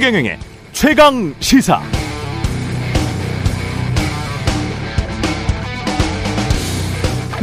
[0.00, 0.38] 최경영의
[0.72, 1.78] 최강 시사.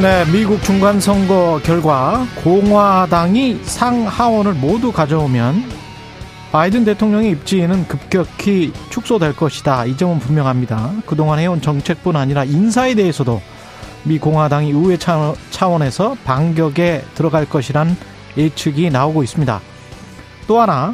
[0.02, 5.66] 네, 미국 중간 선거 결과 공화당이 상하원을 모두 가져오면
[6.52, 9.86] 바이든 대통령의 입지는 급격히 축소될 것이다.
[9.86, 10.94] 이 점은 분명합니다.
[11.06, 13.40] 그동안 해온 정책뿐 아니라 인사에 대해서도
[14.04, 14.98] 미 공화당이 의회
[15.52, 17.96] 차원에서 반격에 들어갈 것이란
[18.36, 19.62] 예측이 나오고 있습니다.
[20.48, 20.92] 또 하나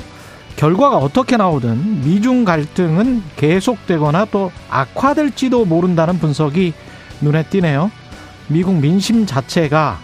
[0.56, 6.74] 결과가 어떻게 나오든 미중 갈등은 계속되거나 또 악화될지도 모른다는 분석이
[7.22, 7.92] 눈에 띄네요.
[8.48, 10.00] 미국 민심 자체가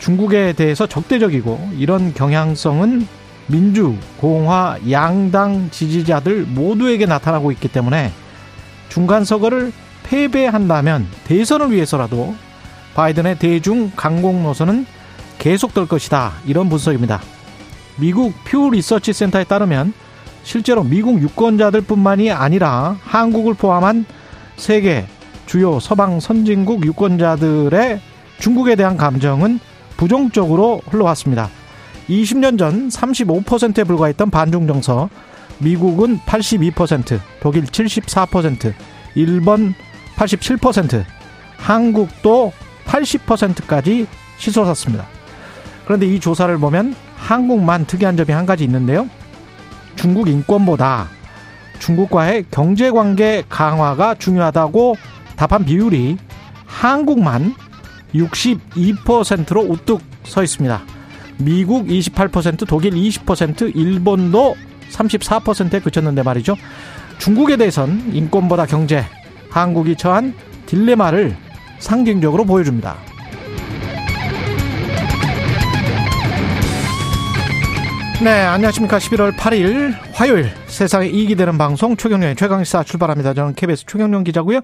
[0.00, 3.06] 중국에 대해서 적대적이고 이런 경향성은
[3.46, 8.12] 민주, 공화, 양당 지지자들 모두에게 나타나고 있기 때문에
[8.88, 9.72] 중간 선거를
[10.04, 12.34] 패배한다면 대선을 위해서라도
[12.94, 14.86] 바이든의 대중 강공 노선은
[15.38, 16.34] 계속될 것이다.
[16.46, 17.20] 이런 분석입니다.
[17.96, 19.92] 미국 퓨 리서치 센터에 따르면
[20.42, 24.04] 실제로 미국 유권자들뿐만이 아니라 한국을 포함한
[24.56, 25.06] 세계
[25.46, 28.00] 주요 서방 선진국 유권자들의
[28.38, 29.60] 중국에 대한 감정은
[29.96, 31.48] 부정적으로 흘러왔습니다.
[32.08, 35.08] 20년 전 35%에 불과했던 반중 정서,
[35.58, 38.74] 미국은 82%, 독일 74%,
[39.14, 39.74] 일본
[40.16, 41.04] 87%,
[41.56, 42.52] 한국도
[42.84, 44.06] 80%까지
[44.38, 45.06] 치솟았습니다.
[45.84, 49.08] 그런데 이 조사를 보면 한국만 특이한 점이 한 가지 있는데요.
[49.94, 51.08] 중국 인권보다
[51.78, 54.96] 중국과의 경제 관계 강화가 중요하다고
[55.36, 56.16] 답한 비율이
[56.66, 57.54] 한국만
[58.14, 60.80] 62%로 우뚝 서 있습니다.
[61.38, 64.54] 미국 28%, 독일 20%, 일본도
[64.90, 66.56] 34%에 그쳤는데 말이죠.
[67.18, 69.04] 중국에 대해선 인권보다 경제,
[69.50, 70.34] 한국이 처한
[70.66, 71.36] 딜레마를
[71.78, 72.96] 상징적으로 보여줍니다.
[78.22, 78.98] 네, 안녕하십니까.
[78.98, 83.34] 11월 8일 화요일 세상에 이익이 되는 방송 최경련의 최강시사 출발합니다.
[83.34, 84.60] 저는 KBS 최경련 기자고요.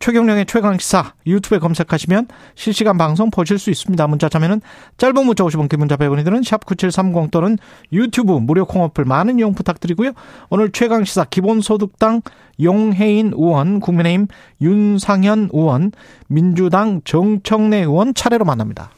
[0.00, 4.06] 최경령의 최강시사 유튜브에 검색하시면 실시간 방송 보실 수 있습니다.
[4.06, 4.60] 문자 참여는
[4.98, 7.56] 짧은 문자 50원, 긴 문자 100원이 드는 샵9730 또는
[7.90, 10.12] 유튜브 무료 콩어플 많은 이용 부탁드리고요.
[10.50, 12.20] 오늘 최강시사 기본소득당
[12.62, 14.26] 용혜인 의원, 국민의힘
[14.60, 15.92] 윤상현 의원,
[16.28, 18.90] 민주당 정청래 의원 차례로 만납니다.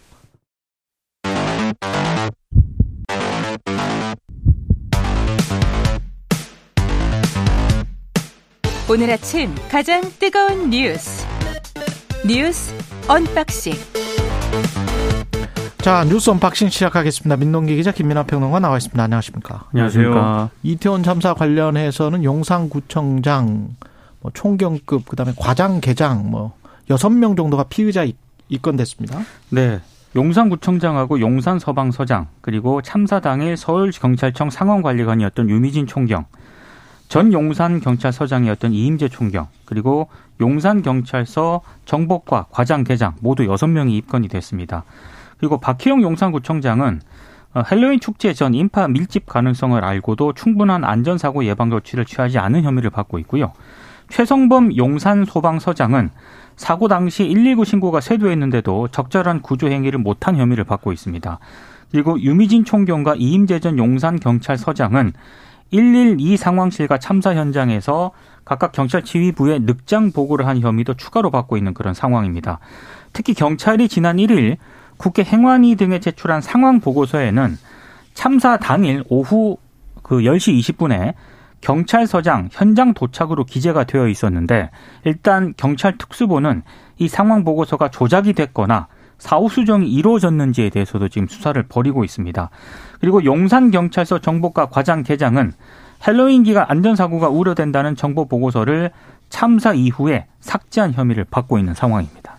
[8.92, 11.26] 오늘 아침 가장 뜨거운 뉴스
[12.26, 12.75] 뉴스
[13.08, 13.72] 언박싱
[15.78, 17.36] 자 뉴스 언박싱 시작하겠습니다.
[17.36, 19.03] 민동기 기자 김민아 평론가 나와 있습니다.
[19.03, 19.64] 안녕하십니까?
[19.72, 20.50] 안녕하십니까?
[20.62, 23.76] 이태원 참사 관련해서는 용산구청장
[24.20, 26.53] 뭐 총경급 그다음에 과장 계장 뭐
[26.91, 28.04] 여섯 명 정도가 피의자
[28.50, 29.20] 입건됐습니다.
[29.48, 29.80] 네.
[30.14, 36.26] 용산구청장하고 용산소방서장 그리고 참사 당일 서울경찰청 상황관리관이었던 류미진 총경
[37.12, 40.08] 전 용산 경찰서장이었던 이임재 총경, 그리고
[40.40, 44.84] 용산 경찰서 정복과 과장 계장 모두 여섯 명이 입건이 됐습니다.
[45.36, 47.02] 그리고 박희영 용산구청장은
[47.52, 52.88] 어, 헬로윈 축제 전 인파 밀집 가능성을 알고도 충분한 안전사고 예방 조치를 취하지 않은 혐의를
[52.88, 53.52] 받고 있고요.
[54.08, 56.08] 최성범 용산 소방서장은
[56.56, 61.38] 사고 당시 119 신고가 쇄도했는데도 적절한 구조 행위를 못한 혐의를 받고 있습니다.
[61.90, 65.12] 그리고 유미진 총경과 이임재 전 용산 경찰서장은
[65.72, 68.12] 112 상황실과 참사 현장에서
[68.44, 72.60] 각각 경찰 지휘부에 늑장 보고를 한 혐의도 추가로 받고 있는 그런 상황입니다.
[73.12, 74.56] 특히 경찰이 지난 1일
[74.97, 77.56] 국회 행안위 등에 제출한 상황 보고서에는
[78.15, 79.56] 참사 당일 오후
[80.03, 81.15] 그 10시 20분에
[81.60, 84.71] 경찰서장 현장 도착으로 기재가 되어 있었는데
[85.04, 86.62] 일단 경찰 특수부는
[86.99, 88.89] 이 상황 보고서가 조작이 됐거나
[89.22, 92.50] 사후 수정이 이루어졌는지에 대해서도 지금 수사를 벌이고 있습니다.
[93.00, 95.53] 그리고 용산경찰서 정보과 과장 계장은
[96.05, 98.91] 헬로윈 기간 안전사고가 우려된다는 정보 보고서를
[99.28, 102.37] 참사 이후에 삭제한 혐의를 받고 있는 상황입니다.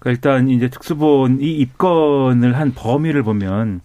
[0.00, 3.80] 그러니까 일단 이제 특수본이 입건을 한 범위를 보면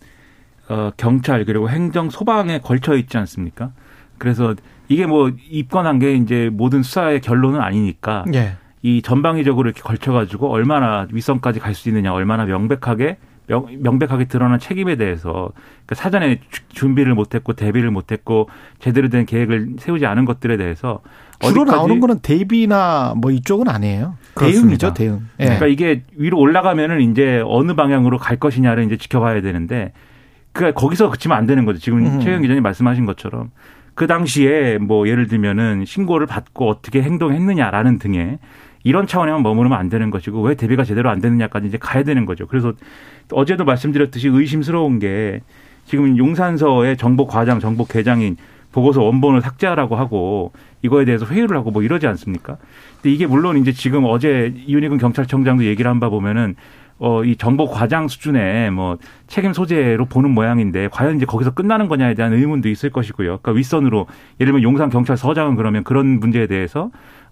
[0.67, 3.71] 어, 경찰 그리고 행정 소방에 걸쳐 있지 않습니까?
[4.17, 4.53] 그래서
[4.89, 8.57] 이게 뭐 입건한 게 이제 모든 수사의 결론은 아니니까 예.
[8.81, 14.97] 이 전방위적으로 이렇게 걸쳐가지고 얼마나 윗선까지 갈 수 있느냐, 얼마나 명백하게 명, 백하게 드러난 책임에
[14.97, 15.51] 대해서
[15.85, 20.99] 그러니까 사전에 준비를 못했고 대비를 못했고 제대로 된 계획을 세우지 않은 것들에 대해서
[21.41, 24.15] 주로 나오는 거는 대비나 뭐 이쪽은 아니에요.
[24.35, 25.27] 대응이죠, 대응.
[25.39, 25.45] 예.
[25.45, 29.93] 그러니까 이게 위로 올라가면은 이제 어느 방향으로 갈 것이냐를 이제 지켜봐야 되는데
[30.51, 31.79] 그러니까 거기서 그치면 안 되는 거죠.
[31.79, 32.19] 지금 음.
[32.19, 33.51] 최영 기자님 말씀하신 것처럼
[33.93, 38.39] 그 당시에 뭐 예를 들면은 신고를 받고 어떻게 행동했느냐라는 등의
[38.87, 42.47] 이런 차원에만 머무르면 안 되는 것이고 왜 대비가 제대로 안 되느냐까지 이제 가야 되는 거죠.
[42.47, 42.73] 그래서
[43.33, 45.41] 어제도 말씀드렸듯이 의심스러운 게
[45.85, 48.37] 지금 용산서의 정보 과장, 정보 계장인
[48.71, 50.51] 보고서 원본을 삭제하라고 하고
[50.81, 52.57] 이거에 대해서 회의를 하고 뭐 이러지 않습니까?
[52.95, 56.55] 근데 이게 물론 이제 지금 어제 이윤익은 경찰청장도 얘기를 한 바 보면은
[56.99, 58.97] 어, 이 정보 과장 수준의 뭐
[59.27, 63.39] 책임 소재로 보는 모양인데 과연 이제 거기서 끝나는 거냐에 대한 의문도 있을 것이고요.
[63.39, 64.07] 그러니까 윗선으로
[64.39, 66.89] 예를 들면 용산 경찰서장은 그러면 그런 문제에 대해서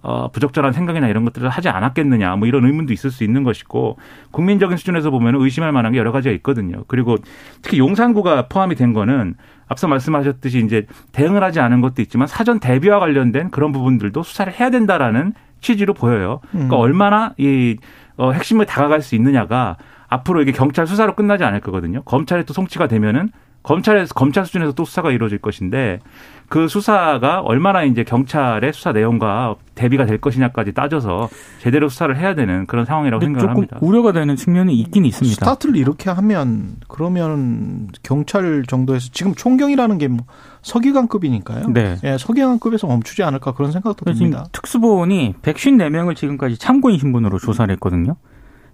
[0.08, 3.98] 어, 부적절한 생각이나 이런 것들을 하지 않았겠느냐 뭐 이런 의문도 있을 수 있는 것이고
[4.30, 6.84] 국민적인 수준에서 보면 의심할 만한 게 여러 가지가 있거든요.
[6.88, 7.18] 그리고
[7.64, 9.34] 특히 용산구가 포함이 된 거는
[9.68, 14.70] 앞서 말씀하셨듯이 이제 대응을 하지 않은 것도 있지만 사전 대비와 관련된 그런 부분들도 수사를 해야
[14.70, 16.40] 된다라는 취지로 보여요.
[16.52, 16.80] 그러니까 음.
[16.80, 17.78] 얼마나 이
[18.18, 22.04] 어, 핵심을 다가갈 수 있느냐가 앞으로 이게 경찰 수사로 끝나지 않을 거거든요.
[22.04, 23.30] 검찰에 또 송치가 되면은
[23.64, 26.00] 검찰에서 검찰 수준에서 또 수사가 이루어질 것인데
[26.48, 32.66] 그 수사가 얼마나 이제 경찰의 수사 내용과 대비가 될 것이냐까지 따져서 제대로 수사를 해야 되는
[32.66, 33.78] 그런 상황이라고 생각을 조금 합니다.
[33.82, 35.36] 우려가 되는 측면이 있긴 있습니다.
[35.36, 40.26] 스타트를 이렇게 하면 그러면 경찰 정도에서 지금 총경이라는 게 뭐
[40.66, 41.68] 서기관급이니까요.
[41.70, 41.96] 네.
[42.04, 44.46] 예, 서기관급에서 멈추지 않을까 그런 생각도 듭니다.
[44.52, 48.16] 특수본이 154명을 지금까지 참고인 신분으로 조사를 했거든요.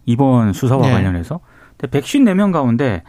[0.06, 0.94] 이번 수사와 네.
[0.94, 1.41] 관련해서.
[1.77, 3.03] 근데 154명 가운데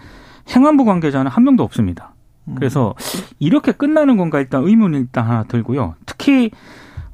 [0.50, 2.15] 행안부 관계자는 한 명도 없습니다.
[2.47, 2.55] 음.
[2.55, 2.94] 그래서
[3.39, 5.94] 이렇게 끝나는 건가 일단 의문이 일단 하나 들고요.
[6.06, 6.50] 특히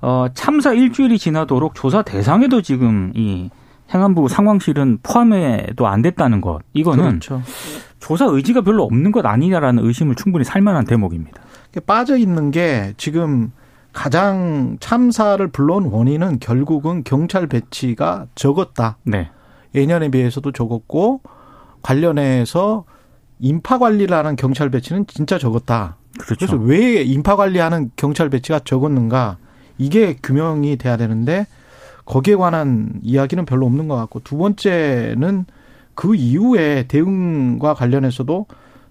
[0.00, 3.50] 어 참사 일주일이 지나도록 조사 대상에도 지금 이
[3.92, 6.60] 행안부 상황실은 포함해도 안 됐다는 것.
[6.72, 7.42] 이거는 그렇죠.
[8.00, 11.42] 조사 의지가 별로 없는 것 아니냐라는 의심을 충분히 살 만한 대목입니다.
[11.86, 13.52] 빠져 있는 게 지금
[13.92, 18.98] 가장 참사를 불러온 원인은 결국은 경찰 배치가 적었다.
[19.04, 19.30] 네.
[19.74, 21.22] 예년에 비해서도 적었고
[21.82, 22.84] 관련해서
[23.40, 25.96] 인파 관리를 하는 경찰 배치는 진짜 적었다.
[26.18, 26.46] 그렇죠.
[26.46, 29.36] 그래서 왜 인파 관리하는 경찰 배치가 적었는가
[29.78, 31.46] 이게 규명이 돼야 되는데
[32.04, 35.44] 거기에 관한 이야기는 별로 없는 것 같고 두 번째는
[35.94, 38.46] 그 이후에 대응과 관련해서도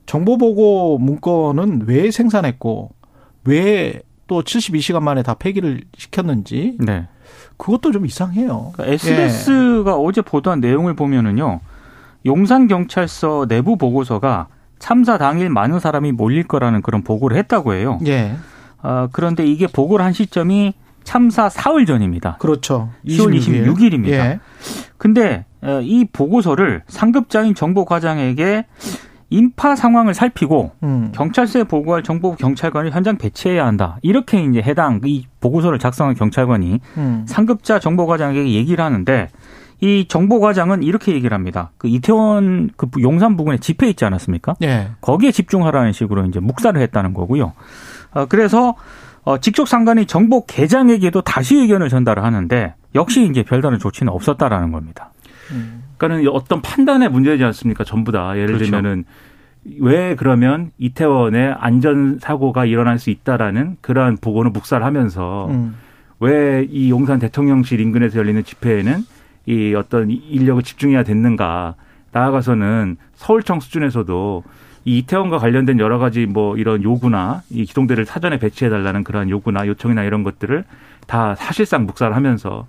[0.05, 2.91] 정보 보고 문건은 왜 생산했고
[3.45, 7.07] 왜 또 72시간 만에 다 폐기를 시켰는지 네.
[7.55, 8.71] 그것도 좀 이상해요.
[8.73, 11.61] 그러니까 SBS가 어제 보도한 내용을 보면은요.
[12.27, 14.47] 용산 경찰서 내부 보고서가
[14.77, 17.99] 참사 당일 많은 사람이 몰릴 거라는 그런 보고를 했다고 해요.
[18.05, 18.35] 예,
[18.81, 22.37] 아, 그런데 이게 보고를 한 시점이 참사 사흘 전입니다.
[22.37, 22.89] 그렇죠.
[23.07, 24.17] 10월 26일 입니다.
[24.17, 24.39] 예.
[24.97, 28.65] 근데 어, 이 보고서를 상급자인 정보과장에게
[29.29, 31.11] 인파 상황을 살피고 음.
[31.13, 33.97] 경찰서에 보고할 정보 경찰관을 현장 배치해야 한다.
[34.01, 37.25] 이렇게 이제 해당 이 보고서를 작성한 경찰관이 음.
[37.27, 39.29] 상급자 정보과장에게 얘기를 하는데
[39.79, 41.71] 이 정보과장은 이렇게 얘기를 합니다.
[41.77, 44.55] 그 이태원 그 용산 부근에 집회 있지 않았습니까?
[44.63, 44.89] 예.
[45.01, 47.53] 거기에 집중하라는 식으로 이제 묵살을 했다는 거고요.
[48.11, 48.75] 어, 그래서
[49.23, 55.11] 어, 직속 상관이 정보 계장에게도 다시 의견을 전달을 하는데 역시 이제 별다른 조치는 없었다라는 겁니다.
[55.97, 57.83] 그러니까는 어떤 판단의 문제지 않습니까?
[57.83, 58.65] 전부 다 예를 그렇죠.
[58.65, 59.05] 들면은
[59.79, 65.75] 왜 그러면 이태원에 안전 사고가 일어날 수 있다라는 그러한 보고는 묵살하면서 음.
[66.19, 69.03] 왜이 용산 대통령실 인근에서 열리는 집회에는
[69.47, 71.75] 이 어떤 인력을 집중해야 됐는가
[72.11, 74.43] 나아가서는 서울청 수준에서도
[74.85, 79.67] 이 이태원과 관련된 여러 가지 뭐 이런 요구나 이 기동대를 사전에 배치해 달라는 그러한 요구나
[79.67, 80.63] 요청이나 이런 것들을
[81.07, 82.67] 다 사실상 묵살하면서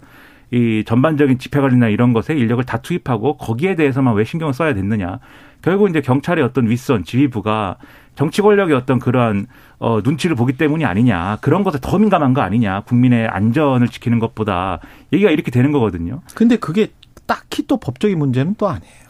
[0.50, 5.18] 이 전반적인 집회 관리나 이런 것에 인력을 다 투입하고 거기에 대해서만 왜 신경을 써야 됐느냐.
[5.60, 7.76] 결국 이제 경찰의 어떤 윗선 지휘부가
[8.18, 9.46] 정치 권력의 어떤 그러한
[9.78, 11.38] 어 눈치를 보기 때문이 아니냐.
[11.40, 12.80] 그런 것에 더 민감한 거 아니냐.
[12.80, 14.80] 국민의 안전을 지키는 것보다
[15.12, 16.20] 얘기가 이렇게 되는 거거든요.
[16.34, 16.88] 근데 그게
[17.26, 19.08] 딱히 또 법적인 문제는 또 아니에요.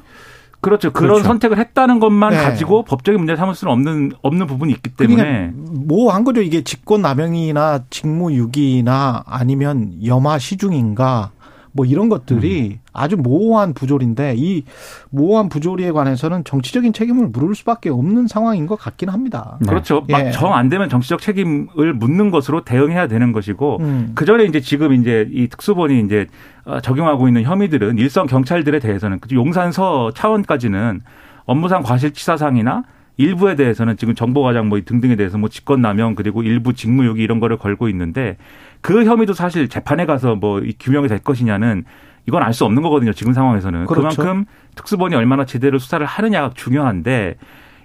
[0.61, 0.93] 그렇죠.
[0.93, 1.25] 그런 그렇죠.
[1.25, 2.37] 선택을 했다는 것만 네.
[2.37, 6.43] 가지고 법적인 문제 삼을 수는 없는 없는 부분이 있기 때문에 그러니까 뭐한 거죠.
[6.43, 11.31] 이게 직권 남용이나 직무 유기나 아니면 염화 시중인가
[11.79, 14.65] 뭐 이런 것들이 아주 모호한 부조리인데 이
[15.11, 19.59] 모호한 부조리에 관해서는 정치적인 책임을 물을 수밖에 없는 상황인 것 같긴 합니다.
[19.61, 19.69] 네.
[19.69, 20.05] 그렇죠.
[20.09, 20.13] 예.
[20.13, 24.11] 막정 안 되면 정치적 책임을 묻는 것으로 대응해야 되는 것이고 음.
[24.17, 26.27] 그 전에 이제 지금 이제 이 특수본이 이제
[26.65, 31.01] 어, 적용하고 있는 혐의들은 일선 경찰들에 대해서는 그 용산서 차원까지는
[31.45, 32.83] 업무상 과실치사상이나
[33.19, 37.89] 일부에 대해서는 지금 정보과장 뭐 등등에 대해서 뭐 직권남용 그리고 일부 직무유기 이런 거를 걸고
[37.89, 38.37] 있는데
[38.81, 41.85] 그 혐의도 사실 재판에 가서 뭐이 규명이 될 것이냐는
[42.27, 43.13] 이건 알 수 없는 거거든요.
[43.13, 44.17] 지금 상황에서는 그렇죠.
[44.17, 44.45] 그만큼
[44.75, 47.37] 특수본이 얼마나 제대로 수사를 하느냐가 중요한데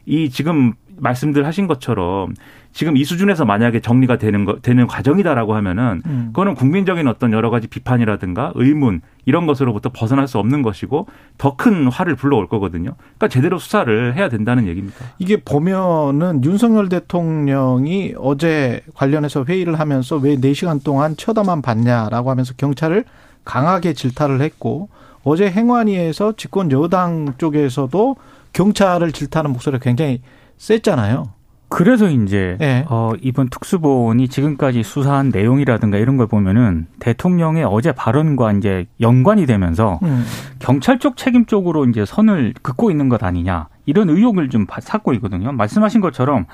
[0.05, 0.73] 이 지금
[1.03, 2.33] 말씀들 하신 것처럼
[2.71, 6.29] 지금 이 수준에서 만약에 정리가 되는 거 되는 과정이다라고 하면은 음.
[6.33, 11.07] 그거는 국민적인 어떤 여러 가지 비판이라든가 의문 이런 것으로부터 벗어날 수 없는 것이고
[11.37, 12.95] 더 큰 화를 불러올 거거든요.
[12.97, 14.97] 그러니까 제대로 수사를 해야 된다는 얘기입니다.
[15.19, 23.05] 이게 보면은 윤석열 대통령이 어제 관련해서 회의를 하면서 왜 4시간 동안 쳐다만 봤냐라고 하면서 경찰을
[23.45, 24.89] 강하게 질타를 했고
[25.23, 28.15] 어제 행안위에서 집권 여당 쪽에서도
[28.53, 30.21] 경찰을 질타하는 목소리가 굉장히
[30.63, 31.25] 셌잖아요.
[31.67, 32.85] 그래서 이제 예.
[32.87, 39.99] 어, 이번 특수본이 지금까지 수사한 내용이라든가 이런 걸 보면은 대통령의 어제 발언과 이제 연관이 되면서
[40.03, 40.23] 음.
[40.59, 45.13] 경찰 쪽 책임 쪽으로 이제 선을 긋고 있는 것 아니냐 이런 의혹을 좀 바- 샀고
[45.15, 45.51] 있거든요.
[45.51, 46.45] 말씀하신 것처럼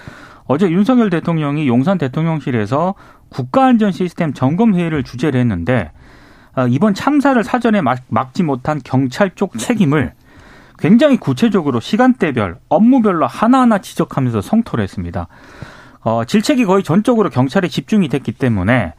[0.46, 2.96] 어제 윤석열 대통령이 용산 대통령실에서
[3.30, 5.92] 국가안전 시스템 점검 회의를 주재를 했는데
[6.56, 10.14] 아, 이번 참사를 사전에 막, 막지 못한 경찰 쪽 책임을
[10.80, 15.28] 굉장히 구체적으로 시간대별, 업무별로 하나하나 지적하면서 성토를 했습니다.
[16.02, 18.94] 어, 질책이 거의 전적으로 경찰에 집중이 됐기 때문에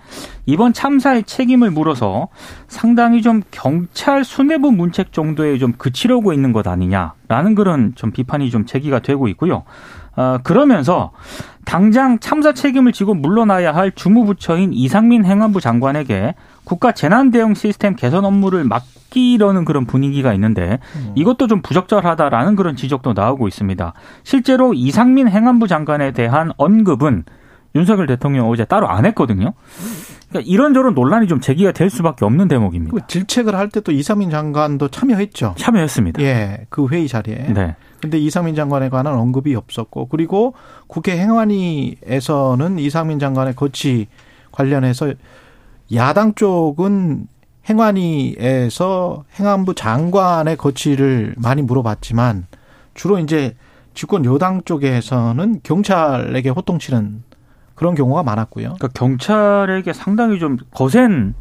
[0.44, 2.28] 이번 참사의 책임을 물어서
[2.68, 8.66] 상당히 좀 경찰 수뇌부 문책 정도에 좀 그치려고 있는 것 아니냐라는 그런 좀 비판이 좀
[8.66, 9.64] 제기가 되고 있고요.
[10.16, 11.12] 어, 그러면서
[11.64, 16.34] 당장 참사 책임을 지고 물러나야 할 주무부처인 이상민 행안부 장관에게
[16.70, 20.78] 국가 재난 대응 시스템 개선 업무를 맡기려는 그런 분위기가 있는데
[21.16, 23.92] 이것도 좀 부적절하다라는 그런 지적도 나오고 있습니다.
[24.22, 27.24] 실제로 이상민 행안부 장관에 대한 언급은
[27.74, 29.52] 윤석열 대통령 어제 따로 안 했거든요.
[30.28, 32.96] 그러니까 이런저런 논란이 좀 제기가 될 수밖에 없는 대목입니다.
[32.96, 35.54] 그 질책을 할 때 또 이상민 장관도 참여했죠.
[35.58, 36.22] 참여했습니다.
[36.22, 37.52] 예, 그 회의 자리에.
[37.52, 37.74] 네.
[38.00, 40.54] 근데 이상민 장관에 관한 언급이 없었고 그리고
[40.86, 44.06] 국회 행안위에서는 이상민 장관의 거치
[44.52, 45.14] 관련해서
[45.94, 47.26] 야당 쪽은
[47.68, 52.46] 행안위에서 행안부 장관의 거치를 많이 물어봤지만
[52.94, 53.54] 주로 이제
[53.94, 57.22] 집권 여당 쪽에서는 경찰에게 호통치는
[57.74, 58.74] 그런 경우가 많았고요.
[58.78, 61.34] 그러니까 경찰에게 상당히 좀 거센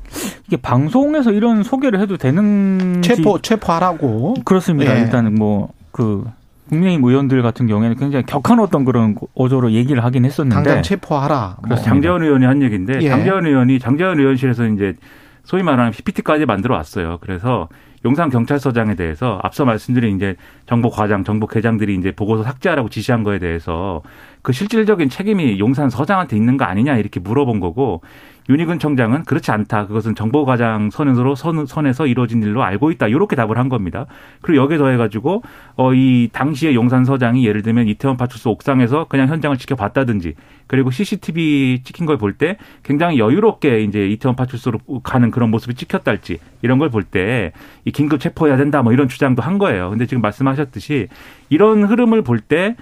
[0.47, 4.95] 이게 방송에서 이런 소개를 해도 되는지 체포 체포하라고 그렇습니다.
[4.95, 5.01] 예.
[5.01, 6.25] 일단 뭐 그
[6.69, 11.57] 국민의힘 의원들 같은 경우에는 굉장히 격한 어떤 그런 어조로 얘기를 하긴 했었는데 당장 체포하라.
[11.57, 11.63] 뭐.
[11.63, 13.09] 그래서 장재원 의원이 한 얘기인데 예.
[13.09, 14.95] 장재원 의원이 장재원 의원실에서 이제
[15.43, 17.17] 소위 말하는 PPT까지 만들어 왔어요.
[17.21, 17.69] 그래서
[18.05, 20.35] 용산 경찰서장에 대해서 앞서 말씀드린 이제
[20.67, 24.01] 정보 과장, 정보 계장들이 이제 보고서 삭제하라고 지시한 거에 대해서
[24.41, 28.01] 그 실질적인 책임이 용산 서장한테 있는 거 아니냐 이렇게 물어본 거고
[28.49, 29.85] 윤희근 청장은 그렇지 않다.
[29.85, 33.07] 그것은 정보과장 선에서 선, 선에서 이루어진 일로 알고 있다.
[33.07, 34.07] 이렇게 답을 한 겁니다.
[34.41, 35.43] 그리고 여기에 더해가지고
[35.75, 40.33] 어, 이 당시에 용산 서장이 예를 들면 이태원 파출소 옥상에서 그냥 현장을 지켜봤다든지
[40.69, 46.39] 그리고 CCTV 찍힌 걸 볼 때 굉장히 여유롭게 이제 이태원 파출소로 가는 그런 모습이 찍혔달지
[46.61, 47.51] 이런 걸 볼 때
[47.85, 49.89] 이 긴급 체포해야 된다 뭐 이런 주장도 한 거예요.
[49.89, 51.07] 근데 지금 말씀하셨듯이
[51.49, 52.75] 이런 흐름을 볼 때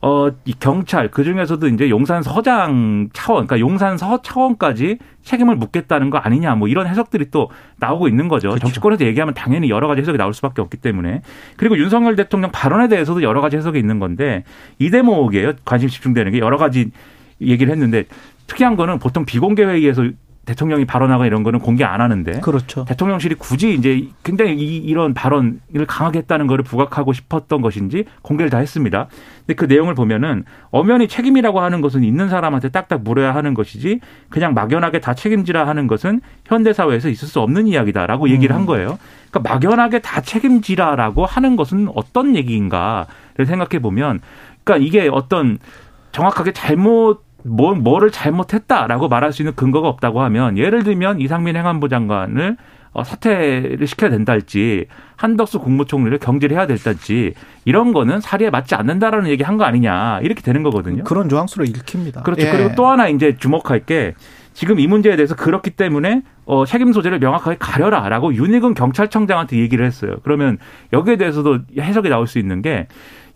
[0.00, 6.10] 어, 이 경찰, 그 중에서도 이제 용산 서장 차원, 그러니까 용산 서 차원까지 책임을 묻겠다는
[6.10, 7.48] 거 아니냐, 뭐 이런 해석들이 또
[7.78, 8.58] 나오고 있는 거죠.
[8.58, 11.22] 정치권에서 얘기하면 당연히 여러 가지 해석이 나올 수밖에 없기 때문에.
[11.56, 14.44] 그리고 윤석열 대통령 발언에 대해서도 여러 가지 해석이 있는 건데
[14.78, 15.54] 이 대목이에요.
[15.64, 16.90] 관심 집중되는 게 여러 가지
[17.46, 18.04] 얘기를 했는데
[18.46, 20.04] 특이한 거는 보통 비공개 회의에서
[20.44, 22.84] 대통령이 발언하거나 이런 거는 공개 안 하는데 그렇죠.
[22.84, 28.58] 대통령실이 굳이 이제 굉장히 이, 이런 발언을 강하게 했다는 거를 부각하고 싶었던 것인지 공개를 다
[28.58, 29.08] 했습니다.
[29.38, 34.54] 근데 그 내용을 보면은 엄연히 책임이라고 하는 것은 있는 사람한테 딱딱 물어야 하는 것이지 그냥
[34.54, 38.98] 막연하게 다 책임지라 하는 것은 현대 사회에서 있을 수 없는 이야기다라고 얘기를 한 거예요.
[39.30, 44.20] 그러니까 막연하게 다 책임지라라고 하는 것은 어떤 얘기인가를 생각해 보면
[44.62, 45.58] 그러니까 이게 어떤
[46.12, 51.88] 정확하게 잘못 뭐, 뭐를 잘못했다라고 말할 수 있는 근거가 없다고 하면 예를 들면 이상민 행안부
[51.88, 52.56] 장관을
[52.92, 54.86] 어, 사퇴를 시켜야 된다할지
[55.16, 57.34] 한덕수 국무총리를 경질해야 될지
[57.64, 61.02] 이런 거는 사리에 맞지 않는다라는 얘기 한 거 아니냐 이렇게 되는 거거든요.
[61.04, 62.22] 그런 조항수로 읽힙니다.
[62.22, 62.46] 그렇죠.
[62.46, 62.50] 예.
[62.52, 64.14] 그리고 또 하나 이제 주목할 게
[64.52, 70.16] 지금 이 문제에 대해서 그렇기 때문에 어, 책임 소재를 명확하게 가려라라고 윤희근 경찰청장한테 얘기를 했어요.
[70.22, 70.58] 그러면
[70.92, 72.86] 여기에 대해서도 해석이 나올 수 있는 게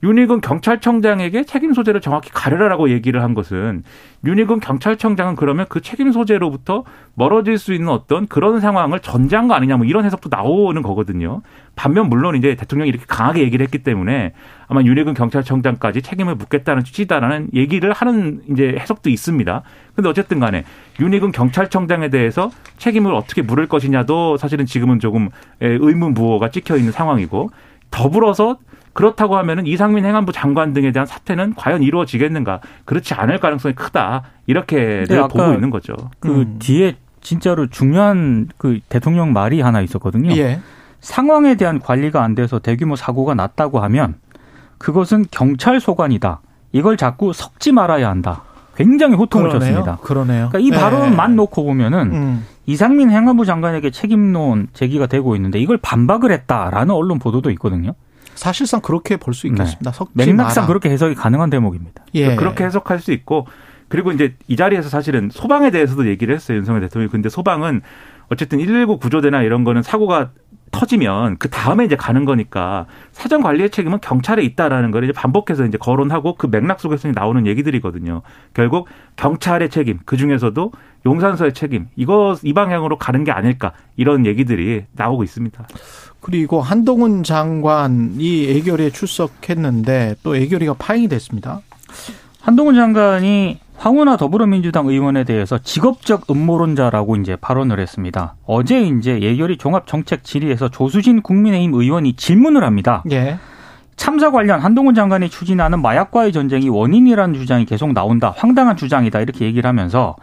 [0.02, 3.82] 윤희근 경찰청장에게 책임 소재를 정확히 가려라라고 얘기를 한 것은
[4.24, 9.76] 윤희근 경찰청장은 그러면 그 책임 소재로부터 멀어질 수 있는 어떤 그런 상황을 전제한 거 아니냐
[9.76, 11.42] 뭐 이런 해석도 나오는 거거든요.
[11.74, 14.34] 반면 물론 이제 대통령이 이렇게 강하게 얘기를 했기 때문에
[14.68, 19.62] 아마 윤희근 경찰청장까지 책임을 묻겠다는 취지다라는 얘기를 하는 이제 해석도 있습니다.
[19.96, 20.62] 근데 어쨌든 간에
[21.00, 25.28] 윤희근 경찰청장에 대해서 책임을 어떻게 물을 것이냐도 사실은 지금은 조금
[25.60, 27.50] 의문 부호가 찍혀 있는 상황이고
[27.90, 28.58] 더불어서
[28.98, 32.58] 그렇다고 하면은 이상민 행안부 장관 등에 대한 사퇴는 과연 이루어지겠는가?
[32.84, 34.24] 그렇지 않을 가능성이 크다.
[34.48, 35.94] 이렇게 아까 보고 있는 거죠.
[36.18, 36.56] 그 음.
[36.58, 40.36] 뒤에 진짜로 중요한 그 대통령 말이 하나 있었거든요.
[40.36, 40.58] 예.
[40.98, 44.16] 상황에 대한 관리가 안 돼서 대규모 사고가 났다고 하면
[44.78, 46.40] 그것은 경찰 소관이다.
[46.72, 48.42] 이걸 자꾸 섞지 말아야 한다.
[48.74, 49.74] 굉장히 호통을 그러네요.
[49.74, 49.98] 쳤습니다.
[50.02, 50.48] 그러네요.
[50.48, 50.76] 그러니까 이 예.
[50.76, 52.46] 발언만 놓고 보면은 음.
[52.66, 57.94] 이상민 행안부 장관에게 책임론 제기가 되고 있는데 이걸 반박을 했다라는 언론 보도도 있거든요.
[58.38, 59.92] 사실상 그렇게 볼 수 있겠습니다.
[59.92, 60.66] 섞지 맥락상 마라.
[60.66, 62.04] 그렇게 해석이 가능한 대목입니다.
[62.14, 62.34] 예.
[62.36, 63.46] 그렇게 해석할 수 있고
[63.88, 66.58] 그리고 이제 이 자리에서 사실은 소방에 대해서도 얘기를 했어요.
[66.58, 67.10] 윤석열 대통령이.
[67.10, 67.82] 근데 소방은
[68.30, 70.30] 어쨌든 119 구조대나 이런 거는 사고가
[70.70, 75.78] 터지면 그 다음에 이제 가는 거니까 사전 관리의 책임은 경찰에 있다라는 걸 이제 반복해서 이제
[75.78, 78.20] 거론하고 그 맥락 속에서 나오는 얘기들이거든요.
[78.52, 80.70] 결국 경찰의 책임, 그 중에서도
[81.06, 85.66] 용산서의 책임, 이거 이 방향으로 가는 게 아닐까 이런 얘기들이 나오고 있습니다.
[86.20, 91.60] 그리고 한동훈 장관이 애결에 출석했는데 또 애결이가 파행이 됐습니다.
[92.40, 98.34] 한동훈 장관이 황운하 더불어민주당 의원에 대해서 직업적 음모론자라고 이제 발언을 했습니다.
[98.44, 103.04] 어제 이제 예결위 종합정책 질의에서 조수진 국민의힘 의원이 질문을 합니다.
[103.12, 103.38] 예.
[103.94, 108.32] 참사 관련 한동훈 장관이 추진하는 마약과의 전쟁이 원인이라는 주장이 계속 나온다.
[108.36, 109.20] 황당한 주장이다.
[109.20, 110.16] 이렇게 얘기를 하면서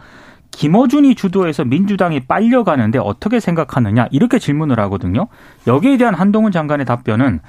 [0.50, 5.28] 김어준이 주도해서 민주당이 빨려가는데 어떻게 생각하느냐 이렇게 질문을 하거든요.
[5.66, 7.40] 여기에 대한 한동훈 장관의 답변은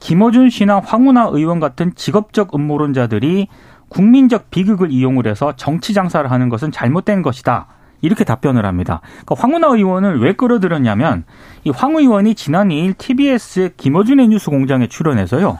[0.00, 3.48] 김어준 씨나 황운하 의원 같은 직업적 음모론자들이
[3.88, 7.68] 국민적 비극을 이용을 해서 정치 장사를 하는 것은 잘못된 것이다.
[8.02, 9.00] 이렇게 답변을 합니다.
[9.24, 11.24] 그러니까 황운하 의원을 왜 끌어들였냐면
[11.64, 15.58] 이 황 의원이 지난 2일 TBS 김어준의 뉴스 공장에 출연해서요.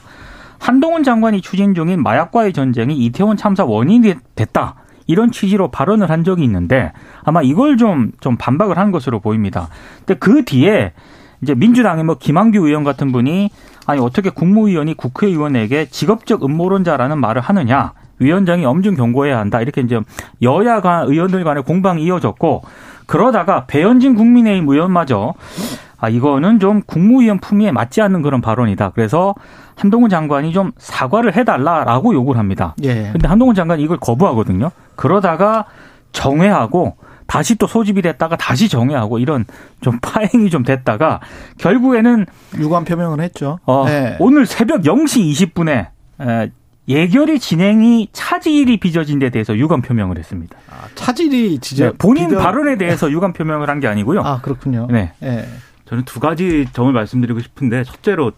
[0.59, 4.75] 한동훈 장관이 추진 중인 마약과의 전쟁이 이태원 참사 원인이 됐다.
[5.06, 6.92] 이런 취지로 발언을 한 적이 있는데
[7.25, 9.68] 아마 이걸 좀, 좀 반박을 한 것으로 보입니다.
[10.04, 10.92] 근데 그 뒤에
[11.42, 13.50] 이제 민주당의 뭐 김한규 의원 같은 분이
[13.86, 20.00] 아니 어떻게 국무위원이 국회의원에게 직업적 음모론자라는 말을 하느냐 위원장이 엄중 경고해야 한다 이렇게 이제
[20.42, 22.62] 여야 간 의원들 간의 공방이 이어졌고
[23.06, 25.34] 그러다가 배현진 국민의힘 의원마저
[25.99, 28.91] 아 이거는 좀 국무위원 품위에 맞지 않는 그런 발언이다.
[28.95, 29.35] 그래서
[29.76, 32.75] 한동훈 장관이 좀 사과를 해달라라고 요구를 합니다.
[32.83, 33.11] 예.
[33.12, 34.71] 근데 한동훈 장관이 이걸 거부하거든요.
[34.95, 35.65] 그러다가
[36.12, 39.45] 정회하고 다시 또 소집이 됐다가 다시 정회하고 이런
[39.81, 41.21] 좀 파행이 좀 됐다가
[41.59, 42.26] 결국에는
[42.59, 43.59] 유감 표명을 했죠.
[43.65, 44.17] 어, 네.
[44.21, 45.88] 오늘 새벽 0시 20분에
[46.21, 46.50] 에,
[46.88, 50.57] 예결위 진행이 차질이 빚어진 데 대해서 유감 표명을 했습니다.
[50.71, 54.21] 아, 차질이 진짜 네, 본인 비벼- 발언에 대해서 유감 표명을 한 게 아니고요.
[54.23, 54.87] 아 그렇군요.
[54.91, 55.12] 네.
[55.23, 55.45] 예.
[55.87, 58.33] 저는 두 가지 점을 말씀드리고 싶은데 첫째로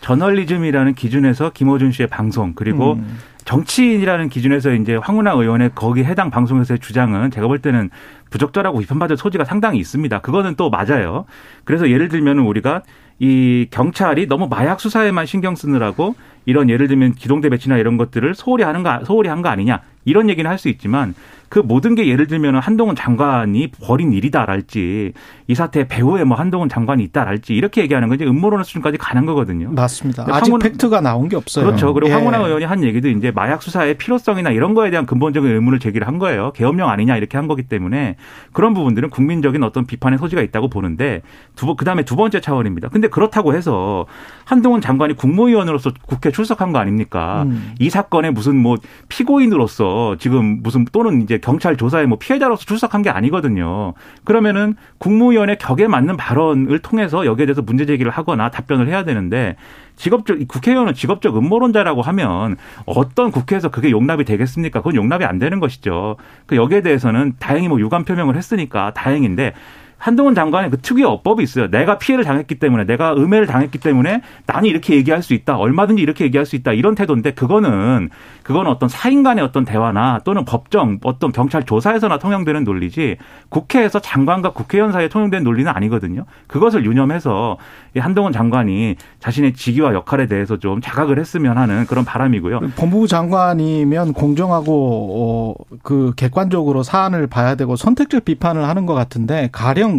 [0.00, 3.18] 저널리즘이라는 기준에서 김호준 씨의 방송 그리고 음.
[3.44, 7.90] 정치인이라는 기준에서 이제 황운하 의원의 거기 해당 방송에서의 주장은 제가 볼 때는
[8.30, 10.20] 부적절하고 비판받을 소지가 상당히 있습니다.
[10.20, 11.26] 그거는 또 맞아요.
[11.64, 12.82] 그래서 예를 들면 우리가
[13.18, 16.14] 이 경찰이 너무 마약 수사에만 신경 쓰느라고
[16.46, 20.28] 이런 예를 들면 기동대 배치나 이런 것들을 소홀히 하는 거 소홀히 한 거 아니냐 이런
[20.28, 21.14] 얘기는 할 수 있지만
[21.48, 25.12] 그 모든 게 예를 들면 한동훈 장관이 벌인 일이다랄지
[25.46, 29.70] 이 사태에 배후에 뭐 한동훈 장관이 있다랄지 이렇게 얘기하는 건 이제 음모론 수준까지 가는 거거든요.
[29.70, 30.24] 맞습니다.
[30.28, 31.66] 아직 황운- 팩트가 나온 게 없어요.
[31.66, 31.92] 그렇죠.
[31.94, 32.14] 그리고 예.
[32.14, 36.18] 황운하 의원이 한 얘기도 이제 마약 수사의 필요성이나 이런 거에 대한 근본적인 의문을 제기를 한
[36.18, 36.50] 거예요.
[36.56, 38.16] 계엄령 아니냐 이렇게 한 거기 때문에
[38.52, 41.22] 그런 부분들은 국민적인 어떤 비판의 소지가 있다고 보는데
[41.54, 42.88] 두 번, 그 다음에 두 번째 차원입니다.
[42.88, 44.06] 근데 그렇다고 해서
[44.44, 47.44] 한동훈 장관이 국무위원으로서 국회 출석한 거 아닙니까?
[47.44, 47.72] 음.
[47.78, 48.76] 이 사건에 무슨 뭐
[49.08, 53.94] 피고인으로서 지금 무슨 또는 이제 경찰 조사에 뭐 피해자로서 출석한 게 아니거든요.
[54.24, 59.56] 그러면은 국무위원의 격에 맞는 발언을 통해서 여기에 대해서 문제 제기를 하거나 답변을 해야 되는데
[59.96, 64.80] 직업적 국회의원은 직업적 음모론자라고 하면 어떤 국회에서 그게 용납이 되겠습니까?
[64.80, 66.16] 그건 용납이 안 되는 것이죠.
[66.46, 69.54] 그 여기에 대해서는 다행히 뭐 유감 표명을 했으니까 다행인데
[70.04, 71.70] 한동훈 장관의 그 특유의 어법이 있어요.
[71.70, 75.56] 내가 피해를 당했기 때문에, 내가 음해를 당했기 때문에 나는 이렇게 얘기할 수 있다.
[75.56, 76.74] 얼마든지 이렇게 얘기할 수 있다.
[76.74, 78.10] 이런 태도인데 그거는
[78.42, 83.16] 그건 어떤 사인 간의 어떤 대화나 또는 법정, 어떤 경찰 조사에서나 통용되는 논리지
[83.48, 86.26] 국회에서 장관과 국회의원 사이에 통용되는 논리는 아니거든요.
[86.48, 87.56] 그것을 유념해서
[87.96, 92.60] 이 한동훈 장관이 자신의 직위와 역할에 대해서 좀 자각을 했으면 하는 그런 바람이고요.
[92.76, 99.93] 법무부 장관이면 공정하고 어, 그 객관적으로 사안을 봐야 되고 선택적 비판을 하는 것 같은데 가령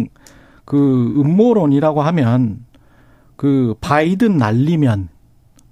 [0.64, 2.64] 그 음모론이라고 하면
[3.36, 5.08] 그 바이든 날리면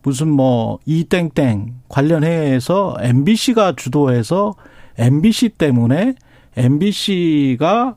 [0.03, 4.55] 무슨 뭐 이땡땡 관련해서 MBC가 주도해서
[4.99, 6.15] MBC 때문에
[6.57, 7.97] MBC가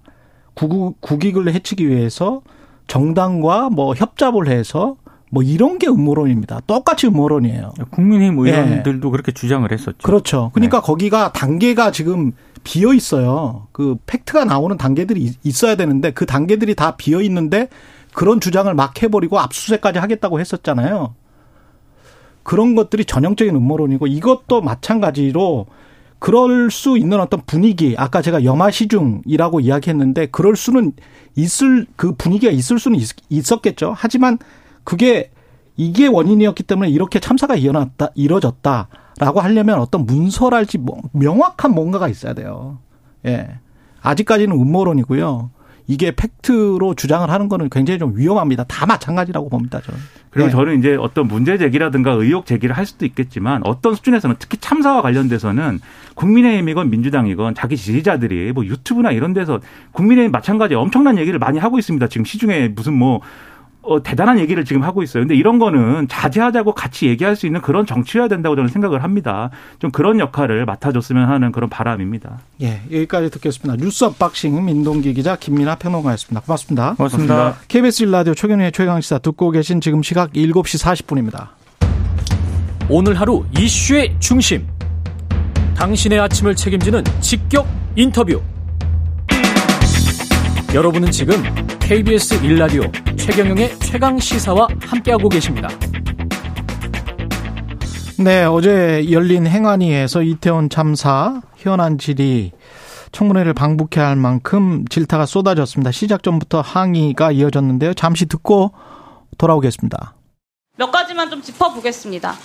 [0.54, 2.42] 국익, 국익을 해치기 위해서
[2.88, 4.96] 정당과 뭐 협잡을 해서
[5.30, 6.62] 뭐 이런 게 음모론입니다.
[6.68, 7.74] 똑같이 음모론이에요.
[7.92, 9.98] 국민의힘 의원들도 그렇게 주장을 했었죠.
[10.02, 10.52] 그렇죠.
[10.54, 12.32] 그러니까 거기가 단계가 지금
[12.63, 13.68] 비어 있어요.
[13.74, 17.68] 그 팩트가 나오는 단계들이 있- 있어야 되는데 그 단계들이 다 비어 있는데
[18.13, 21.13] 그런 주장을 막 해버리고 압수수색까지 하겠다고 했었잖아요.
[22.44, 25.66] 그런 것들이 전형적인 음모론이고 이것도 마찬가지로
[26.20, 30.94] 그럴 수 있는 어떤 분위기 아까 제가 염화시중이라고 이야기했는데 그럴 수는
[31.36, 33.94] 있을 그 분위기가 있을 수는 있, 있었겠죠.
[33.96, 34.40] 하지만
[34.88, 35.32] 그게
[35.76, 42.80] 이게 원인이었기 때문에 이렇게 참사가 일어났다 이뤄졌다라고 하려면 어떤 문서랄지 뭐 명확한 뭔가가 있어야 돼요.
[43.26, 43.50] 예.
[44.02, 45.52] 아직까지는 음모론이고요.
[45.88, 48.63] 이게 팩트로 주장을 하는 거는 굉장히 좀 위험합니다.
[48.63, 50.00] 다 마찬가지라고 봅니다, 저는.
[50.30, 50.52] 그리고 네.
[50.54, 55.82] 저는 이제 어떤 문제 제기라든가 의혹 제기를 할 수도 있겠지만 어떤 수준에서는 특히 참사와 관련돼서는
[56.15, 59.60] 국민의힘이건 민주당이건 자기 지지자들이 뭐 유튜브나 이런 데서
[59.91, 62.08] 국민의힘 마찬가지 엄청난 얘기를 많이 하고 있습니다.
[62.08, 63.19] 지금 시중에 무슨 뭐
[63.88, 65.23] 어, 대단한 얘기를 지금 하고 있어요.
[65.23, 69.50] 근데 이런 거는 자제하자고 같이 얘기할 수 있는 그런 정치여야 된다고 저는 생각을 합니다.
[69.80, 72.39] 좀 그런 역할을 맡아줬으면 하는 그런 바람입니다.
[72.62, 73.82] 예, 여기까지 듣겠습니다.
[73.82, 76.41] 뉴스 언박싱 민동기 기자 김민아 평론가였습니다.
[76.41, 76.95] 고맙습니다.
[76.95, 77.34] 고맙습니다.
[77.36, 77.67] 고맙습니다.
[77.69, 81.47] KBS 1라디오 최경영의 최강시사 듣고 계신 지금 시각 7시 40분입니다.
[82.89, 84.67] 오늘 하루 이슈의 중심.
[85.76, 88.41] 당신의 아침을 책임지는 직격 인터뷰.
[90.78, 91.44] 여러분은 지금
[91.80, 92.84] KBS 일라디오
[93.18, 95.70] 최경영의 최강 시사와 함께하고 계십니다.
[98.20, 102.52] 네, 어제 열린 행안위에서 이태원 참사 현안 질의
[103.12, 105.92] 청문회를 방북해야 할 만큼 질타가 쏟아졌습니다.
[105.92, 107.96] 시작 전부터 항의가 이어졌는데요.
[107.96, 108.72] 잠시 듣고
[109.40, 110.13] 돌아오겠습니다.
[110.78, 112.36] 몇 가지만 좀 짚어보겠습니다.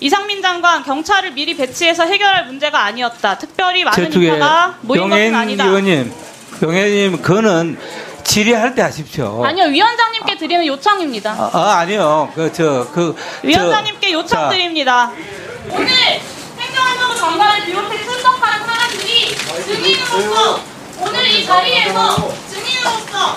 [0.00, 3.38] 이상민 장관 경찰을 미리 배치해서 해결할 문제가 아니었다.
[3.38, 5.64] 특별히 많은 인파가 모인 것은 아니다.
[5.64, 6.12] 의원님,
[6.60, 7.78] 병행님 그거는
[8.24, 9.42] 질의할 때 하십시오.
[9.44, 11.30] 아니요, 위원장님께 드리는 요청입니다.
[11.32, 12.30] 아, 아, 아니요.
[12.34, 15.10] 그 저 그 위원장님께 자, 요청드립니다.
[15.70, 15.88] 오늘
[16.58, 19.34] 행정안전부 장관을 비롯해 출석하는 사람들이
[19.66, 20.60] 증인으로서
[21.00, 23.36] 오늘 이 자리에서 증인으로서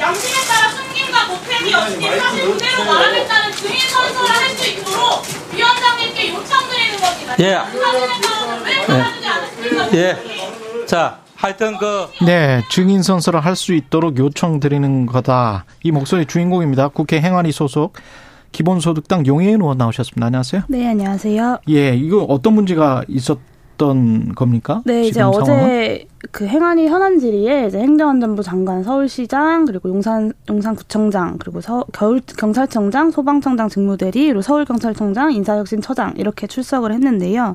[0.00, 5.22] 양심에 따라 숨김과 보탬이 없이 사실 그대로 말하겠다는 증인 선서를 할 수 있도록
[5.54, 7.34] 위원장님께 요청드리는 겁니다.
[7.40, 7.54] 예.
[9.28, 9.92] 않았습니까?
[9.94, 10.59] 예.
[10.90, 15.64] 자, 하여튼 그 네, 증인 선서를 할 수 있도록 요청드리는 거다.
[15.84, 16.88] 이 목소리 주인공입니다.
[16.88, 17.92] 국회 행안위 소속
[18.50, 20.26] 기본소득당 용해인 의원 나오셨습니다.
[20.26, 20.62] 안녕하세요.
[20.68, 21.58] 네, 안녕하세요.
[21.68, 24.82] 예, 이거 어떤 문제가 있었던 겁니까?
[24.84, 25.98] 네, 이제 지금 어제 상황은?
[26.32, 33.12] 그 행안위 현안 질의에 이제 행정안전부 장관, 서울시장, 그리고 용산 용산구청장, 그리고 서, 겨울 경찰청장,
[33.12, 37.54] 소방청장 직무대리, 그리고 서울경찰청장, 인사혁신처장 이렇게 출석을 했는데요.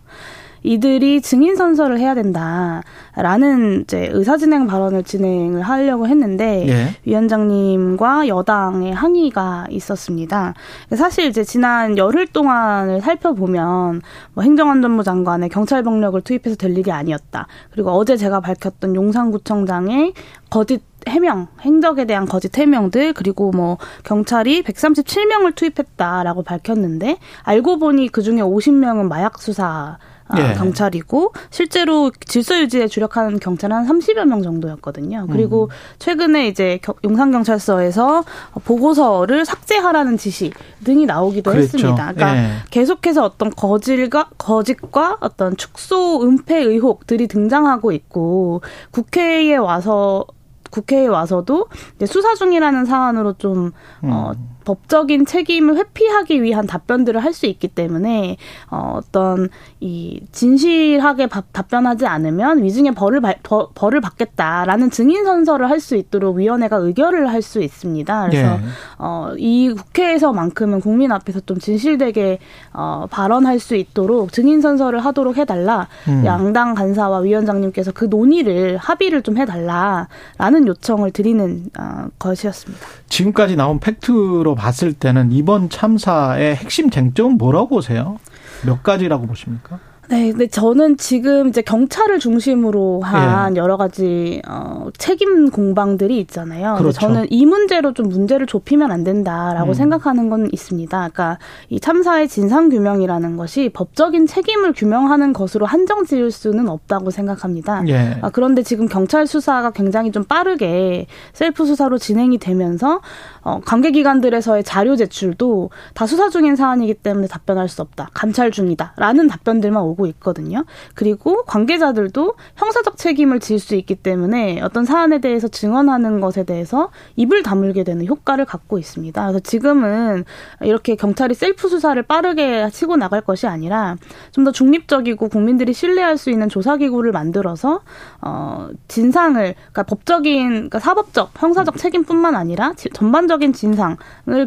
[0.66, 6.96] 이들이 증인 선서를 해야 된다라는 이제 의사진행 발언을 진행을 하려고 했는데 예.
[7.06, 10.56] 위원장님과 여당의 항의가 있었습니다.
[10.96, 14.02] 사실 이제 지난 열흘 동안을 살펴보면
[14.34, 17.48] 뭐 행정안전부 장관의 경찰 병력을 투입해서 될 일이 아니었다.
[17.72, 20.14] 그리고 어제 제가 밝혔던 용산구청장의
[20.50, 28.24] 거짓 해명, 행적에 대한 거짓 해명들, 그리고 뭐, 경찰이 137명을 투입했다라고 밝혔는데, 알고 보니 그
[28.24, 29.98] 중에 50명은 마약 수사, 아,
[30.38, 30.54] 예.
[30.56, 35.28] 경찰이고 실제로 질서 유지에 주력하는 경찰은 한 30여 명 정도였거든요.
[35.32, 38.24] 그리고 최근에 이제 겨- 용산 경찰서에서
[38.64, 40.52] 보고서를 삭제하라는 지시
[40.84, 41.78] 등이 나오기도 그랬죠.
[41.78, 42.14] 했습니다.
[42.14, 42.50] 그러니까 예.
[42.72, 48.62] 계속해서 어떤 거질과 거짓과 어떤 축소 은폐 의혹들이 등장하고 있고
[48.92, 50.26] 국회에 와서
[50.72, 54.32] 국회에 와서도 이제 수사 중이라는 사안으로 좀 어,
[54.66, 58.38] 법적인 책임을 회피하기 위한 답변들을 할 수 있기 때문에
[58.72, 59.50] 어, 어떤
[59.82, 65.96] 이 진실하게 바- 답변하지 않으면 위증의 벌을 발- 벌- 벌을 받겠다라는 증인 선서를 할 수
[65.96, 68.28] 있도록 위원회가 의결을 할 수 있습니다.
[68.30, 68.60] 그래서 예.
[68.98, 72.40] 어, 이 국회에서만큼은 국민 앞에서 좀 진실되게
[72.74, 75.88] 어, 발언할 수 있도록 증인 선서를 하도록 해달라.
[76.08, 76.24] 음.
[76.26, 82.86] 양당 간사와 위원장님께서 그 논의를 합의를 좀 해달라라는 요청을 드리는 어, 것이었습니다.
[83.10, 88.20] 지금까지 나온 팩트로 봤을 때는 이번 참사의 핵심 쟁점은 뭐라고 보세요?
[88.66, 89.80] 몇 가지라고 보십니까?
[90.10, 93.60] 네, 근데 저는 지금 이제 경찰을 중심으로 한 예.
[93.60, 96.76] 여러 가지 어, 책임 공방들이 있잖아요.
[96.78, 97.00] 그렇죠.
[97.00, 99.74] 저는 이 문제로 좀 문제를 좁히면 안 된다라고 음.
[99.74, 100.98] 생각하는 건 있습니다.
[100.98, 101.40] 그러니까
[101.70, 107.84] 이 참사의 진상 규명이라는 것이 법적인 책임을 규명하는 것으로 한정 지을 수는 없다고 생각합니다.
[107.88, 108.18] 예.
[108.22, 113.02] 아, 그런데 지금 경찰 수사가 굉장히 좀 빠르게 셀프 수사로 진행이 되면서
[113.42, 118.10] 어, 관계 기관들에서의 자료 제출도 다 수사 중인 사안이기 때문에 답변할 수 없다.
[118.14, 120.66] 감찰 중이다라는 답변들만 오고 있거든요.
[120.96, 127.42] 그리고 관계자들도 형사적 책임을 질 수 있기 때문에 어떤 사안에 대해서 증언하는 것에 대해서 입을
[127.42, 129.22] 다물게 되는 효과를 갖고 있습니다.
[129.22, 130.26] 그래서 지금은
[130.62, 133.96] 이렇게 경찰이 셀프 수사를 빠르게 치고 나갈 것이 아니라
[134.32, 137.80] 좀 더 중립적이고 국민들이 신뢰할 수 있는 조사 기구를 만들어서
[138.22, 143.98] 어 진상을 그러니까 법적인 그러니까 사법적 형사적 책임뿐만 아니라 지- 전반적인 진상을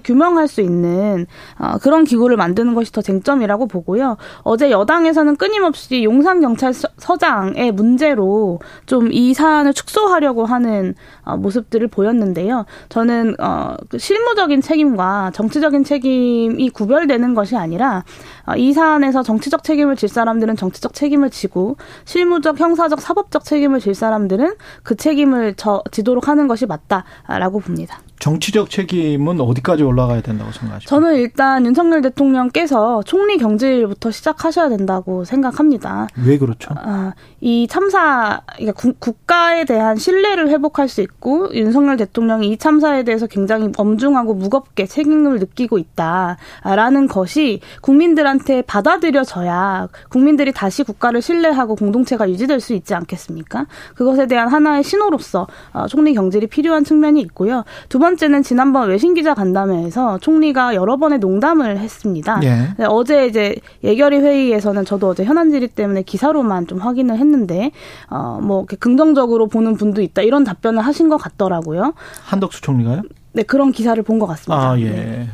[0.05, 1.27] 규명할 수 있는
[1.59, 4.17] 어 그런 기구를 만드는 것이 더 쟁점이라고 보고요.
[4.43, 12.67] 어제 여당에서는 끊임없이 용산 경찰서장의 문제로 좀 이 사안을 축소하려고 하는 어, 모습들을 보였는데요.
[12.89, 18.05] 저는 어, 그 실무적인 책임과 정치적인 책임이 구별되는 것이 아니라
[18.47, 23.95] 어, 이 사안에서 정치적 책임을 질 사람들은 정치적 책임을 지고 실무적, 형사적, 사법적 책임을 질
[23.95, 28.01] 사람들은 그 책임을 져, 지도록 하는 것이 맞다라고 봅니다.
[28.19, 30.89] 정치적 책임은 어디까지 올라가야 된다고 생각하십니까?
[30.89, 36.09] 저는 일단 윤석열 대통령께서 총리 경질부터 시작하셔야 된다고 생각합니다.
[36.25, 36.75] 왜 그렇죠?
[36.77, 43.05] 아, 이 참사, 그러니까 구, 국가에 대한 신뢰를 회복할 수 있고 윤석열 대통령이 이 참사에
[43.05, 52.29] 대해서 굉장히 엄중하고 무겁게 책임을 느끼고 있다라는 것이 국민들한테 받아들여져야 국민들이 다시 국가를 신뢰하고 공동체가
[52.29, 53.67] 유지될 수 있지 않겠습니까?
[53.95, 57.65] 그것에 대한 하나의 신호로서 어, 총리 경질이 필요한 측면이 있고요.
[57.89, 62.41] 두 번째 는 지난번 외신 기자 간담회에서 총리가 여러 번의 농담을 했습니다.
[62.43, 62.75] 예.
[62.79, 67.71] 네, 어제 이제 예결위 회의에서는 저도 어제 현안 질의 때문에 기사로만 좀 확인을 했는데
[68.09, 71.93] 어뭐 긍정적으로 보는 분도 있다 이런 답변을 하신 것 같더라고요.
[72.25, 73.03] 한덕수 총리가요?
[73.35, 74.71] 네 그런 기사를 본 것 같습니다.
[74.71, 74.91] 아 예.
[74.91, 75.29] 네.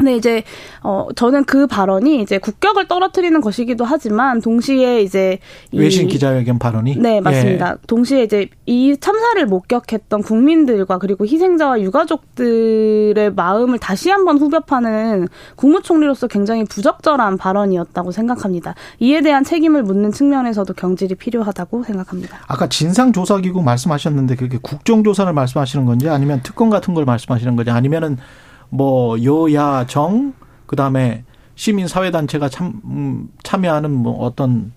[0.00, 0.44] 근데 이제
[0.82, 5.38] 어 저는 그 발언이 이제 국격을 떨어뜨리는 것이기도 하지만 동시에 이제
[5.72, 7.72] 이 외신 기자회견 발언이 네, 맞습니다.
[7.72, 7.74] 예.
[7.86, 16.64] 동시에 이제 이 참사를 목격했던 국민들과 그리고 희생자와 유가족들의 마음을 다시 한번 후벼파는 국무총리로서 굉장히
[16.64, 18.74] 부적절한 발언이었다고 생각합니다.
[19.00, 22.38] 이에 대한 책임을 묻는 측면에서도 경질이 필요하다고 생각합니다.
[22.46, 28.16] 아까 진상조사기구 말씀하셨는데 그게 국정조사를 말씀하시는 건지 아니면 특검 같은 걸 말씀하시는 건지 아니면은
[28.70, 30.32] 뭐 여야 정
[30.66, 34.72] 그다음에 시민 사회 단체가 참 음, 참여하는 뭐 어떤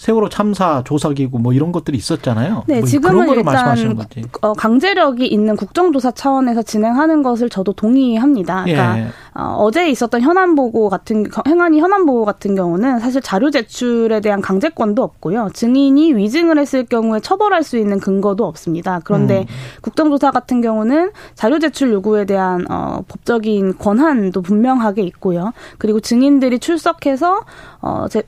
[0.00, 2.64] 세월호 참사 조사기구 뭐 이런 것들이 있었잖아요.
[2.66, 4.22] 네, 뭐 지금은 그런 거를 일단 말씀하시는 건지.
[4.40, 8.64] 어, 강제력이 있는 국정조사 차원에서 진행하는 것을 저도 동의합니다.
[8.64, 9.06] 그러니까 예.
[9.34, 14.40] 어, 어제 있었던 현안 보고 같은 행안위 현안 보고 같은 경우는 사실 자료 제출에 대한
[14.40, 15.50] 강제권도 없고요.
[15.52, 19.02] 증인이 위증을 했을 경우에 처벌할 수 있는 근거도 없습니다.
[19.04, 19.46] 그런데 음.
[19.82, 25.52] 국정조사 같은 경우는 자료 제출 요구에 대한 어, 법적인 권한도 분명하게 있고요.
[25.76, 27.44] 그리고 증인들이 출석해서
[27.82, 28.22] 어, 제,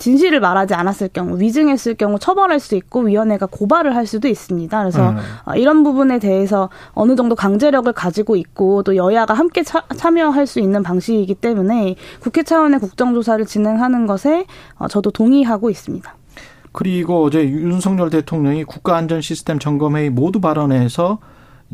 [0.00, 4.80] 진실을 말하지 않았을 경우, 위증했을 경우 처벌할 수 있고 위원회가 고발을 할 수도 있습니다.
[4.80, 5.18] 그래서 음.
[5.44, 10.58] 어, 이런 부분에 대해서 어느 정도 강제력을 가지고 있고 또 여야가 함께 차, 참여할 수
[10.58, 14.46] 있는 방식이기 때문에 국회 차원의 국정조사를 진행하는 것에
[14.78, 16.14] 어, 저도 동의하고 있습니다.
[16.72, 21.18] 그리고 어제 윤석열 대통령이 국가안전 시스템 점검회의 모두 발언에서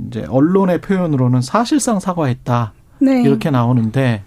[0.09, 3.23] 이제 언론의 표현으로는 사실상 사과했다 네.
[3.23, 4.25] 이렇게 나오는데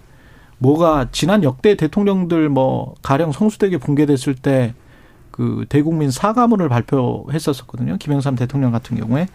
[0.60, 4.74] 뭐가 지난 역대 대통령들 뭐 가령 성수대교 붕괴됐을 때
[5.30, 7.96] 그 대국민 사과문을 발표했었었거든요.
[7.98, 9.26] 김영삼 대통령 같은 경우에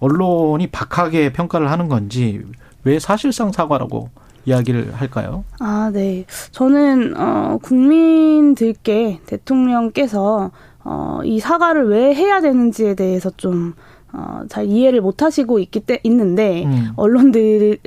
[0.00, 2.40] 언론이 박하게 평가를 하는 건지
[2.82, 4.10] 왜 사실상 사과라고
[4.46, 5.44] 이야기를 할까요?
[5.60, 6.24] 아, 네.
[6.50, 10.50] 저는 어 국민들께 대통령께서
[10.84, 13.74] 어 이 사과를 왜 해야 되는지에 대해서 좀
[14.18, 16.88] 어, 잘 이해를 못 하시고 있기 때, 있는데, 음.
[16.96, 17.78] 언론들의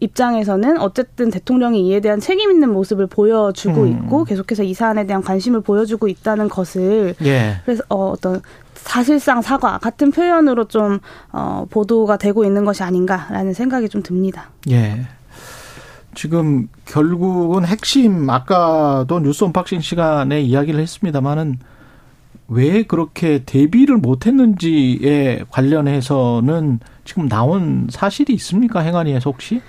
[0.00, 3.88] 입장에서는 어쨌든 대통령이 이에 대한 책임 있는 모습을 보여주고 음.
[3.88, 7.56] 있고, 계속해서 이 사안에 대한 관심을 보여주고 있다는 것을, 예.
[7.66, 8.40] 그래서, 어, 어떤,
[8.74, 10.98] 사실상 사과 같은 표현으로 좀,
[11.30, 14.50] 어, 보도가 되고 있는 것이 아닌가라는 생각이 좀 듭니다.
[14.70, 15.06] 예.
[16.14, 21.58] 지금 결국은 핵심 아까도 뉴스 언박싱 시간에 이야기를 했습니다마는
[22.48, 29.62] 왜 그렇게 대비를 못했는지에 관련해서는 지금 나온 사실이 있습니까 행안위에서 혹시?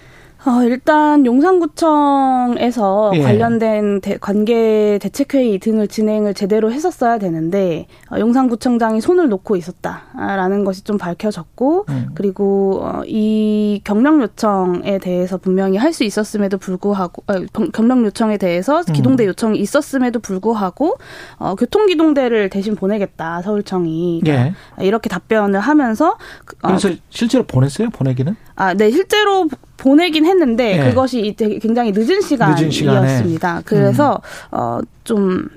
[0.46, 3.22] 어, 일단 용산구청에서 예.
[3.22, 10.84] 관련된 대, 관계 대책회의 등을 진행을 제대로 했었어야 되는데 어, 용산구청장이 손을 놓고 있었다라는 것이
[10.84, 12.10] 좀 밝혀졌고 음.
[12.14, 18.38] 그리고 어, 이 경력 요청에 대해서 분명히 할 수 있었음에도 불구하고 어, 경- 경력 요청에
[18.38, 18.94] 대해서 음.
[18.94, 20.98] 기동대 요청이 있었음에도 불구하고
[21.40, 24.54] 어, 교통기동대를 대신 보내겠다 서울청이 예.
[24.80, 28.36] 이렇게 답변을 하면서 그, 어, 그래서 실제로 보냈어요 보내기는?
[28.56, 29.48] 아, 네, 실제로
[29.78, 30.90] 보내긴 했는데 예.
[30.90, 32.72] 그것이 이제 굉장히 늦은 늦은.
[32.72, 33.62] 시간이었습니다.
[33.66, 34.22] 그래서
[34.54, 34.58] 음.
[34.58, 35.50] 어좀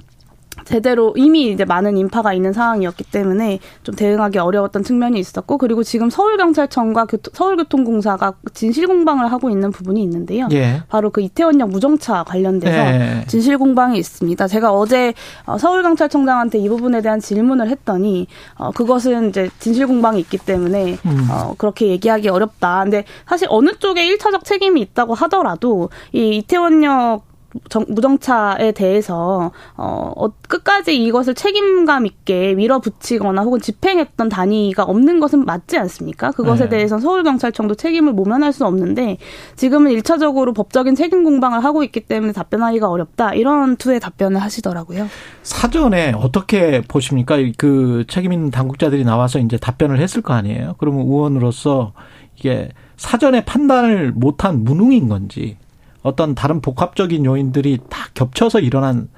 [0.75, 6.11] 제대로 이미 이제 많은 인파가 있는 상황이었기 때문에 좀 대응하기 어려웠던 측면이 있었고 그리고 지금
[6.11, 10.47] 서울경찰청과 교토- 서울교통공사가 진실 공방을 하고 있는 부분이 있는데요.
[10.53, 10.83] 예.
[10.89, 13.25] 바로 그 이태원역 무정차 관련돼서 예.
[13.27, 14.47] 진실 공방이 있습니다.
[14.47, 15.13] 제가 어제
[15.45, 21.29] 어, 서울경찰청장한테 이 부분에 대한 질문을 했더니 어, 그것은 이제 진실 공방이 있기 때문에 음.
[21.31, 22.85] 어, 그렇게 얘기하기 어렵다.
[22.85, 27.30] 근데 사실 어느 쪽에 일차적 책임이 있다고 하더라도 이 이태원역
[27.69, 35.45] 정- 무정차에 대해서 어, 어, 끝까지 이것을 책임감 있게 밀어붙이거나 혹은 집행했던 단위가 없는 것은
[35.45, 36.31] 맞지 않습니까?
[36.31, 36.71] 그것에 네.
[36.71, 39.19] 대해서 서울경찰청도 책임을 모면할 수 없는데
[39.57, 43.35] 지금은 일차적으로 법적인 책임 공방을 하고 있기 때문에 답변하기가 어렵다.
[43.35, 45.09] 이런 투의 답변을 하시더라고요.
[45.43, 47.37] 사전에 어떻게 보십니까?
[47.57, 50.77] 그 책임 있는 당국자들이 나와서 이제 답변을 했을 거 아니에요.
[50.79, 51.93] 그러면 의원으로서
[52.37, 55.57] 이게 사전에 판단을 못한 무능인 건지
[56.03, 59.09] 어떤 다른 복합적인 요인들이 다 겹쳐서 일어난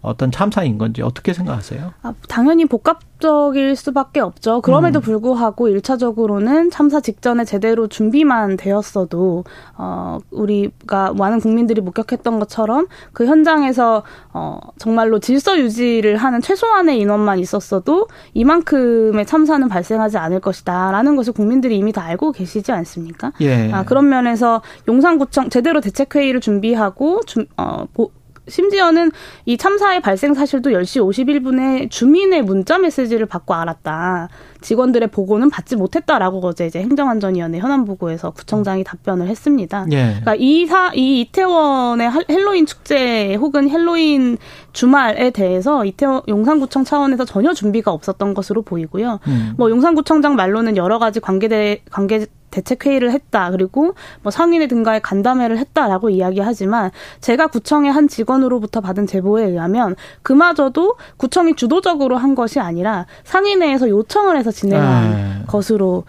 [0.00, 1.92] 어떤 참사인 건지 어떻게 생각하세요?
[2.02, 4.60] 아, 당연히 복합적일 수밖에 없죠.
[4.60, 5.02] 그럼에도 음.
[5.02, 9.44] 불구하고 일차적으로는 참사 직전에 제대로 준비만 되었어도
[9.76, 17.40] 어 우리가 많은 국민들이 목격했던 것처럼 그 현장에서 어 정말로 질서 유지를 하는 최소한의 인원만
[17.40, 23.32] 있었어도 이만큼의 참사는 발생하지 않을 것이다라는 것을 국민들이 이미 다 알고 계시지 않습니까?
[23.40, 23.72] 예.
[23.72, 28.10] 아, 그런 면에서 용산구청 제대로 대책 회의를 준비하고 주, 어, 보,
[28.48, 29.10] 심지어는
[29.46, 34.28] 이 참사의 발생 사실도 10시 51분에 주민의 문자 메시지를 받고 알았다.
[34.60, 39.86] 직원들의 보고는 받지 못했다라고 어제 이제 행정안전위원회 현안 보고에서 구청장이 답변을 했습니다.
[39.92, 39.96] 예.
[40.20, 44.38] 그러니까 이 사, 이 이태원의 할- 헬로윈 축제 혹은 헬로윈
[44.72, 49.20] 주말에 대해서 이태원 용산구청 차원에서 전혀 준비가 없었던 것으로 보이고요.
[49.28, 49.54] 음.
[49.56, 53.50] 뭐 용산구청장 말로는 여러 가지 관계대 관계 대책 회의를 했다.
[53.50, 60.96] 그리고 뭐 상인회 등과의 간담회를 했다라고 이야기하지만 제가 구청의 한 직원으로부터 받은 제보에 의하면 그마저도
[61.16, 65.44] 구청이 주도적으로 한 것이 아니라 상인회에서 요청을 해서 진행한 네.
[65.46, 66.04] 것으로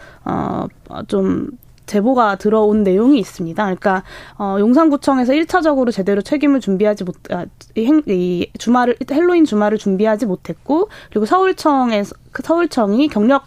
[0.90, 1.50] 어좀
[1.90, 3.64] 제보가 들어온 내용이 있습니다.
[3.64, 4.04] 그러니까
[4.38, 7.46] 어 용산구청에서 1차적으로 제대로 책임을 준비하지 못, 아,
[7.78, 13.46] 행, 이 주말을 헬로윈 주말을 준비하지 못했고 그리고 서울청에서 그 서울청이 경력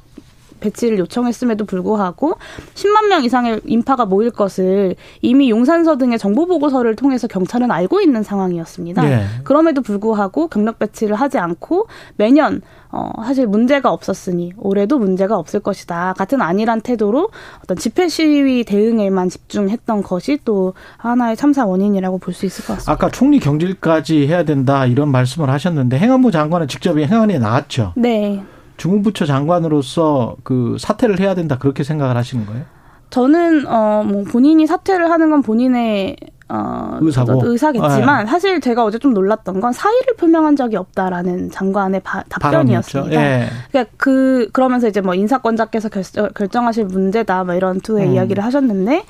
[0.63, 2.37] 배치를 요청했음에도 불구하고
[2.75, 8.23] 10만 명 이상의 인파가 모일 것을 이미 용산서 등의 정보 보고서를 통해서 경찰은 알고 있는
[8.23, 9.11] 상황이었습니다.
[9.11, 9.25] 예.
[9.45, 12.63] 그럼에도 불구하고 경력 배치를 하지 않고 매년
[12.95, 17.31] 어 사실 문제가 없었으니 올해도 문제가 없을 것이다 같은 안일한 태도로
[17.63, 22.93] 어떤 집회 시위 대응에만 집중했던 것이 또 하나의 참사 원인이라고 볼 수 있을 것 같습니다.
[22.93, 27.93] 아까 총리 경질까지 해야 된다 이런 말씀을 하셨는데 행안부 장관은 직접 행안에 나왔죠.
[27.97, 28.43] 네.
[28.87, 32.65] 주무부처 장관으로서 그 사퇴를 해야 된다 그렇게 생각을 하시는 거예요?
[33.11, 36.17] 저는 어 뭐 본인이 사퇴를 하는 건 본인의
[36.49, 37.41] 어 의사고.
[37.45, 43.13] 의사겠지만 사실 제가 어제 좀 놀랐던 건 사의를 표명한 적이 없다라는 장관의 바- 답변이었습니다.
[43.15, 43.47] 예.
[43.71, 48.15] 그러니까 그 그러면서 이제 뭐 인사권자께서 결정, 결정하실 문제다 뭐 이런 투의 음.
[48.15, 49.05] 이야기를 하셨는데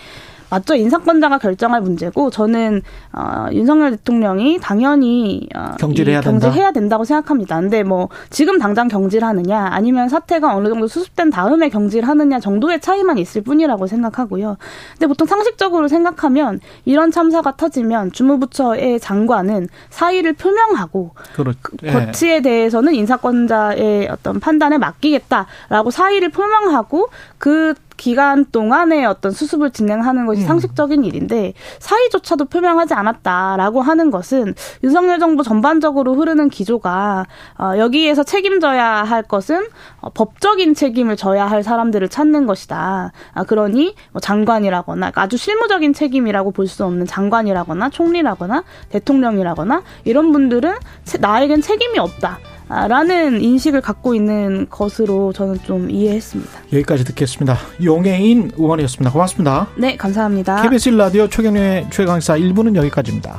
[0.52, 2.82] 맞죠 인사권자가 결정할 문제고 저는
[3.14, 6.46] 어, 윤석열 대통령이 당연히 어, 경질해야 이 된다?
[6.46, 7.58] 경질해야 된다 고 생각합니다.
[7.58, 13.40] 근데 뭐 지금 당장 경질하느냐 아니면 사태가 어느 정도 수습된 다음에 경질하느냐 정도의 차이만 있을
[13.40, 14.58] 뿐이라고 생각하고요.
[14.92, 21.54] 근데 보통 상식적으로 생각하면 이런 참사가 터지면 주무부처의 장관은 사의를 표명하고 그렇.
[21.84, 21.92] 예.
[21.92, 30.40] 거치에 대해서는 인사권자의 어떤 판단에 맡기겠다라고 사의를 표명하고 그 기간 동안의 어떤 수습을 진행하는 것이
[30.46, 37.26] 상식적인 일인데 사의조차도 표명하지 않았다라고 하는 것은 윤석열 정부 전반적으로 흐르는 기조가
[37.58, 39.66] 어, 여기에서 책임져야 할 것은
[40.00, 43.12] 어, 법적인 책임을 져야 할 사람들을 찾는 것이다.
[43.34, 50.74] 아, 그러니 뭐 장관이라거나 아주 실무적인 책임이라고 볼 수 없는 장관이라거나 총리라거나 대통령이라거나 이런 분들은
[51.04, 52.38] 체- 나에겐 책임이 없다.
[52.74, 56.50] 아, 라는 인식을 갖고 있는 것으로 저는 좀 이해했습니다.
[56.72, 57.58] 여기까지 듣겠습니다.
[57.84, 59.12] 용해인 의원이었습니다.
[59.12, 59.68] 고맙습니다.
[59.76, 60.62] 네, 감사합니다.
[60.62, 63.38] KBS 라디오 최경영의 최강사 1부는 여기까지입니다.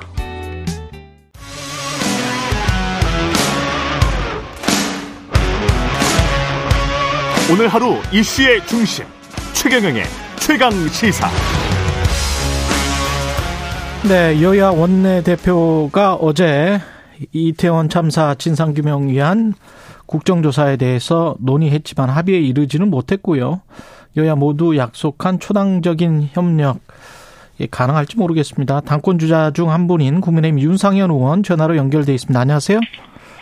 [7.52, 9.06] 오늘 하루 이슈의 중심
[9.54, 10.04] 최경영의
[10.42, 11.28] 최강 시사.
[14.08, 16.80] 네, 여야 원내 대표가 어제
[17.32, 19.54] 이태원 참사 진상규명 위한
[20.06, 23.62] 국정조사에 대해서 논의했지만 합의에 이르지는 못했고요.
[24.18, 26.80] 여야 모두 약속한 초당적인 협력
[27.60, 28.82] 예, 가능할지 모르겠습니다.
[28.82, 32.40] 당권 주자 중 한 분인 국민의힘 윤상현 의원 전화로 연결돼 있습니다.
[32.40, 32.80] 안녕하세요.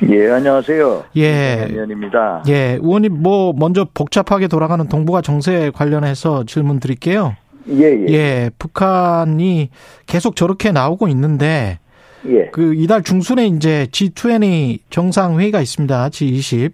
[0.10, 1.04] 예, 안녕하세요.
[1.18, 1.68] 예.
[1.70, 2.44] 의원입니다.
[2.48, 7.36] 예, 의원님 뭐 먼저 복잡하게 돌아가는 동북아 정세 관련해서 질문 드릴게요.
[7.70, 8.06] 예, 예.
[8.10, 9.70] 예, 북한이
[10.08, 11.80] 계속 저렇게 나오고 있는데
[12.28, 12.50] 예.
[12.52, 16.10] 그 이달 중순에 이제 G20 정상회의가 있습니다.
[16.10, 16.72] G20.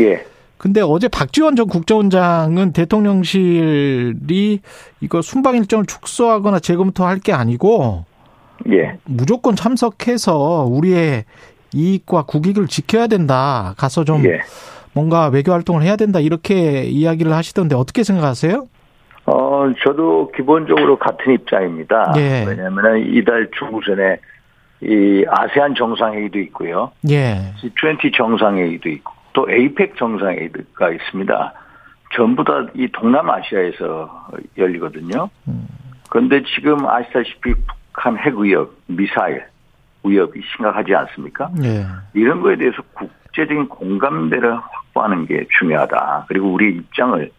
[0.00, 0.24] 예.
[0.58, 4.60] 근데 어제 박지원 전 국정원장은 대통령실이
[5.00, 8.04] 이거 순방 일정을 축소하거나 재검토할 게 아니고
[8.70, 8.98] 예.
[9.06, 11.24] 무조건 참석해서 우리의
[11.72, 13.74] 이익과 국익을 지켜야 된다.
[13.78, 14.40] 가서 좀 예.
[14.92, 16.20] 뭔가 외교 활동을 해야 된다.
[16.20, 18.66] 이렇게 이야기를 하시던데 어떻게 생각하세요?
[19.26, 22.12] 어, 저도 기본적으로 같은 입장입니다.
[22.16, 22.44] 예.
[22.46, 24.18] 왜냐하면 이달 중순에
[24.82, 26.92] 이 아세안 정상회의도 있고요.
[27.10, 27.52] 예.
[27.62, 31.52] G20 정상회의도 있고 또 에이펙 정상회의가 있습니다.
[32.14, 34.28] 전부 다 이 동남아시아에서
[34.58, 35.30] 열리거든요.
[36.08, 37.54] 그런데 지금 아시다시피
[37.92, 39.44] 북한 핵 위협, 미사일
[40.04, 41.50] 위협이 심각하지 않습니까?
[41.62, 41.84] 예.
[42.14, 46.24] 이런 거에 대해서 국제적인 공감대를 확보하는 게 중요하다.
[46.28, 47.30] 그리고 우리 입장을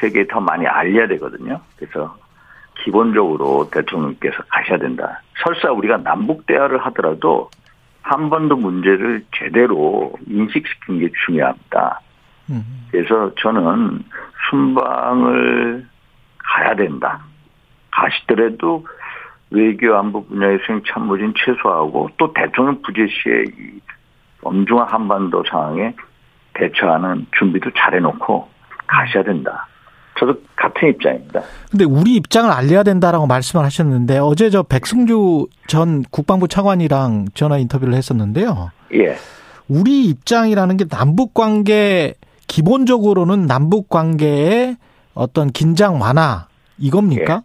[0.00, 1.60] 세계에 더 많이 알려야 되거든요.
[1.76, 2.16] 그래서
[2.84, 5.20] 기본적으로 대통령께서 가셔야 된다.
[5.42, 7.50] 설사 우리가 남북 대화를 하더라도
[8.02, 12.00] 한반도 문제를 제대로 인식시키는 게 중요합니다.
[12.50, 12.86] 음.
[12.90, 14.04] 그래서 저는
[14.48, 15.86] 순방을
[16.38, 17.20] 가야 된다.
[17.90, 18.86] 가시더라도
[19.50, 23.80] 외교 안보 분야의 수행 참모진 최소화하고 또 대통령 부재 시에 이
[24.42, 25.94] 엄중한 한반도 상황에
[26.54, 28.48] 대처하는 준비도 잘 해놓고
[28.86, 29.66] 가셔야 된다.
[30.18, 31.42] 저도 같은 입장입니다.
[31.70, 37.94] 근데 우리 입장을 알려야 된다라고 말씀을 하셨는데 어제 저 백승주 전 국방부 차관이랑 전화 인터뷰를
[37.94, 38.70] 했었는데요.
[38.94, 39.16] 예.
[39.68, 42.14] 우리 입장이라는 게 남북 관계
[42.46, 44.76] 기본적으로는 남북 관계의
[45.14, 46.46] 어떤 긴장 완화
[46.78, 47.42] 이겁니까?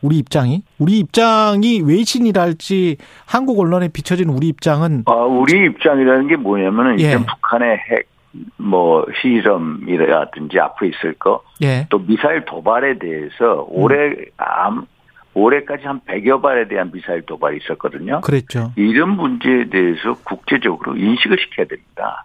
[0.00, 6.98] 우리 입장이 우리 입장이 외신이랄지 한국 언론에 비춰진 우리 입장은 아, 우리 입장이라는 게 뭐냐면은
[6.98, 7.04] 예.
[7.04, 8.11] 일단 북한의 핵
[8.56, 11.86] 뭐 시점이라든지 앞으로 있을 거, 예.
[11.90, 14.86] 또 미사일 도발에 대해서 올해 암
[15.34, 18.20] 올해까지 한 100여 발에 대한 미사일 도발이 있었거든요.
[18.20, 18.72] 그랬죠.
[18.76, 22.24] 이런 문제에 대해서 국제적으로 인식을 시켜야 됩니다.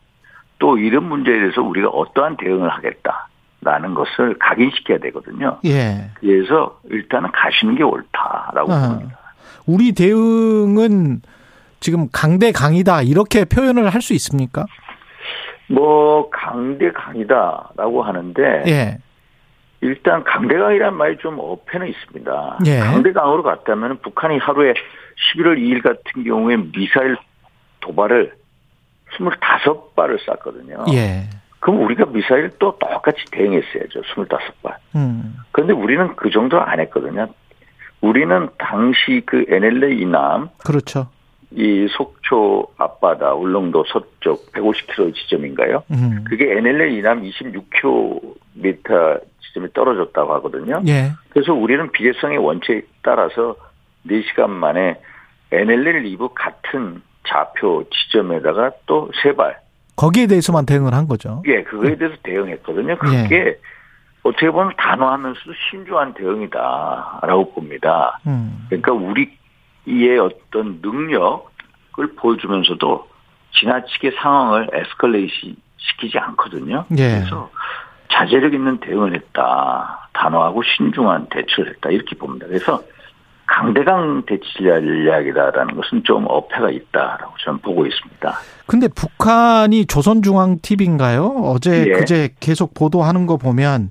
[0.59, 5.59] 또 이런 문제에 대해서 우리가 어떠한 대응을 하겠다라는 것을 각인시켜야 되거든요.
[5.65, 6.09] 예.
[6.15, 8.87] 그래서 일단은 가시는 게 옳다라고 아.
[8.89, 9.17] 봅니다.
[9.65, 11.21] 우리 대응은
[11.79, 14.65] 지금 강대 강이다 이렇게 표현을 할 수 있습니까?
[15.67, 18.97] 뭐 강대 강이다라고 하는데 예.
[19.81, 22.59] 일단 강대강이라는 말이 좀 어폐는 있습니다.
[22.65, 22.79] 예.
[22.79, 27.17] 강대강으로 갔다면 북한이 하루에 11월 2일 같은 경우에 미사일
[27.81, 28.33] 도발을
[29.17, 30.85] 25발을 쐈거든요.
[30.93, 31.29] 예.
[31.59, 34.01] 그럼 우리가 미사일 또 똑같이 대응했어야죠.
[34.01, 34.75] 25발.
[34.95, 35.37] 음.
[35.51, 37.27] 그런데 우리는 그 정도 안 했거든요.
[38.01, 41.07] 우리는 당시 그 NLA 이남 그렇죠.
[41.51, 45.83] 이 속초 앞바다 울릉도 서쪽 150km 지점인가요?
[45.91, 46.25] 음.
[46.27, 50.81] 그게 NLA 이남 26km 지점에 떨어졌다고 하거든요.
[50.87, 51.11] 예.
[51.29, 53.55] 그래서 우리는 비례성의 원칙에 따라서
[54.07, 54.99] 4시간 만에
[55.51, 59.57] NLL 이브 같은 좌표 지점에다가 또 세 발.
[59.95, 61.41] 거기에 대해서만 대응을 한 거죠.
[61.47, 62.97] 예, 그거에 대해서 대응했거든요.
[62.97, 63.57] 그게
[64.23, 68.19] 어떻게 보면 단호하면서도 신중한 대응이다라고 봅니다.
[68.27, 68.65] 음.
[68.69, 69.35] 그러니까 우리
[69.87, 73.07] 의 어떤 능력을 보여주면서도
[73.59, 76.85] 지나치게 상황을 에스컬레이시 시키지 않거든요.
[76.97, 77.19] 예.
[77.19, 77.49] 그래서
[78.11, 80.09] 자제력 있는 대응을 했다.
[80.13, 81.89] 단호하고 신중한 대처를 했다.
[81.89, 82.47] 이렇게 봅니다.
[82.47, 82.81] 그래서
[83.45, 88.33] 강대강 대치 전략이다라는 것은 좀 어폐가 있다라고 저는 보고 있습니다.
[88.65, 91.25] 근데 북한이 조선중앙TV인가요?
[91.45, 91.93] 어제 예.
[91.93, 93.89] 그제 계속 보도하는 거 보면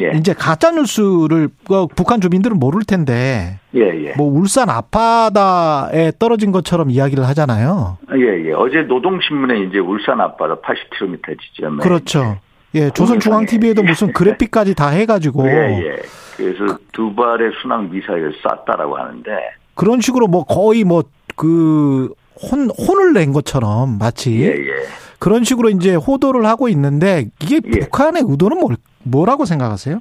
[0.00, 0.12] 예.
[0.16, 4.14] 이제 가짜 뉴스를 어, 북한 주민들은 모를 텐데 예, 예.
[4.16, 7.98] 뭐 울산 앞바다에 떨어진 것처럼 이야기를 하잖아요.
[8.14, 8.52] 예, 예.
[8.52, 11.82] 어제 노동신문에 이제 울산 앞바다 80km 지점에.
[11.82, 12.38] 그렇죠.
[12.74, 15.96] 예, 조선중앙TV에도 무슨 그래픽까지 다 해가지고 예, 예.
[16.36, 19.30] 그래서 두 발의 순항 미사일을 쐈다라고 하는데.
[19.74, 21.02] 그런 식으로 뭐 거의 뭐
[21.38, 24.72] 그 혼, 혼을 낸 것처럼 마치 예, 예.
[25.18, 27.80] 그런 식으로 이제 호도를 하고 있는데 이게 예.
[27.80, 30.00] 북한의 의도는 뭘, 뭐라고 생각하세요?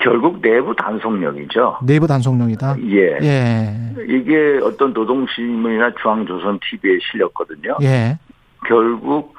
[0.00, 1.78] 결국 내부 단속력이죠.
[1.84, 2.76] 내부 단속용이다.
[2.90, 3.18] 예.
[3.22, 3.74] 예.
[4.08, 7.76] 이게 어떤 노동신문이나 중앙조선 TV에 실렸거든요.
[7.82, 8.18] 예.
[8.66, 9.34] 결국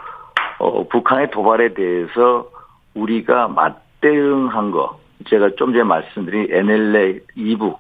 [0.60, 2.50] 어, 북한의 도발에 대해서
[2.94, 5.00] 우리가 맞대응한 거
[5.30, 7.78] 제가 좀 전에 말씀드린 NLA 2부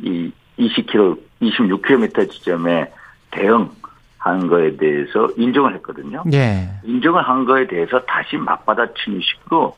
[0.00, 2.90] 이 20km, 26km 지점에
[3.34, 6.22] 대응한 거에 대해서 인정을 했거든요.
[6.32, 6.68] 예.
[6.84, 9.76] 인정을 한 거에 대해서 다시 맞받아치는 식으로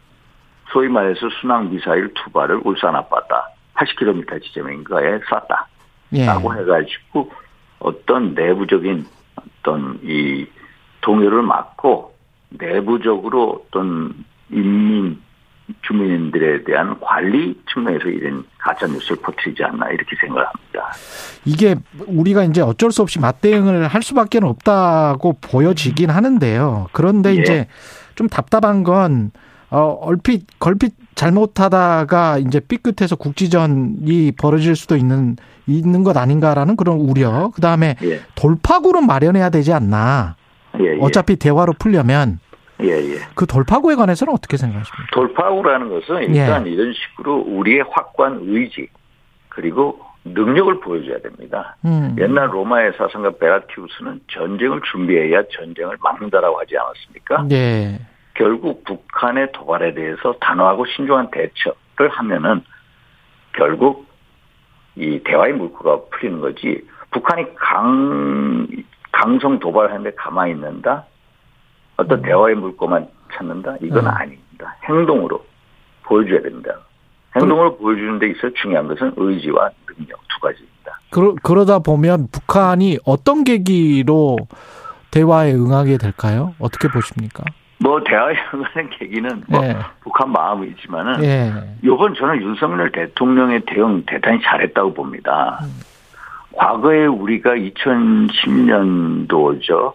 [0.70, 5.68] 소위 말해서 순항 미사일 두 발을 울산 앞바다 80km 지점인가에 쐈다.
[6.12, 6.26] 예.
[6.26, 7.32] 라고 해가지고
[7.78, 10.46] 어떤 내부적인 어떤 이
[11.00, 12.14] 동요를 막고
[12.50, 15.20] 내부적으로 어떤 인민
[15.82, 20.92] 주민들에 대한 관리 측면에서 이런 가짜 뉴스를 퍼뜨리지 않나 이렇게 생각을 합니다.
[21.46, 21.76] 이게
[22.06, 26.88] 우리가 이제 어쩔 수 없이 맞대응을 할 수밖에 없다고 보여지긴 하는데요.
[26.92, 27.40] 그런데 예.
[27.40, 27.66] 이제
[28.16, 29.30] 좀 답답한 건
[29.70, 35.36] 어, 얼핏 걸핏 잘못하다가 이제 삐끗해서 국지전이 벌어질 수도 있는
[35.66, 37.50] 있는 것 아닌가라는 그런 우려.
[37.54, 38.20] 그 다음에 예.
[38.34, 40.36] 돌파구는 마련해야 되지 않나.
[40.80, 40.98] 예, 예.
[41.00, 42.38] 어차피 대화로 풀려면
[42.82, 43.18] 예, 예.
[43.34, 45.06] 그 돌파구에 관해서는 어떻게 생각하십니까?
[45.12, 46.70] 돌파구라는 것은 일단 예.
[46.70, 48.88] 이런 식으로 우리의 확고한 의지
[49.48, 49.98] 그리고
[50.34, 51.76] 능력을 보여줘야 됩니다.
[51.84, 52.16] 음.
[52.18, 57.46] 옛날 로마의 사상가 베라티우스는 전쟁을 준비해야 전쟁을 막는다라고 하지 않았습니까?
[57.52, 58.00] 예.
[58.34, 62.62] 결국 북한의 도발에 대해서 단호하고 신중한 대처를 하면은
[63.52, 64.06] 결국
[64.96, 66.86] 이 대화의 물꼬가 풀리는 거지.
[67.10, 68.66] 북한이 강
[69.12, 71.06] 강성 도발하는데 가만히 있는다.
[71.96, 73.76] 어떤 대화의 물꼬만 찾는다.
[73.80, 74.08] 이건 음.
[74.08, 74.76] 아닙니다.
[74.84, 75.44] 행동으로
[76.02, 76.78] 보여줘야 됩니다.
[77.36, 80.98] 행동으로 보여주는 데 있어 중요한 것은 의지와 능력 두 가지입니다.
[81.10, 84.38] 그러, 그러다 보면 북한이 어떤 계기로
[85.10, 86.54] 대화에 응하게 될까요?
[86.58, 87.44] 어떻게 보십니까?
[87.78, 89.76] 뭐 대화에 응하는 계기는 뭐 예.
[90.02, 91.52] 북한 마음이지만은 예.
[91.82, 95.60] 이번 저는 윤석열 대통령의 대응 대단히 잘했다고 봅니다.
[96.54, 99.92] 과거에 우리가 2010년도죠.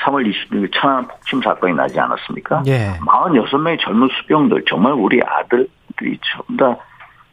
[0.00, 2.62] 3월 26일 천안 폭침 사건이 나지 않았습니까?
[2.66, 2.94] 예.
[3.00, 6.76] 46명의 젊은 수병들, 정말 우리 아들들이 전부 다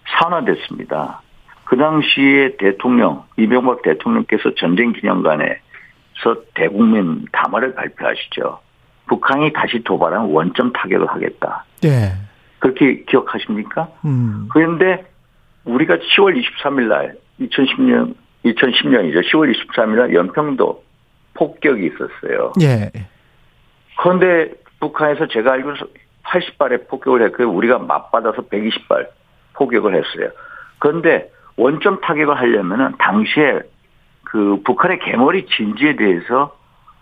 [0.07, 1.22] 산화됐습니다.
[1.66, 5.55] 그 당시에 대통령, 이명박 대통령께서 전쟁 기념관에서
[6.53, 8.59] 대국민 담화를 발표하시죠.
[9.07, 11.66] 북한이 다시 도발한 원점 타격을 하겠다.
[11.84, 12.14] 예.
[12.59, 13.88] 그렇게 기억하십니까?
[14.05, 14.47] 음.
[14.51, 15.05] 그런데
[15.66, 19.24] 우리가 10월 23일 날 2010년 2010년이죠.
[19.32, 20.84] 10월 23일 날 연평도
[21.34, 22.53] 폭격이 있었어요.
[22.61, 22.91] 예.
[23.97, 25.75] 그런데 북한에서 제가 알기로
[26.23, 27.49] 80발의 폭격을 했고요.
[27.49, 29.07] 우리가 맞받아서 120발
[29.53, 30.32] 폭격을 했어요.
[30.79, 33.61] 그런데 원점 타격을 하려면은 당시에
[34.23, 36.57] 그 북한의 개머리 진지에 대해서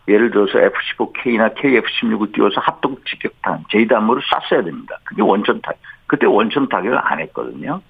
[0.07, 4.19] 예를 들어서 F-15K나 KF-16을 띄워서 합동 직격탄, 제이담으로
[4.49, 4.97] 쐈어야 됩니다.
[5.03, 5.80] 그게 원점 타격.
[6.07, 7.82] 그때 원점 타격을 안 했거든요.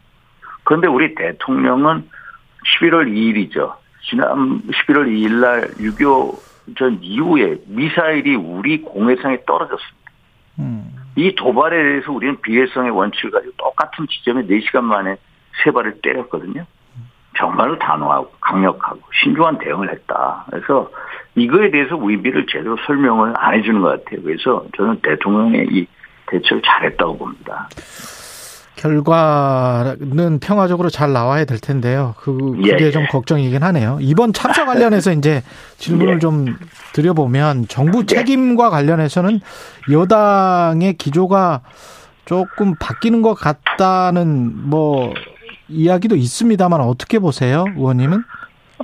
[0.66, 2.10] 그런데 우리 대통령은
[2.82, 3.74] 11월 2일이죠.
[4.02, 10.12] 지난 11월 2일 날 6.25전 이후에 미사일이 우리 공해상에 떨어졌습니다.
[10.60, 10.96] 음.
[11.16, 15.18] 이 도발에 대해서 우리는 비례성의 원칙을 가지고 똑같은 지점에 4시간 만에
[15.64, 16.66] 세 발을 때렸거든요.
[17.38, 20.46] 정말로 단호하고 강력하고 신중한 대응을 했다.
[20.50, 20.90] 그래서
[21.36, 24.22] 이거에 대해서 의미를 제대로 설명을 안 해주는 것 같아요.
[24.24, 25.88] 그래서 저는 대통령의 이
[26.28, 27.70] 대처를 잘했다고 봅니다.
[28.80, 32.16] 결과는 평화적으로 잘 나와야 될 텐데요.
[32.18, 32.92] 그 그게 예, 예.
[32.92, 33.98] 좀 걱정이긴 하네요.
[34.00, 35.44] 이번 참사 관련해서 이제
[35.78, 36.20] 질문을 예.
[36.20, 36.46] 좀
[36.94, 39.42] 드려보면 정부 책임과 관련해서는
[39.92, 41.62] 여당의 기조가
[42.24, 45.14] 조금 바뀌는 것 같다는 뭐
[45.68, 48.24] 이야기도 있습니다만 어떻게 보세요, 의원님은?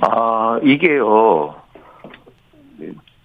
[0.02, 1.54] 아, 이게요.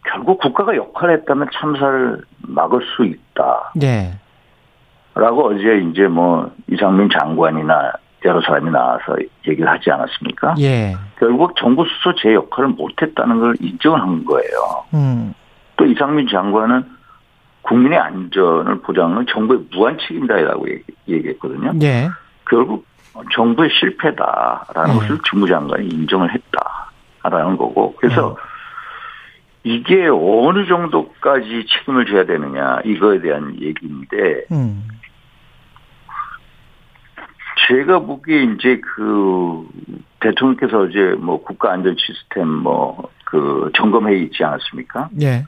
[0.09, 3.74] 결국 국가가 역할을 했다면 참사를 막을 수 있다.
[3.76, 4.20] 네.
[5.16, 7.91] 라고 어제 이제 뭐 이상민 장관이나
[8.24, 9.16] 여러 사람이 나와서
[9.47, 10.55] 얘기를 하지 않았습니까?
[10.59, 10.95] 예.
[11.20, 14.84] 결국 정부 스스로 제 역할을 못했다는 걸 인정을 한 거예요.
[14.93, 15.34] 음.
[15.76, 16.84] 또 이상민 장관은
[17.64, 21.74] 국민의 안전을 보장하는 정부의 무한 책임다라고 얘기- 얘기 했거든요.
[21.82, 22.09] 예.
[22.49, 22.86] 결국
[23.34, 24.99] 정부의 실패다라는 네.
[24.99, 28.38] 것을 주무장관이 인정을 했다라는 거고 그래서
[29.64, 34.88] 이게 어느 정도까지 책임을 져야 되느냐 이거에 대한 얘기인데 음.
[37.68, 39.68] 제가 보기에 이제 그
[40.20, 45.09] 대통령께서 어제 뭐 국가 안전 시스템 뭐 그 점검회의 있지 않았습니까?
[45.22, 45.45] 예.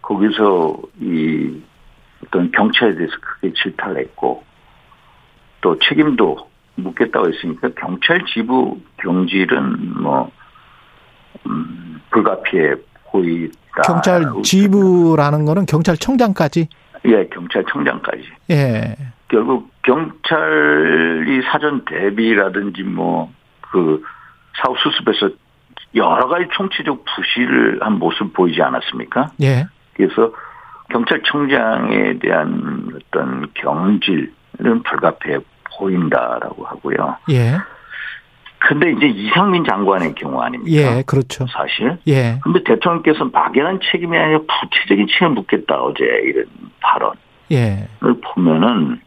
[0.00, 1.60] 거기서 이
[2.24, 4.42] 어떤 경찰에 대해서 크게 질타를 했고
[5.60, 10.30] 또 책임도 묻겠다고 했으니까 경찰 지부 경질은 뭐
[11.46, 12.76] 음, 불가피해
[13.10, 13.82] 보이다.
[13.84, 16.66] 경찰 지부라는 거는 경찰청장까지.
[17.04, 18.22] 예, 경찰청장까지.
[18.52, 18.96] 예.
[19.28, 23.30] 결국 경찰이 사전 대비라든지 뭐
[23.70, 24.02] 그
[24.56, 25.30] 사후 수습에서
[25.94, 29.30] 여러 가지 총체적 부실을 한 모습 보이지 않았습니까?
[29.42, 29.66] 예.
[29.94, 30.32] 그래서
[30.90, 35.38] 경찰청장에 대한 어떤 경질은 불가피해
[35.76, 37.16] 보인다라고 하고요.
[37.30, 37.56] 예.
[38.60, 40.96] 근데 이제 이상민 장관의 경우 아닙니까?
[40.96, 41.46] 예, 그렇죠.
[41.46, 41.96] 사실.
[42.08, 42.40] 예.
[42.42, 46.46] 근데 대통령께서 막연한 책임이 아니라 구체적인 책임을 묻겠다 어제 이런
[46.80, 47.14] 발언을
[47.52, 47.88] 예.
[48.34, 49.00] 보면은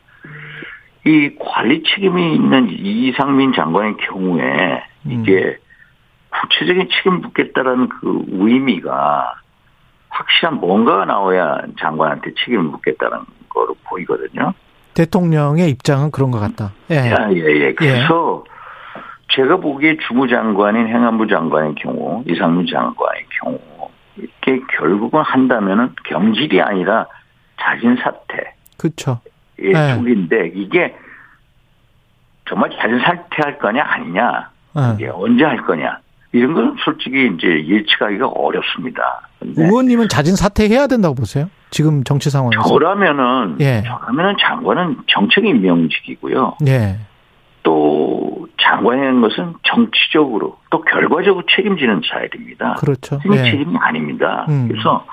[1.05, 5.57] 이 관리 책임이 있는 이상민 장관의 경우에 이게
[6.29, 9.33] 구체적인 책임을 묻겠다라는 그 의미가
[10.09, 14.53] 확실한 뭔가가 나와야 장관한테 책임을 묻겠다는 거로 보이거든요.
[14.93, 16.73] 대통령의 입장은 그런 것 같다.
[16.91, 16.99] 예.
[16.99, 17.73] 아, 예, 예.
[17.73, 18.43] 그래서
[19.29, 23.59] 제가 보기에 주무장관인 행안부 장관의 경우, 이상민 장관의 경우,
[24.17, 27.07] 이게 결국은 한다면은 경질이 아니라
[27.59, 28.53] 자진 사퇴.
[28.77, 29.21] 그렇죠.
[29.61, 30.51] 예, 네.
[30.55, 30.95] 이게
[32.47, 34.93] 정말 자진 사퇴할 거냐 아니냐, 예.
[34.95, 35.99] 이게 언제 할 거냐
[36.33, 39.29] 이런 건 솔직히 이제 예측하기가 어렵습니다.
[39.41, 41.49] 의원님은 자진 사퇴해야 된다고 보세요?
[41.71, 42.63] 지금 정치 상황에서.
[42.63, 43.83] 저라면은 예.
[43.83, 46.57] 저라면은 장관은 정책 임명직이고요.
[46.67, 46.99] 예.
[47.63, 52.75] 또 장관이라는 것은 정치적으로 또 결과적으로 책임지는 자리입니다.
[52.75, 53.19] 그렇죠.
[53.31, 53.43] 예.
[53.51, 54.45] 책임이 아닙니다.
[54.49, 54.67] 음.
[54.67, 55.05] 그래서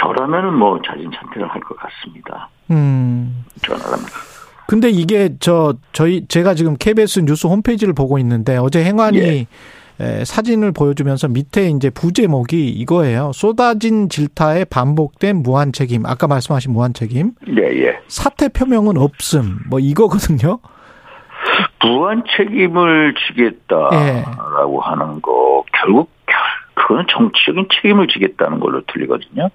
[0.00, 2.48] 저라면 은 뭐 자진 사퇴를 할 것 같습니다.
[2.70, 3.44] 음.
[3.62, 3.98] 저라면.
[4.68, 9.46] 근데 이게 저 저희 제가 지금 KBS 뉴스 홈페이지를 보고 있는데 어제 행안위 예.
[9.98, 13.30] 에, 사진을 보여주면서 밑에 이제 부제목이 이거예요.
[13.32, 16.04] 쏟아진 질타에 반복된 무한 책임.
[16.04, 17.32] 아까 말씀하신 무한 책임.
[17.48, 17.98] 예, 예.
[18.08, 19.60] 사퇴 표명은 없음.
[19.70, 20.58] 뭐 이거거든요.
[21.82, 24.90] 무한 책임을 지겠다라고 예.
[24.90, 26.36] 하는 거 결국 결-
[26.74, 29.48] 그거는 정치적인 책임을 지겠다는 걸로 들리거든요.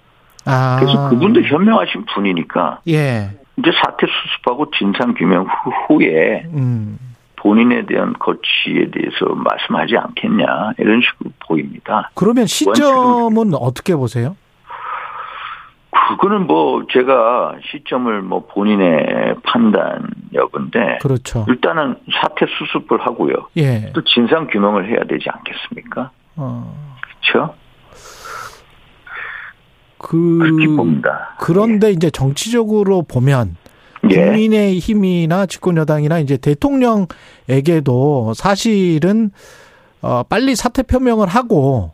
[0.46, 0.78] 아.
[0.80, 3.30] 그래서 그분도 현명하신 분이니까 예.
[3.58, 6.98] 이제 사태 수습하고 진상 규명 후- 후에 음.
[7.36, 10.46] 본인에 대한 거취에 대해서 말씀하지 않겠냐
[10.78, 12.10] 이런 식으로 보입니다.
[12.14, 14.36] 그러면 시점은 어떻게 보세요?
[16.10, 21.46] 그거는 뭐 제가 시점을 뭐 본인의 판단 여부인데 그렇죠.
[21.48, 23.34] 일단은 사태 수습을 하고요.
[23.58, 23.92] 예.
[23.94, 26.12] 또 진상 규명을 해야 되지 않겠습니까?
[26.38, 26.96] 어.
[27.02, 27.56] 그렇죠?
[30.02, 31.36] 그 봅니다.
[31.40, 33.56] 그런데 이제 정치적으로 보면
[34.10, 34.16] 예.
[34.16, 39.32] 국민의 힘이나 집권 여당이나 이제 대통령에게도 사실은
[40.02, 41.92] 어 빨리 사퇴 표명을 하고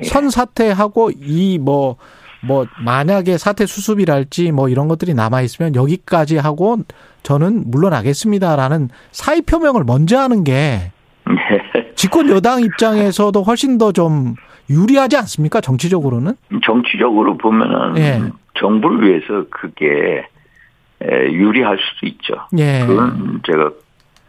[0.00, 0.06] 예.
[0.06, 6.78] 선 사퇴하고 이뭐뭐 만약에 사퇴 수습이랄지 뭐 이런 것들이 남아 있으면 여기까지 하고
[7.22, 10.92] 저는 물러나겠습니다라는 사의 표명을 먼저 하는 게 예.
[11.94, 14.36] 집권 여당 입장에서도 훨씬 더좀
[14.72, 15.60] 유리하지 않습니까?
[15.60, 16.32] 정치적으로는?
[16.64, 18.20] 정치적으로 보면은 예.
[18.54, 20.26] 정부를 위해서 그게
[21.02, 22.34] 에, 유리할 수도 있죠.
[22.58, 22.84] 예.
[22.86, 23.70] 그건 제가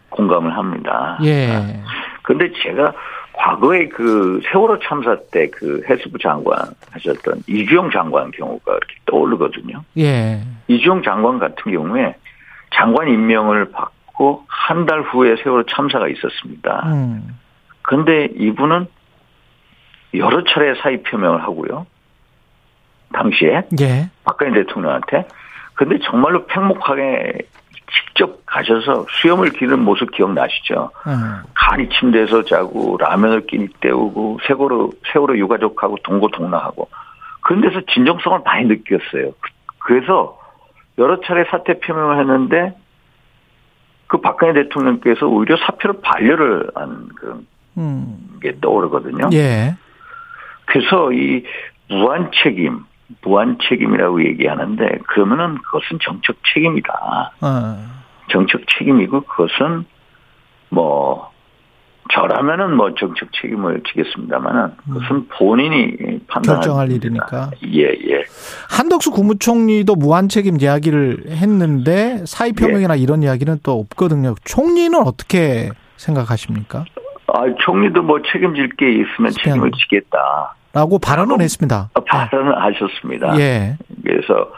[0.09, 1.17] 공감을 합니다.
[1.23, 1.81] 예.
[2.23, 2.93] 근데 제가
[3.33, 6.55] 과거에 그 세월호 참사 때 그 해수부 장관
[6.91, 9.83] 하셨던 이주영 장관 경우가 이렇게 떠오르거든요.
[9.97, 10.39] 예.
[10.67, 12.15] 이주영 장관 같은 경우에
[12.75, 16.83] 장관 임명을 받고 한 달 후에 세월호 참사가 있었습니다.
[16.87, 17.35] 음.
[17.81, 18.85] 근데 이분은
[20.15, 21.85] 여러 차례 사의 표명을 하고요.
[23.13, 24.09] 당시에 예.
[24.23, 25.27] 박근혜 대통령한테.
[25.75, 27.39] 근데 정말로 팽목하게
[27.93, 30.91] 직접 가셔서 수염을 기른 모습 기억나시죠?
[31.07, 31.43] 음.
[31.53, 36.89] 간이 침대에서 자고 라면을 끼니 때우고 세월호 세월호 유가족하고 동고동락하고
[37.41, 39.33] 그런 데서 진정성을 많이 느꼈어요.
[39.79, 40.39] 그래서
[40.97, 42.75] 여러 차례 사퇴 표명을 했는데
[44.07, 47.47] 그 박근혜 대통령께서 오히려 사표를 반려를 한 그런
[47.77, 48.39] 음.
[48.41, 49.29] 게 떠오르거든요.
[49.33, 49.75] 예.
[50.65, 51.43] 그래서 이
[51.89, 52.83] 무한 책임,
[53.21, 57.31] 무한 책임이라고 얘기하는데 그러면은 그것은 정책 책임이다.
[57.41, 58.03] 어.
[58.31, 59.85] 정책 책임이고 그것은
[60.69, 61.31] 뭐
[62.13, 66.91] 저라면은 뭐 정책 책임을 지겠습니다만은 그것은 본인이 판단할.
[66.91, 67.51] 일이니까.
[67.73, 68.23] 예, 예.
[68.69, 74.35] 한덕수 국무총리도 무한 책임 이야기를 했는데 사의 표명이나 이런 이야기는 또 없거든요.
[74.43, 76.85] 총리는 어떻게 생각하십니까?
[77.33, 80.55] 아, 총리도 뭐 책임질 게 있으면 책임을 지겠다.
[80.71, 81.89] 라고 발언을 했습니다.
[81.93, 83.39] 어, 발언을 하셨습니다.
[83.39, 83.77] 예.
[84.03, 84.51] 그래서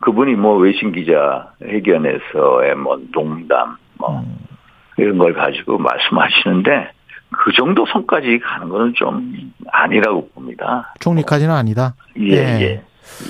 [0.00, 4.36] 그분이 뭐 외신 기자 회견에서의 뭐 농담 뭐 음.
[4.96, 6.90] 이런 걸 가지고 말씀하시는데
[7.30, 10.92] 그 정도 선까지 가는 거는 좀 아니라고 봅니다.
[11.00, 11.94] 총리까지는 아니다.
[12.18, 12.60] 예, 예.
[12.60, 12.82] 예,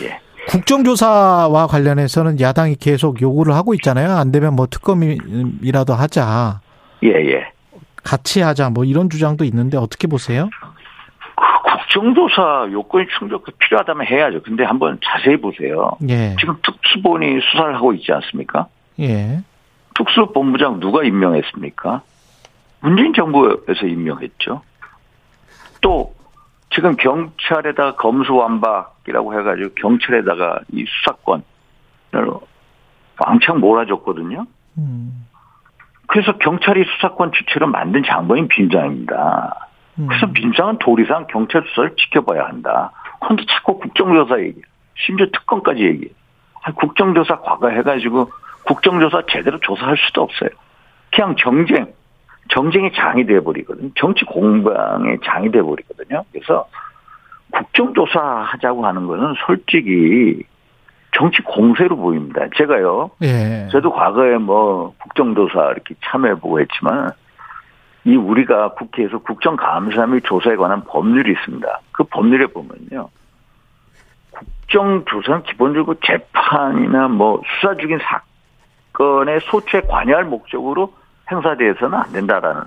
[0.03, 0.21] 예.
[0.49, 4.17] 국정조사와 관련해서는 야당이 계속 요구를 하고 있잖아요.
[4.17, 6.61] 안 되면 뭐 특검이라도 하자.
[7.05, 7.53] 예, 예.
[8.05, 8.71] 같이 하자.
[8.71, 10.49] 뭐 이런 주장도 있는데 어떻게 보세요?
[11.93, 14.43] 국정조사 요건이 충족 필요하다면 해야죠.
[14.43, 15.93] 근데 한번 자세히 보세요.
[16.09, 16.37] 예.
[16.39, 18.67] 지금 특수본이 수사를 하고 있지 않습니까?
[19.01, 19.43] 예.
[19.95, 22.03] 특수본부장 누가 임명했습니까?
[22.81, 24.63] 문재인 정부에서 임명했죠.
[25.81, 26.15] 또
[26.71, 31.43] 지금 경찰에다 검수완박이라고 해가지고 경찰에다가 이 수사권을
[33.19, 34.47] 왕창 몰아줬거든요.
[34.79, 35.27] 음.
[36.13, 39.69] 그래서 경찰이 수사권 주체로 만든 장본인 빈장입니다.
[39.99, 40.09] 음.
[40.09, 42.93] 그래서 민상은 도리상 경찰 수사를 지켜봐야 한다.
[43.19, 44.61] 그런데 자꾸 국정조사 얘기,
[44.95, 46.13] 심지어 특검까지 얘기.
[46.75, 48.31] 국정조사 과거 해가지고
[48.67, 50.51] 국정조사 제대로 조사할 수도 없어요.
[51.11, 51.95] 그냥 정쟁,
[52.51, 53.89] 정쟁의 장이 돼버리거든요.
[53.97, 56.25] 정치 공방의 장이 돼버리거든요.
[56.31, 56.69] 그래서
[57.53, 60.43] 국정조사 하자고 하는 거는 솔직히
[61.13, 62.47] 정치 공세로 보입니다.
[62.57, 63.11] 제가요.
[63.23, 63.69] 예.
[63.71, 67.11] 저도 과거에 뭐 국정조사 이렇게 참여해보고 했지만
[68.05, 71.81] 이 우리가 국회에서 국정감사 및 조사에 관한 법률이 있습니다.
[71.93, 73.09] 그 법률에 보면요.
[74.31, 77.99] 국정조사는 기본적으로 재판이나 뭐 수사 중인
[78.93, 80.95] 사건의 소추에 관여할 목적으로
[81.31, 82.63] 행사돼서는 안 된다라는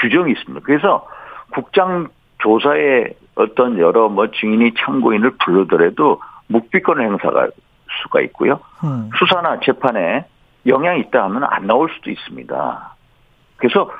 [0.00, 0.64] 규정이 있습니다.
[0.66, 1.06] 그래서
[1.52, 2.08] 국장
[2.38, 3.06] 조사에
[3.36, 7.48] 어떤 여러 뭐 증인이 참고인을 불러더라도 묵비권 행사가
[8.02, 8.60] 수가 있고요.
[8.84, 9.10] 음.
[9.18, 10.24] 수사나 재판에
[10.66, 12.94] 영향이 있다 하면 안 나올 수도 있습니다.
[13.56, 13.90] 그래서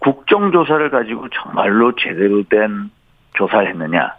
[0.00, 2.90] 국정조사를 가지고 정말로 제대로 된
[3.34, 4.14] 조사를 했느냐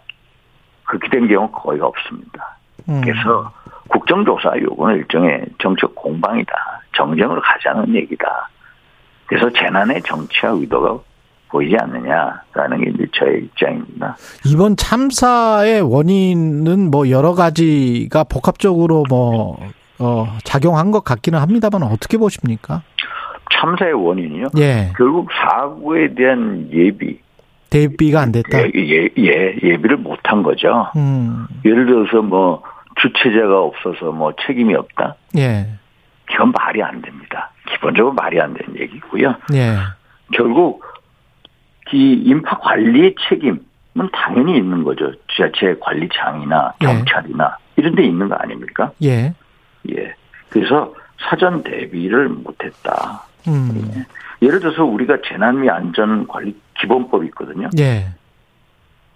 [0.84, 2.56] 그렇게 된 경우 거의 없습니다.
[2.88, 3.00] 음.
[3.02, 3.52] 그래서
[3.88, 6.52] 국정조사 요구는 일종의 정책 공방이다.
[6.96, 8.48] 정쟁으로 가자는 얘기다.
[9.26, 10.98] 그래서 재난의 정치와 의도가
[11.50, 14.16] 보이지 않느냐라는 게 이제 저의 입장입니다.
[14.46, 19.58] 이번 참사의 원인은 뭐 여러 가지가 복합적으로 뭐
[19.98, 22.82] 어, 작용한 것 같기는 합니다만 어떻게 보십니까?
[23.52, 24.48] 참사의 원인이요.
[24.58, 24.92] 예.
[24.96, 27.18] 결국 사고에 대한 예비
[27.70, 28.62] 대비가 안 됐다.
[28.62, 30.90] 예, 예, 예 예비를 못한 거죠.
[30.96, 31.46] 음.
[31.64, 32.62] 예를 들어서 뭐
[32.96, 35.16] 주체자가 없어서 뭐 책임이 없다.
[35.36, 35.68] 예.
[36.30, 37.50] 이건 말이 안 됩니다.
[37.70, 39.34] 기본적으로 말이 안 되는 얘기고요.
[39.54, 39.76] 예.
[40.32, 40.82] 결국
[41.92, 43.60] 이 인파 관리의 책임은
[44.12, 45.12] 당연히 있는 거죠.
[45.28, 46.86] 지자체 관리장이나 예.
[46.86, 48.92] 경찰이나 이런 데 있는 거 아닙니까?
[49.02, 49.34] 예.
[49.90, 50.14] 예.
[50.50, 53.24] 그래서 사전 대비를 못했다.
[53.48, 54.04] 음.
[54.42, 57.68] 예를 들어서 우리가 재난미 안전관리 기본법이 있거든요.
[57.78, 58.08] 예.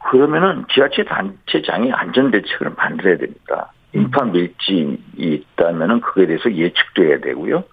[0.04, 3.72] 그러면은 지자체 단체장이 안전대책을 만들어야 됩니다.
[3.94, 7.64] 인파 밀집이 있다면은 그거에 대해서 예측도 해야 되고요.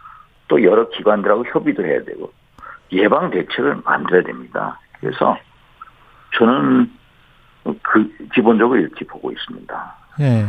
[0.47, 2.31] 또 여러 기관들하고 협의도 해야 되고
[2.91, 4.79] 예방 대책을 만들어야 됩니다.
[4.99, 5.37] 그래서
[6.37, 6.91] 저는
[7.81, 9.95] 그 기본적으로 이렇게 보고 있습니다.
[10.21, 10.45] 예.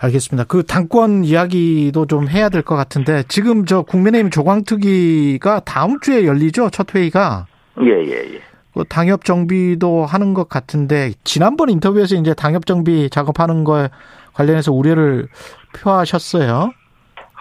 [0.00, 0.44] 알겠습니다.
[0.48, 6.70] 그 당권 이야기도 좀 해야 될 것 같은데 지금 저 국민의힘 조광특위가 다음 주에 열리죠
[6.70, 7.46] 첫 회의가.
[7.80, 8.34] 예예예.
[8.34, 8.40] 예,
[8.74, 13.88] 그 당협 정비도 하는 것 같은데 지난번 인터뷰에서 이제 당협 정비 작업하는 거에
[14.34, 15.28] 관련해서 우려를
[15.76, 16.70] 표하셨어요.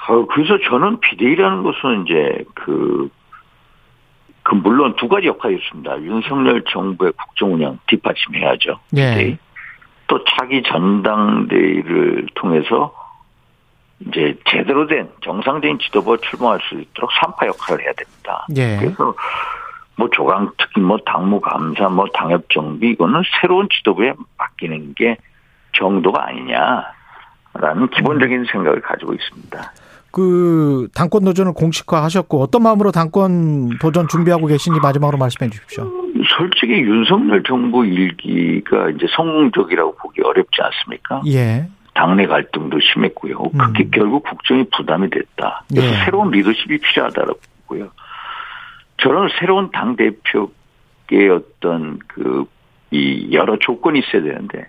[0.10, 3.10] 어, 그래서 저는 비대위라는 것은 이제 그,
[4.48, 6.04] 그 물론 두 가지 역할이 있습니다.
[6.04, 8.80] 윤석열 정부의 국정 운영 뒷받침해야죠.
[8.96, 9.10] 예.
[9.10, 9.38] 비대위.
[10.08, 12.94] 또 차기 전당대회를 통해서
[14.00, 18.48] 이제 제대로 된 정상적인 지도부가 출범할 수 있도록 산파 역할을 해야 됩니다.
[18.56, 18.78] 예.
[18.78, 19.14] 그래서
[19.98, 25.18] 뭐 조강 특히 뭐 당무 감사 뭐 당협 정비 이거는 새로운 지도부에 맡기는 게
[25.74, 29.74] 정도가 아니냐라는 기본적인 생각을 가지고 있습니다.
[30.12, 35.92] 그 당권 도전을 공식화하셨고 어떤 마음으로 당권 도전 준비하고 계신지 마지막으로 말씀해 주십시오.
[36.38, 41.22] 솔직히 윤석열 정부 일기가 이제 성공적이라고 보기 어렵지 않습니까?
[41.28, 41.68] 예.
[41.94, 43.38] 당내 갈등도 심했고요.
[43.58, 43.92] 그게 음.
[43.92, 45.64] 결국 국정이 부담이 됐다.
[45.70, 46.06] 그래서 예.
[46.06, 47.34] 새로운 리더십이 필요하다고
[47.68, 47.90] 보고요.
[48.98, 52.46] 저는 새로운 당 대표의 어떤 그
[52.92, 54.68] 이 여러 조건이 있어야 되는데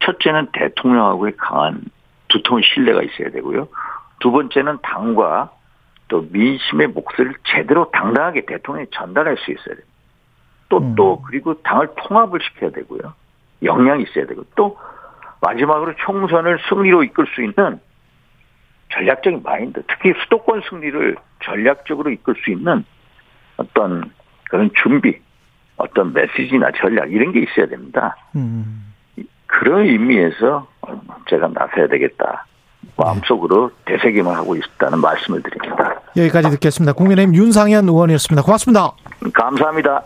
[0.00, 1.80] 첫째는 대통령하고의 강한
[2.28, 3.68] 두터운 신뢰가 있어야 되고요.
[4.20, 5.50] 두 번째는 당과
[6.08, 9.88] 또 민심의 목소리를 제대로 당당하게 대통령에 전달할 수 있어야 됩니다.
[10.68, 13.14] 또, 또, 그리고 당을 통합을 시켜야 되고요.
[13.62, 14.78] 역량이 있어야 되고, 또,
[15.40, 17.80] 마지막으로 총선을 승리로 이끌 수 있는
[18.92, 22.84] 전략적인 마인드, 특히 수도권 승리를 전략적으로 이끌 수 있는
[23.56, 24.10] 어떤
[24.50, 25.20] 그런 준비,
[25.76, 28.16] 어떤 메시지나 전략, 이런 게 있어야 됩니다.
[28.36, 28.92] 음.
[29.46, 30.66] 그런 의미에서
[31.28, 32.46] 제가 나서야 되겠다.
[33.04, 36.00] 마음속으로 되새김을 하고 있다는 말씀을 드립니다.
[36.16, 36.92] 여기까지 듣겠습니다.
[36.94, 38.42] 국민의힘 윤상현 의원이었습니다.
[38.42, 38.92] 고맙습니다.
[39.34, 40.02] 감사합니다.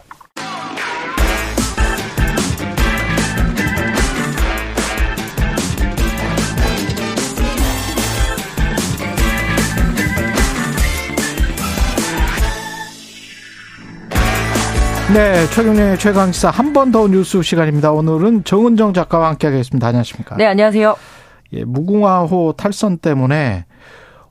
[15.15, 17.93] 네, 최경련의 최강시사 한 번 더 뉴스 시간입니다.
[17.93, 19.87] 오늘은 정은정 작가와 함께하겠습니다.
[19.87, 20.37] 안녕하십니까?
[20.37, 20.97] 네, 안녕하세요.
[21.53, 23.65] 예, 무궁화호 탈선 때문에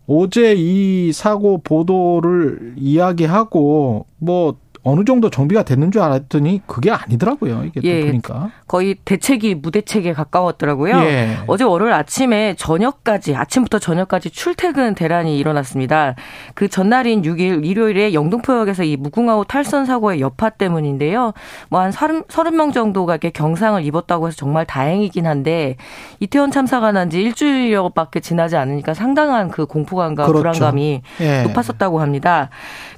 [0.07, 4.55] 어제 이 사고 보도를 이야기하고 뭐
[4.87, 7.63] 어느 정도 정비가 됐는 줄 알았더니 그게 아니더라고요.
[7.65, 8.05] 이게 또 예.
[8.05, 8.51] 보니까.
[8.67, 10.97] 거의 대책이 무대책에 가까웠더라고요.
[10.99, 11.37] 예.
[11.47, 16.15] 어제 월요일 아침에 저녁까지 아침부터 저녁까지 출퇴근 대란이 일어났습니다.
[16.53, 21.33] 그 전날인 6일 일요일에 영등포역에서 이 무궁화호 탈선 사고의 여파 때문인데요.
[21.69, 25.75] 뭐 한 30명 정도가 이렇게 경상을 입었다고 해서 정말 다행이긴 한데
[26.19, 30.39] 이태원 참사가 난 지 일주일여밖에 지나지 않으니까 상당한 그 공포감과 그렇죠.
[30.41, 31.43] 불안감이 예.
[31.43, 32.49] 높았었다고 합니다.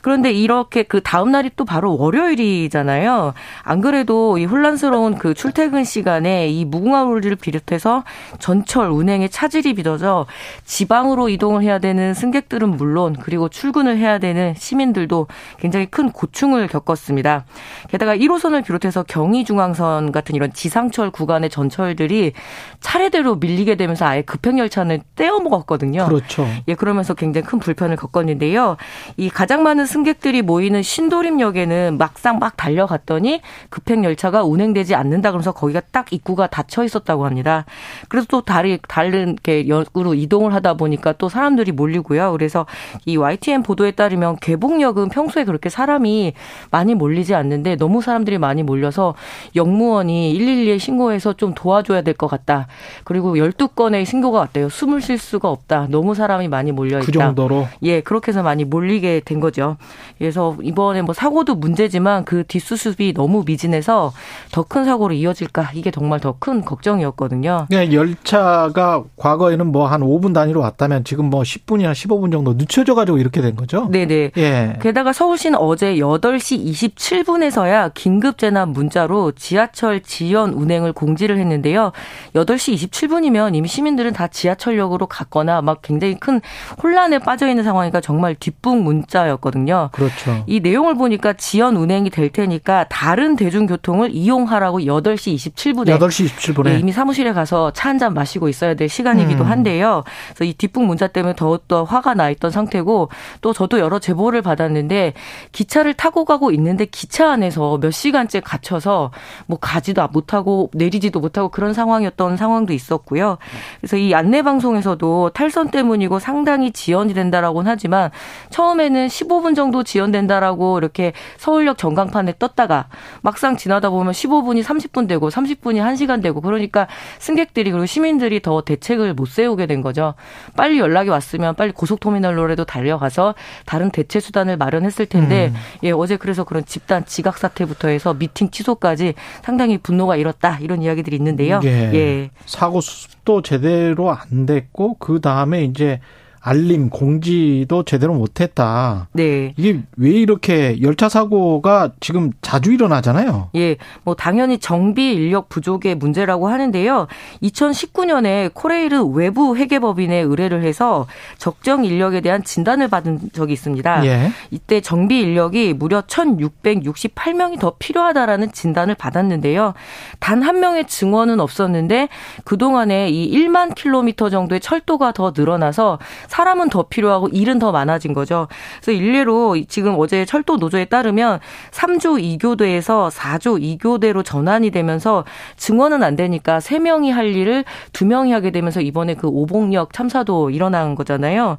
[0.02, 3.34] 그런데 이렇게 그 다음 날이 또 바로 월요일이잖아요.
[3.64, 8.04] 안 그래도 이 혼란스러운 그 출퇴근 시간에 이 무궁화호를 비롯해서
[8.40, 10.26] 전철 운행에 차질이 빚어져
[10.66, 15.28] 지방으로 이동을 해야 되는 승객들은 물론 그리고 출근을 해야 되는 시민들도
[15.58, 17.46] 굉장히 큰 고충을 겪었습니다.
[17.90, 22.34] 게다가 1호선을 비롯해서 경의중앙선 같은 이런 지상철 구간의 전철들이
[22.80, 26.06] 차례대로 밀리게 되면서 아예 급행열차는 떼어 먹었거든요.
[26.08, 26.48] 그렇죠.
[26.68, 28.78] 예, 그러면서 굉장히 큰 불편을 겪었는데요.
[29.18, 35.82] 이 가장 많은 승객들이 모이는 신도림역에는 막상 막 달려갔더니 급행 열차가 운행되지 않는다 그러면서 거기가
[35.92, 37.66] 딱 입구가 닫혀 있었다고 합니다.
[38.08, 42.32] 그래서 또 다리 다른 게 역으로 이동을 하다 보니까 또 사람들이 몰리고요.
[42.34, 42.66] 그래서
[43.06, 46.34] 이 YTN 보도에 따르면 개봉역은 평소에 그렇게 사람이
[46.72, 49.16] 많이 몰리지 않는데 너무 사람들이 많이 몰려서
[49.56, 52.68] 영무원이 112에 신고해서 좀 도와줘야 될 것 같다.
[53.06, 54.68] 그리고 12건의 신고가 왔대요.
[54.70, 55.88] 숨을 쉴 수가 없다.
[55.90, 57.06] 너무 사람이 많이 몰려 있다.
[57.06, 57.68] 그 정도로.
[57.84, 59.78] 예, 그렇게 해서 많이 몰리게 된 거죠.
[60.18, 64.14] 그래서 이번에 뭐 사고도 문제지만 그 뒷수습이 너무 미진해서
[64.52, 67.66] 더 큰 사고로 이어질까 이게 정말 더 큰 걱정이었거든요.
[67.70, 73.18] 네, 열차가 과거에는 뭐 한 5분 단위로 왔다면 지금 뭐 10분이나 15분 정도 늦춰져 가지고
[73.18, 73.88] 이렇게 된 거죠?
[73.90, 74.32] 네 네.
[74.38, 74.78] 예.
[74.82, 81.92] 게다가 서울시는 어제 8시 27분에서야 긴급 재난 문자로 지하철 지연 운행을 공지를 했는데요.
[82.36, 86.40] 8시 27분이면 이미 시민들은 다 지하철역으로 갔거나 막 굉장히 큰
[86.84, 89.90] 혼란에 빠져 있는 상황이니까 정말 뒷북 문자였거든요.
[89.92, 90.44] 그렇죠.
[90.48, 96.80] 이 내용을 보니까 지연 운행이 될 테니까 다른 대중교통을 이용하라고 8시 27분에 8시 27분에 네,
[96.80, 99.50] 이미 사무실에 가서 차 한 잔 마시고 있어야 될 시간이기도 음.
[99.50, 100.04] 한데요.
[100.28, 103.10] 그래서 이 뒷북 문자 때문에 더욱더 화가 나 있던 상태고
[103.42, 105.14] 또 저도 여러 제보를 받았는데
[105.52, 109.12] 기차를 타고 가고 있는데 기차 안에서 몇 시간째 갇혀서
[109.48, 113.38] 뭐 가지도 못하고 내리지도 못하고 그런 상황이었던 상황도 있었고요.
[113.82, 118.12] 그래서 이 안내 방송에서도 탈선 때문이고 상당히 지연이 된다라고는 하지만
[118.52, 122.88] 처음에는 15분 정도 지연된다라고 이렇게 서울역 전광판에 떴다가
[123.22, 126.88] 막상 지나다 보면 15분이 30분 되고 30분이 1시간 되고 그러니까
[127.20, 130.14] 승객들이 그리고 시민들이 더 대책을 못 세우게 된 거죠.
[130.56, 135.60] 빨리 연락이 왔으면 빨리 고속터미널로라도 달려가서 다른 대체 수단을 마련했을 텐데 음.
[135.84, 139.14] 예 어제 그래서 그런 집단 지각 사태부터 해서 미팅 취소까지
[139.44, 141.60] 상당히 분노가 일었다 이런 이야기들이 있는데요.
[141.64, 141.70] 예.
[141.94, 142.30] 예.
[142.46, 146.00] 사고 수습도 제대로 안 됐고 그 다음에 이제
[146.42, 149.08] 알림 공지도 제대로 못했다.
[149.14, 149.54] 네.
[149.58, 153.52] 이게 왜 이렇게 열차 사고가 지금 자주 일어나잖아요.
[153.56, 157.08] 예, 뭐 당연히 정비 인력 부족의 문제라고 하는데요.
[157.44, 164.06] 2019년에 코레일은 외부 회계법인에 의뢰를 해서 적정 인력에 대한 진단을 받은 적이 있습니다.
[164.06, 164.32] 예.
[164.52, 169.74] 이때 정비 인력이 무려 1,668명이 더 필요하다라는 진단을 받았는데요.
[170.20, 172.10] 단 한 명의 증언은 없었는데
[172.44, 176.00] 그 동안에 이 1만 킬로미터 정도의 철도가 더 늘어나서
[176.30, 178.48] 사람은 더 필요하고 일은 더 많아진 거죠.
[178.82, 181.40] 그래서 일례로 지금 어제 철도 노조에 따르면
[181.72, 185.26] 3조 2교대에서 4조 2교대로 전환이 되면서
[185.58, 191.58] 증언은 안 되니까 3명이 할 일을 2명이 하게 되면서 이번에 그 오봉역 참사도 일어난 거잖아요.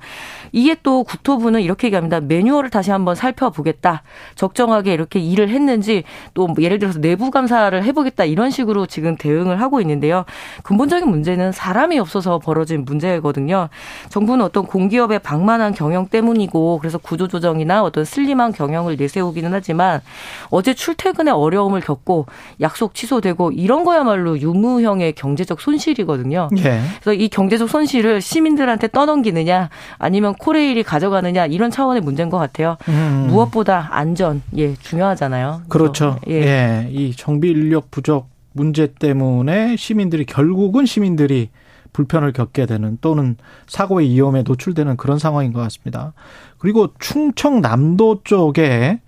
[0.52, 2.20] 이게 또 국토부는 이렇게 얘기합니다.
[2.20, 4.02] 매뉴얼을 다시 한번 살펴보겠다.
[4.36, 6.04] 적정하게 이렇게 일을 했는지
[6.34, 10.24] 또뭐 예를 들어서 내부 감사를 해보겠다 이런 식으로 지금 대응을 하고 있는데요.
[10.62, 13.68] 근본적인 문제는 사람이 없어서 벌어진 문제거든요.
[14.08, 20.00] 정부는 어떤 공기업의 방만한 경영 때문이고 그래서 구조조정이나 어떤 슬림한 경영을 내세우기는 하지만
[20.50, 22.26] 어제 출퇴근에 어려움을 겪고
[22.60, 26.48] 약속 취소되고 이런 거야말로 유무형의 경제적 손실이거든요.
[26.58, 26.80] 예.
[27.00, 32.76] 그래서 이 경제적 손실을 시민들한테 떠넘기느냐 아니면 코레일이 가져가느냐 이런 차원의 문제인 것 같아요.
[32.88, 33.26] 음.
[33.28, 35.62] 무엇보다 안전 예 중요하잖아요.
[35.68, 36.18] 그렇죠.
[36.28, 36.34] 예.
[36.34, 36.88] 예.
[36.90, 41.50] 이 정비 인력 부족 문제 때문에 시민들이 결국은 시민들이
[41.92, 43.36] 불편을 겪게 되는 또는
[43.66, 46.12] 사고의 위험에 노출되는 그런 상황인 것 같습니다.
[46.58, 49.00] 그리고 충청남도 쪽에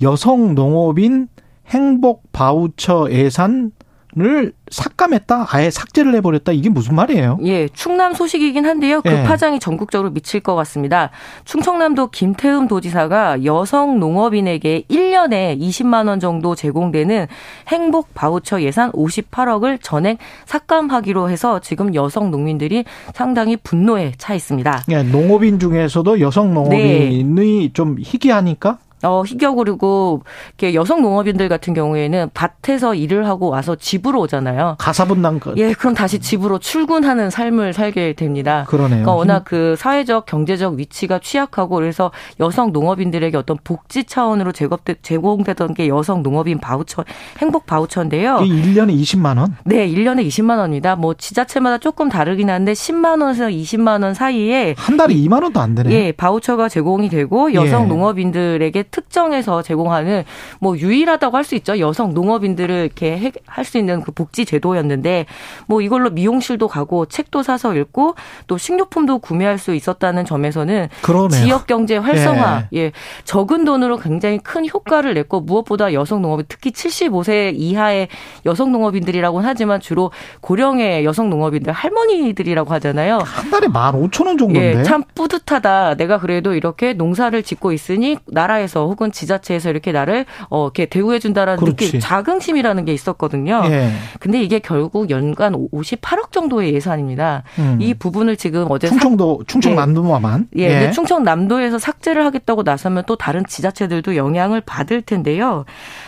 [0.00, 1.28] 여성 농업인
[1.68, 3.72] 행복 바우처 예산
[4.20, 6.52] 을 삭감했다, 아예 삭제를 해버렸다.
[6.52, 7.38] 이게 무슨 말이에요?
[7.44, 9.00] 예, 충남 소식이긴 한데요.
[9.00, 9.22] 그 예.
[9.22, 11.10] 파장이 전국적으로 미칠 것 같습니다.
[11.46, 17.26] 충청남도 김태흠 도지사가 여성 농업인에게 1년에 20만 원 정도 제공되는
[17.68, 22.84] 행복 바우처 예산 58억을 전액 삭감하기로 해서 지금 여성 농민들이
[23.14, 24.84] 상당히 분노에 차 있습니다.
[24.90, 30.22] 예, 농업인 중에서도 여성 농업인이 좀 희귀하니까 어, 희격으리고
[30.58, 34.76] 이렇게 여성 농업인들 같은 경우에는 밭에서 일을 하고 와서 집으로 오잖아요.
[34.78, 38.64] 가사분담 그- 예, 그럼 다시 집으로 출근하는 삶을 살게 됩니다.
[38.68, 38.88] 그러네요.
[39.02, 45.74] 그러니까 워낙 그 사회적 경제적 위치가 취약하고 그래서 여성 농업인들에게 어떤 복지 차원으로 제공되, 제공되던
[45.74, 47.04] 게 여성 농업인 바우처
[47.38, 48.40] 행복 바우처인데요.
[48.44, 49.56] 이게 1년에 20만 원?
[49.64, 50.96] 네, 1년에 20만 원입니다.
[50.96, 55.74] 뭐 지자체마다 조금 다르긴 한데 10만 원에서 20만 원 사이에 한 달에 2만 원도 안
[55.74, 55.90] 되네.
[55.92, 57.86] 예, 바우처가 제공이 되고 여성 예.
[57.88, 60.22] 농업인들에게 특정해서 제공하는
[60.60, 61.80] 뭐 유일하다고 할 수 있죠.
[61.80, 65.26] 여성 농업인들을 이렇게 할 수 있는 그 복지 제도였는데
[65.66, 68.14] 뭐 이걸로 미용실도 가고 책도 사서 읽고
[68.46, 71.44] 또 식료품도 구매할 수 있었다는 점에서는 그러네요.
[71.44, 72.92] 지역 경제 활성화, 예.
[73.24, 78.08] 적은 돈으로 굉장히 큰 효과를 냈고 무엇보다 여성 농업인 특히 75세 이하의
[78.46, 83.18] 여성 농업인들이라고는 하지만 주로 고령의 여성 농업인들 할머니들이라고 하잖아요.
[83.24, 84.80] 한 달에 15,000원 정도인데.
[84.80, 85.94] 예, 참 뿌듯하다.
[85.96, 91.64] 내가 그래도 이렇게 농사를 짓고 있으니 나라에서 혹은 지자체에서 이렇게 나를 어 이렇게 대우해 준다라는.
[91.64, 93.62] 느낌, 자긍심이라는 게 있었거든요.
[93.66, 93.90] 예.
[94.20, 97.42] 근데 이게 결국 연간 58억 정도의 예산입니다.
[97.58, 97.78] 음.
[97.80, 100.48] 이 부분을 지금 어제 충청도 충청남도만.
[100.56, 105.64] 예, 근데 충청남도에서 삭제를 하겠다고 나서면 또 다른 지자체들도 영향을 받을 텐데요.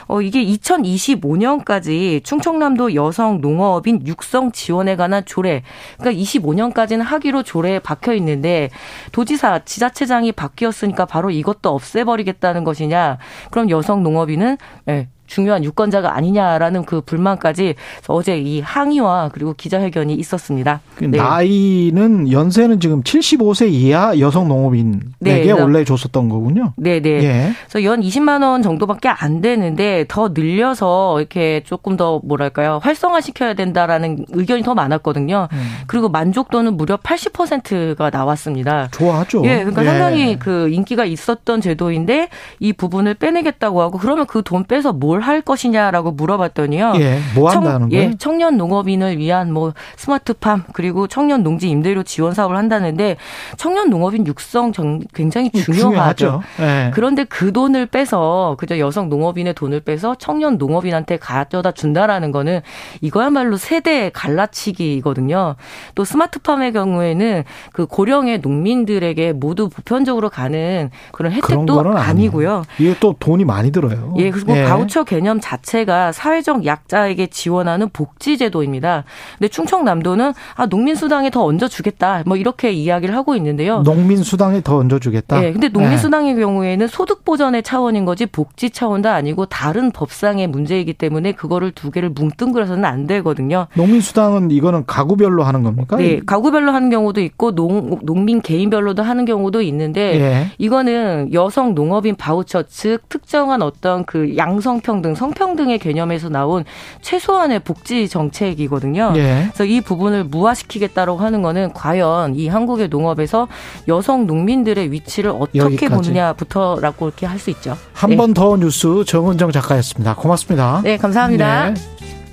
[0.07, 5.63] 어, 이게 2025년까지 충청남도 여성 농어업인 육성 지원에 관한 조례,
[5.99, 8.71] 그러니까 25년까지는 하기로 조례에 박혀 있는데
[9.13, 13.19] 도지사, 지자체장이 바뀌었으니까 바로 이것도 없애버리겠다는 것이냐.
[13.51, 14.57] 그럼 여성 농업인은
[14.89, 17.75] 예, 중요한 유권자가 아니냐라는 그 불만까지
[18.09, 20.81] 어제 이 항의와 그리고 기자회견이 있었습니다.
[20.95, 21.19] 그 네.
[21.19, 26.73] 나이는 연세는 지금 75세 이하 여성 농업인에게 네, 원래 줬었던 거군요.
[26.77, 27.11] 네, 네.
[27.25, 27.53] 예.
[27.69, 33.55] 그래서 연 20만 원 정도밖에 안 되는데 더 늘려서 이렇게 조금 더 뭐랄까요 활성화 시켜야
[33.55, 35.49] 된다라는 의견이 더 많았거든요.
[35.53, 35.73] 음.
[35.87, 38.89] 그리고 만족도는 무려 80%가 나왔습니다.
[38.93, 39.43] 좋아하죠.
[39.45, 39.87] 예, 그러니까 예.
[39.87, 42.29] 상당히 그 인기가 있었던 제도인데
[42.61, 46.95] 이 부분을 빼내겠다고 하고 그러면 그 돈 빼서 뭘뭘 할 것이냐라고 물어봤더니요.
[46.97, 48.03] 예, 뭐 한다는 거예요?
[48.05, 53.17] 예, 청년 농업인을 위한 뭐 스마트팜 그리고 청년 농지 임대료 지원 사업을 한다는데
[53.57, 54.73] 청년 농업인 육성
[55.15, 56.43] 굉장히 중요하죠.
[56.61, 56.91] 예.
[56.93, 62.61] 그런데 그 돈을 빼서 그저 여성 농업인의 돈을 빼서 청년 농업인한테 가져다 준다라는 거는
[63.01, 65.55] 이거야말로 세대 갈라치기거든요.
[65.95, 72.65] 또 스마트팜의 경우에는 그 고령의 농민들에게 모두 보편적으로 가는 그런 혜택도 아니고요.
[72.79, 74.13] 이게 또 돈이 많이 들어요.
[74.19, 74.65] 예, 그리고 예.
[74.65, 79.05] 바우처 개념 자체가 사회적 약자에게 지원하는 복지제도입니다.
[79.39, 83.81] 근데 충청남도는 아 농민수당에 더 얹어주겠다 뭐 이렇게 이야기를 하고 있는데요.
[83.83, 85.41] 농민수당에 더 얹어주겠다.
[85.41, 86.41] 네, 근데 농민수당의 네.
[86.41, 92.11] 경우에는 소득 보전의 차원인 거지 복지 차원도 아니고 다른 법상의 문제이기 때문에 그거를 두 개를
[92.11, 93.67] 뭉뚱그려서는 안 되거든요.
[93.75, 95.97] 농민수당은 이거는 가구별로 하는 겁니까?
[95.97, 100.47] 네, 가구별로 하는 경우도 있고 농 농민 개인별로도 하는 경우도 있는데 예.
[100.59, 106.65] 이거는 여성 농업인 바우처 즉 특정한 어떤 그 양성평 성평등, 성평등의 개념에서 나온
[107.01, 109.13] 최소한의 복지 정책이거든요.
[109.17, 109.45] 예.
[109.47, 113.49] 그래서 이 부분을 무화시키겠다고 하는 거는 과연 이 한국의 농업에서
[113.89, 115.95] 여성 농민들의 위치를 어떻게 여기까지.
[115.95, 117.77] 보느냐부터라고 이렇게 할 수 있죠.
[117.93, 118.65] 한 번더 네.
[118.65, 120.15] 뉴스 정은정 작가였습니다.
[120.15, 120.81] 고맙습니다.
[120.83, 121.71] 네, 감사합니다.
[121.71, 122.24] 네.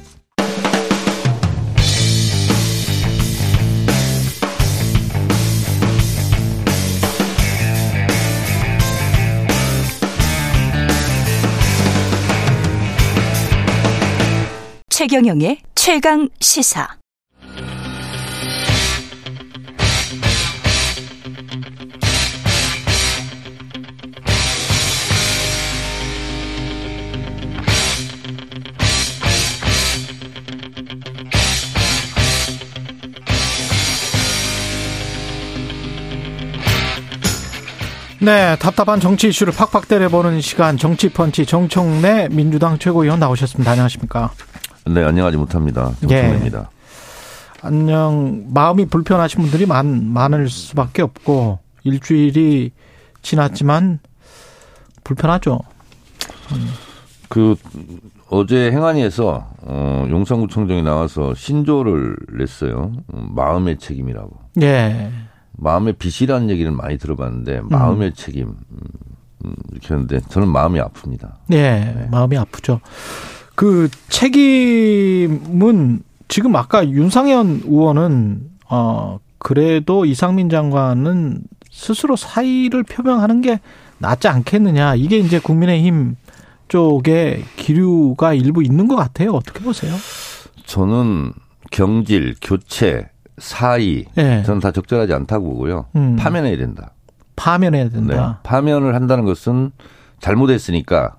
[15.01, 16.87] 최경영의 최강 시사.
[38.19, 43.71] 네, 답답한 정치 이슈를 팍팍 때려보는 시간 정치펀치 정청래 민주당 최고위원 나오셨습니다.
[43.71, 44.29] 안녕하십니까?
[44.85, 45.91] 네, 안녕하지 못합니다.
[45.99, 46.59] 정청래입니다.
[46.59, 46.81] 예.
[47.61, 52.71] 안녕 마음이 불편하신 분들이 많, 많을 수밖에 없고 일주일이
[53.21, 53.99] 지났지만
[55.03, 55.59] 불편하죠.
[56.53, 56.67] 음.
[57.29, 57.55] 그
[58.29, 62.91] 어제 행안위에서 어, 용산구청장이 나와서 신조를 냈어요.
[63.13, 64.31] 음, 마음의 책임이라고.
[64.63, 65.11] 예.
[65.53, 68.13] 마음의 빚이라는 얘기를 많이 들어봤는데 마음의 음.
[68.15, 68.77] 책임 음,
[69.45, 71.33] 음, 이렇게 하는데 저는 마음이 아픕니다.
[71.51, 72.07] 예, 네.
[72.09, 72.81] 마음이 아프죠.
[73.55, 83.59] 그 책임은 지금 아까 윤상현 의원은 어 그래도 이상민 장관은 스스로 사의를 표명하는 게
[83.97, 84.95] 낫지 않겠느냐.
[84.95, 86.15] 이게 이제 국민의힘
[86.67, 89.31] 쪽에 기류가 일부 있는 것 같아요.
[89.33, 89.93] 어떻게 보세요?
[90.65, 91.33] 저는
[91.71, 94.43] 경질, 교체, 사의 네.
[94.43, 95.87] 저는 다 적절하지 않다고 보고요.
[95.95, 96.15] 음.
[96.15, 96.93] 파면해야 된다.
[97.35, 98.39] 파면해야 된다.
[98.43, 98.49] 네.
[98.49, 99.71] 파면을 한다는 것은
[100.19, 101.15] 잘못했으니까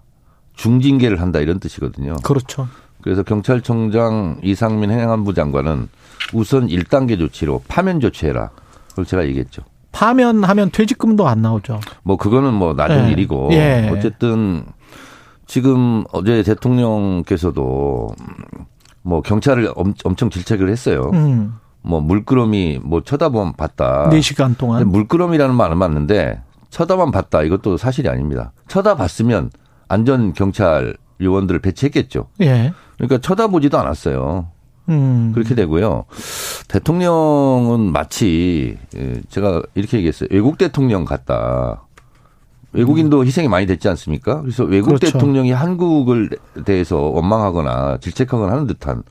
[0.55, 2.17] 중징계를 한다 이런 뜻이거든요.
[2.23, 2.69] 그렇죠.
[3.03, 5.89] 그래서 경찰청장 이상민 행안부 장관은
[6.33, 8.51] 우선 1단계 조치로 파면 조치해라.
[8.91, 9.63] 그걸 제가 얘기했죠.
[9.91, 11.81] 파면하면 퇴직금도 안 나오죠.
[12.03, 13.13] 뭐 그거는 뭐 나중 네.
[13.13, 13.91] 일이고 예.
[13.93, 14.65] 어쨌든
[15.47, 18.15] 지금 어제 대통령께서도
[19.03, 19.71] 뭐 경찰을
[20.05, 21.11] 엄청 질책을 했어요.
[21.13, 21.55] 음.
[21.83, 24.09] 뭐 물끄러미 뭐 쳐다보면 봤다.
[24.11, 24.89] 4시간 동안.
[24.89, 26.41] 물끄러미라는 말은 맞는데
[26.71, 27.43] 쳐다만 봤다.
[27.43, 28.53] 이것도 사실이 아닙니다.
[28.69, 29.51] 쳐다봤으면
[29.93, 32.29] 안전 경찰 요원들을 배치했겠죠.
[32.41, 32.73] 예.
[32.97, 34.49] 그러니까 쳐다보지도 않았어요.
[34.89, 35.33] 음.
[35.35, 36.05] 그렇게 되고요.
[36.69, 40.29] 대통령은 마치 예, 제가 이렇게 얘기했어요.
[40.33, 41.85] 외국 대통령 같다.
[42.73, 43.27] 외국인도 음.
[43.27, 44.41] 희생이 많이 됐지 않습니까?
[44.41, 45.13] 그래서 외국 그렇죠.
[45.13, 46.31] 대통령이 한국을
[46.65, 49.03] 대해서 원망하거나 질책하거나 하는 듯한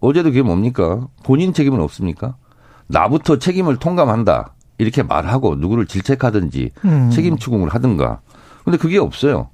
[0.00, 1.08] 어제도 그게 뭡니까?
[1.24, 2.36] 본인 책임은 없습니까?
[2.88, 4.54] 나부터 책임을 통감한다.
[4.76, 7.10] 이렇게 말하고 누구를 질책하든지 음.
[7.10, 8.20] 책임 추궁을 하든가.
[8.64, 9.48] 근데 그게 없어요.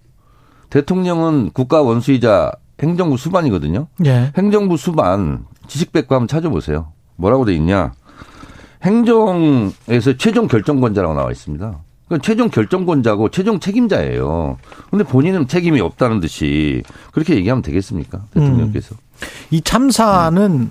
[0.73, 2.51] 대통령은 국가 원수이자
[2.81, 3.89] 행정부 수반이거든요.
[4.07, 4.33] 예.
[4.39, 6.93] 행정부 수반 지식백과 한번 찾아보세요.
[7.17, 7.93] 뭐라고 돼 있냐?
[8.83, 11.79] 행정에서 최종 결정권자라고 나와 있습니다.
[12.09, 14.57] 그러니까 최종 결정권자고 최종 책임자예요.
[14.91, 18.23] 근데 본인은 책임이 없다는 듯이 그렇게 얘기하면 되겠습니까?
[18.33, 18.95] 대통령께서.
[18.95, 19.27] 음.
[19.51, 20.71] 이 참사는 음.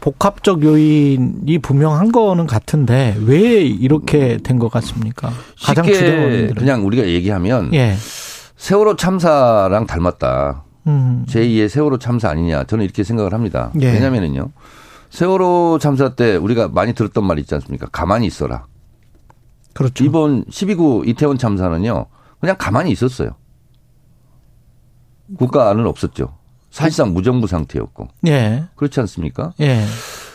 [0.00, 5.30] 복합적 요인이 분명한 거는 같은데 왜 이렇게 된 것 같습니까?
[5.60, 7.96] 가장 주된 원인들은 그냥 우리가 얘기하면 예.
[8.60, 10.64] 세월호 참사랑 닮았다.
[10.86, 11.24] 음.
[11.26, 12.64] 제2의 세월호 참사 아니냐.
[12.64, 13.72] 저는 이렇게 생각을 합니다.
[13.80, 13.90] 예.
[13.90, 14.50] 왜냐면은요.
[15.08, 17.86] 세월호 참사 때 우리가 많이 들었던 말 있지 않습니까?
[17.90, 18.66] 가만히 있어라.
[19.72, 20.04] 그렇죠.
[20.04, 22.04] 이번 12구 이태원 참사는요.
[22.38, 23.30] 그냥 가만히 있었어요.
[25.38, 26.36] 국가는 없었죠.
[26.70, 28.08] 사실상 무정부 상태였고.
[28.26, 28.64] 예.
[28.76, 29.54] 그렇지 않습니까?
[29.60, 29.82] 예.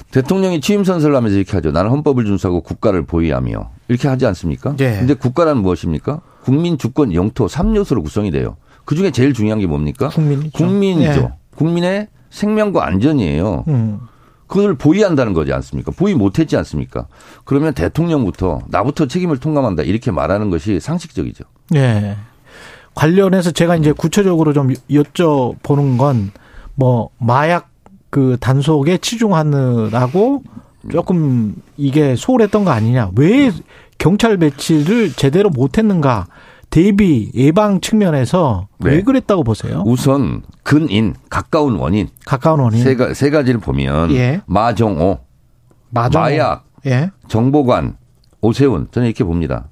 [0.10, 1.72] 대통령이 취임 선서를 하면서 이렇게 하죠.
[1.72, 4.76] 나는 헌법을 준수하고 국가를 보위하며 이렇게 하지 않습니까?
[4.80, 4.98] 예.
[4.98, 6.22] 근데 국가란 무엇입니까?
[6.46, 8.56] 국민 주권 영토 3요소로 구성이 돼요.
[8.86, 10.10] 그 중에 제일 중요한 게 뭡니까?
[10.10, 10.52] 국민이죠.
[10.54, 11.22] 국민이죠.
[11.22, 11.30] 예.
[11.56, 13.64] 국민의 생명과 안전이에요.
[13.68, 14.00] 음.
[14.48, 15.92] 그걸 보위한다는 거지 않습니까?
[15.92, 17.08] 보위 못했지 않습니까?
[17.46, 21.46] 그러면 대통령부터 나부터 책임을 통감한다 이렇게 말하는 것이 상식적이죠.
[21.74, 22.16] 예.
[22.94, 26.32] 관련해서 제가 이제 구체적으로 좀 여쭤보는 건
[26.76, 27.70] 뭐 마약
[28.10, 30.44] 그 단속에 치중하느라고
[30.92, 33.12] 조금 이게 소홀했던 거 아니냐.
[33.16, 33.52] 왜
[33.98, 36.28] 경찰 배치를 제대로 못했는가.
[36.70, 38.92] 대비 예방 측면에서 네.
[38.92, 39.84] 왜 그랬다고 보세요?
[39.86, 44.42] 우선 근인 가까운 원인 가까운 원인 세, 가, 세 가지를 보면 예.
[44.46, 45.20] 마정오,
[45.92, 46.24] 마정오.
[46.24, 47.12] 마약, 예.
[47.30, 47.96] 정보관,
[48.42, 49.70] 오세훈 저는 이렇게 봅니다.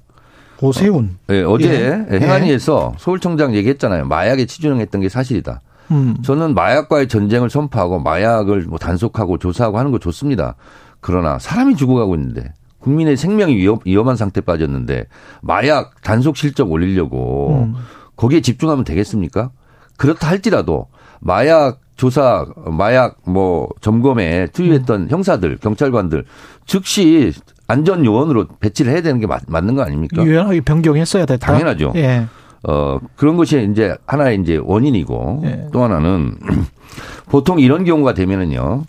[0.62, 1.18] 오세훈.
[1.28, 2.18] 어, 예, 어제 예.
[2.18, 4.06] 행안위에서 서울청장 얘기했잖아요.
[4.06, 5.60] 마약에 치중했던 게 사실이다.
[5.90, 6.16] 음.
[6.22, 10.54] 저는 마약과의 전쟁을 선포하고 마약을 뭐 단속하고 조사하고 하는 거 좋습니다.
[11.00, 12.54] 그러나 사람이 죽어가고 있는데
[12.84, 15.06] 국민의 생명이 위험, 위험한 상태 빠졌는데
[15.40, 17.74] 마약 단속 실적 올리려고 음.
[18.16, 19.50] 거기에 집중하면 되겠습니까?
[19.96, 20.88] 그렇다 할지라도
[21.20, 25.06] 마약 조사, 마약 뭐 점검에 투입했던 음.
[25.08, 26.24] 형사들, 경찰관들
[26.66, 27.32] 즉시
[27.66, 30.22] 안전 요원으로 배치를 해야 되는 게 맞, 는거 아닙니까?
[30.22, 31.46] 유연하게 변경했어야 됐다.
[31.46, 31.92] 당연하죠.
[31.96, 32.26] 예.
[32.68, 35.68] 어 그런 것이 이제 하나의 이제 원인이고 예.
[35.72, 36.36] 또 하나는
[37.30, 38.84] 보통 이런 경우가 되면은요.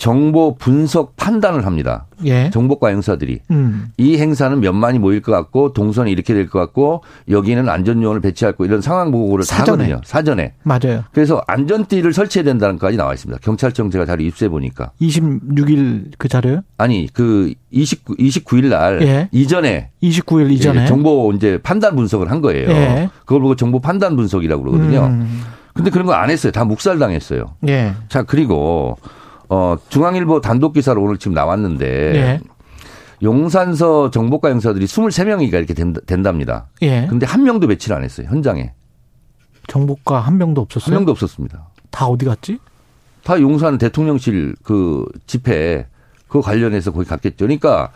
[0.00, 2.06] 정보 분석 판단을 합니다.
[2.24, 2.48] 예.
[2.48, 3.88] 정보과 행사들이 음.
[3.98, 8.64] 이 행사는 몇만이 모일 것 같고 동선이 이렇게 될 것 같고 여기는 안전요원을 배치할 거
[8.64, 9.84] 이런 상황 보고를 사전에.
[9.84, 10.00] 하거든요.
[10.02, 10.54] 사전에.
[10.62, 11.04] 맞아요.
[11.12, 13.40] 그래서 안전띠를 설치해야 된다는 것까지 나와 있습니다.
[13.42, 14.90] 경찰청 제가 자료 입수해 보니까.
[15.02, 16.62] 26일 그 자료요?
[16.78, 19.28] 아니 그 29, 29일 날 예.
[19.32, 22.70] 이전에 29일 이전에 예, 정보 이제 판단 분석을 한 거예요.
[22.70, 23.10] 예.
[23.26, 25.08] 그걸 보고 정보 판단 분석이라고 그러거든요.
[25.08, 25.42] 음.
[25.74, 26.52] 근데 그런 거 안 했어요.
[26.52, 27.44] 다 묵살당했어요.
[27.68, 27.92] 예.
[28.08, 28.96] 자 그리고
[29.50, 32.40] 어, 중앙일보 단독 기사로 오늘 지금 나왔는데 예.
[33.22, 37.06] 용산서 정보과 형사들이 23명이가 이렇게 된다, 니다 예.
[37.10, 38.28] 근데 한 명도 배치를 안 했어요.
[38.28, 38.72] 현장에.
[39.66, 40.94] 정보과 한 명도 없었어요?
[40.94, 41.68] 한 명도 없었습니다.
[41.90, 42.58] 다 어디 갔지?
[43.24, 45.86] 다 용산 대통령실 그 집회
[46.28, 47.44] 그 관련해서 거기 갔겠죠.
[47.44, 47.90] 그러니까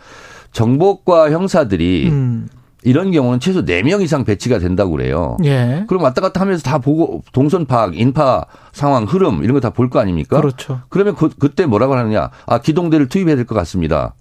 [0.50, 2.48] 정보과 형사들이 음.
[2.84, 5.36] 이런 경우는 최소 4명 이상 배치가 된다고 그래요.
[5.44, 5.84] 예.
[5.88, 9.88] 그럼 왔다 갔다 하면서 다 보고 동선 파악, 인파 상황, 흐름 이런 거 다 볼
[9.88, 10.40] 거 아닙니까?
[10.40, 10.80] 그렇죠.
[10.90, 12.30] 그러면 그, 그때 뭐라고 하느냐.
[12.46, 14.14] 아, 기동대를 투입해야 될 것 같습니다.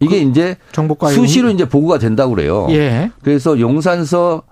[0.00, 0.56] 이게 그 이제
[1.14, 2.66] 수시로 이제 보고가 된다고 그래요.
[2.70, 3.10] 예.
[3.22, 4.42] 그래서 용산서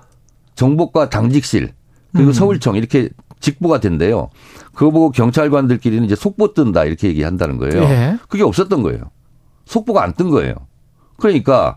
[0.54, 1.72] 정보과 당직실
[2.12, 2.32] 그리고 음.
[2.32, 3.08] 서울청 이렇게
[3.40, 4.28] 직보가 된대요.
[4.74, 7.82] 그거 보고 경찰관들끼리는 이제 속보 뜬다 이렇게 얘기한다는 거예요.
[7.84, 8.18] 예.
[8.28, 9.00] 그게 없었던 거예요.
[9.66, 10.54] 속보가 안 뜬 거예요.
[11.18, 11.76] 그러니까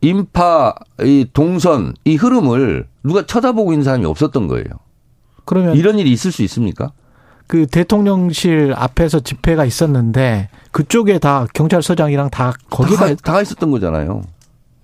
[0.00, 4.64] 인파, 이 동선, 이 흐름을 누가 쳐다보고 있는 사람이 없었던 거예요.
[5.44, 6.92] 그러면 이런 일이 있을 수 있습니까?
[7.46, 14.22] 그 대통령실 앞에서 집회가 있었는데 그쪽에 다 경찰서장이랑 다 거기가 다, 다 있었던 거잖아요.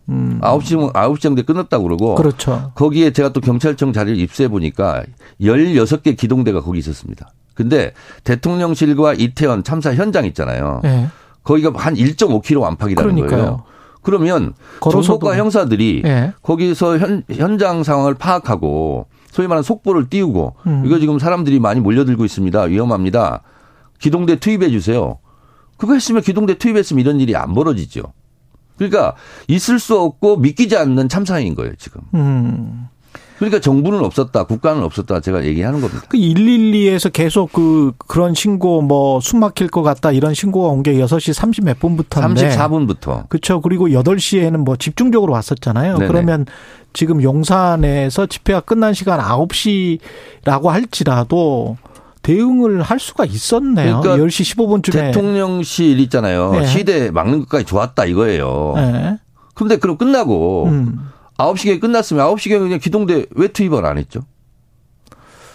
[0.09, 0.41] 음.
[0.43, 2.14] 9시, 9시 정도에 끝났다고 그러고.
[2.17, 2.73] 그렇죠.
[2.75, 5.05] 거기에 제가 또 경찰청 자리를 입수해 보니까
[5.41, 7.31] 16개 기동대가 거기 있었습니다.
[7.55, 7.93] 근데
[8.25, 10.81] 대통령실과 이태원 참사 현장 있잖아요.
[10.83, 11.09] 네.
[11.43, 13.41] 거기가 한 1.5km 안팎이라는 그러니까요.
[13.41, 13.64] 거예요.
[14.07, 14.55] 그러면.
[14.81, 16.33] 정보과 형사들이 네.
[16.43, 20.83] 거기서 현, 현장 상황을 파악하고 소위 말하는 속보를 띄우고 음.
[20.87, 22.63] 이거 지금 사람들이 많이 몰려들고 있습니다.
[22.63, 23.43] 위험합니다.
[23.99, 25.19] 기동대 투입해 주세요.
[25.77, 28.03] 그거 했으면 기동대 투입했으면 이런 일이 안 벌어지죠.
[28.77, 29.17] 그러니까
[29.49, 32.03] 있을 수 없고 믿기지 않는 참사인 거예요, 지금.
[32.15, 32.87] 음.
[33.39, 36.03] 그러니까 정부는 없었다, 국가는 없었다, 제가 얘기하는 겁니다.
[36.09, 40.95] 그 112에서 계속 그, 그런 신고 뭐 숨 막힐 것 같다 이런 신고가 온 게
[40.95, 42.49] 6시 30 몇 분부터인데.
[42.57, 43.29] 34분부터.
[43.29, 43.61] 그렇죠.
[43.61, 45.99] 그리고 8시에는 뭐 집중적으로 왔었잖아요.
[45.99, 46.07] 네네.
[46.08, 46.46] 그러면
[46.92, 51.76] 지금 용산에서 집회가 끝난 시간 9시라고 할지라도
[52.22, 54.00] 대응을 할 수가 있었네요.
[54.00, 54.92] 그러니까 10시 15분쯤에.
[54.92, 56.53] 대통령실 있잖아요.
[56.53, 56.67] 네.
[56.67, 58.72] 시대 막는 것까지 좋았다 이거예요.
[58.76, 59.18] 네.
[59.54, 61.08] 근데 그럼 끝나고 음.
[61.38, 64.21] 9시경에 끝났으면 9시경에 그냥 기동대 왜 투입을 안 했죠?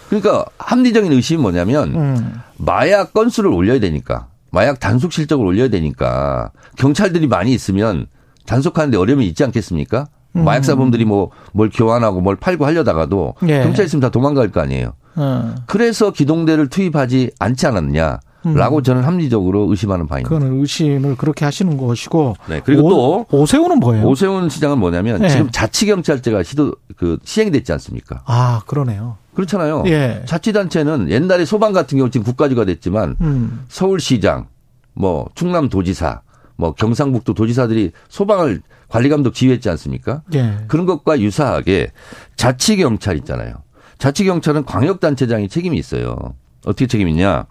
[0.09, 2.33] 그러니까 합리적인 의심이 뭐냐면 음.
[2.57, 8.07] 마약 건수를 올려야 되니까 마약 단속 실적을 올려야 되니까 경찰들이 많이 있으면
[8.45, 10.07] 단속하는데 어려움이 있지 않겠습니까?
[10.35, 10.43] 음.
[10.43, 13.63] 마약 사범들이 뭐 뭘 교환하고 뭘 팔고 하려다가도 예.
[13.63, 14.93] 경찰 있으면 다 도망갈 거 아니에요.
[15.15, 15.55] 어.
[15.65, 18.19] 그래서 기동대를 투입하지 않지 않았느냐.
[18.43, 18.83] 라고 음.
[18.83, 20.29] 저는 합리적으로 의심하는 바입니다.
[20.29, 22.35] 그거는 의심을 그렇게 하시는 것이고.
[22.49, 22.61] 네.
[22.63, 24.05] 그리고 오, 또 오세훈은 뭐예요?
[24.07, 25.29] 오세훈 시장은 뭐냐면 네.
[25.29, 28.23] 지금 자치경찰제가 시도 그 시행이 됐지 않습니까?
[28.25, 29.17] 아 그러네요.
[29.33, 29.83] 그렇잖아요.
[29.87, 30.23] 예.
[30.25, 33.63] 자치단체는 옛날에 소방 같은 경우 지금 국가주가 됐지만 음.
[33.69, 34.47] 서울시장,
[34.93, 36.21] 뭐 충남도지사,
[36.57, 40.21] 뭐 경상북도 도지사들이 소방을 관리감독 지휘했지 않습니까?
[40.33, 40.57] 예.
[40.67, 41.91] 그런 것과 유사하게
[42.35, 43.53] 자치경찰 있잖아요.
[43.99, 46.17] 자치경찰은 광역단체장이 책임이 있어요.
[46.65, 47.45] 어떻게 책임이 있냐?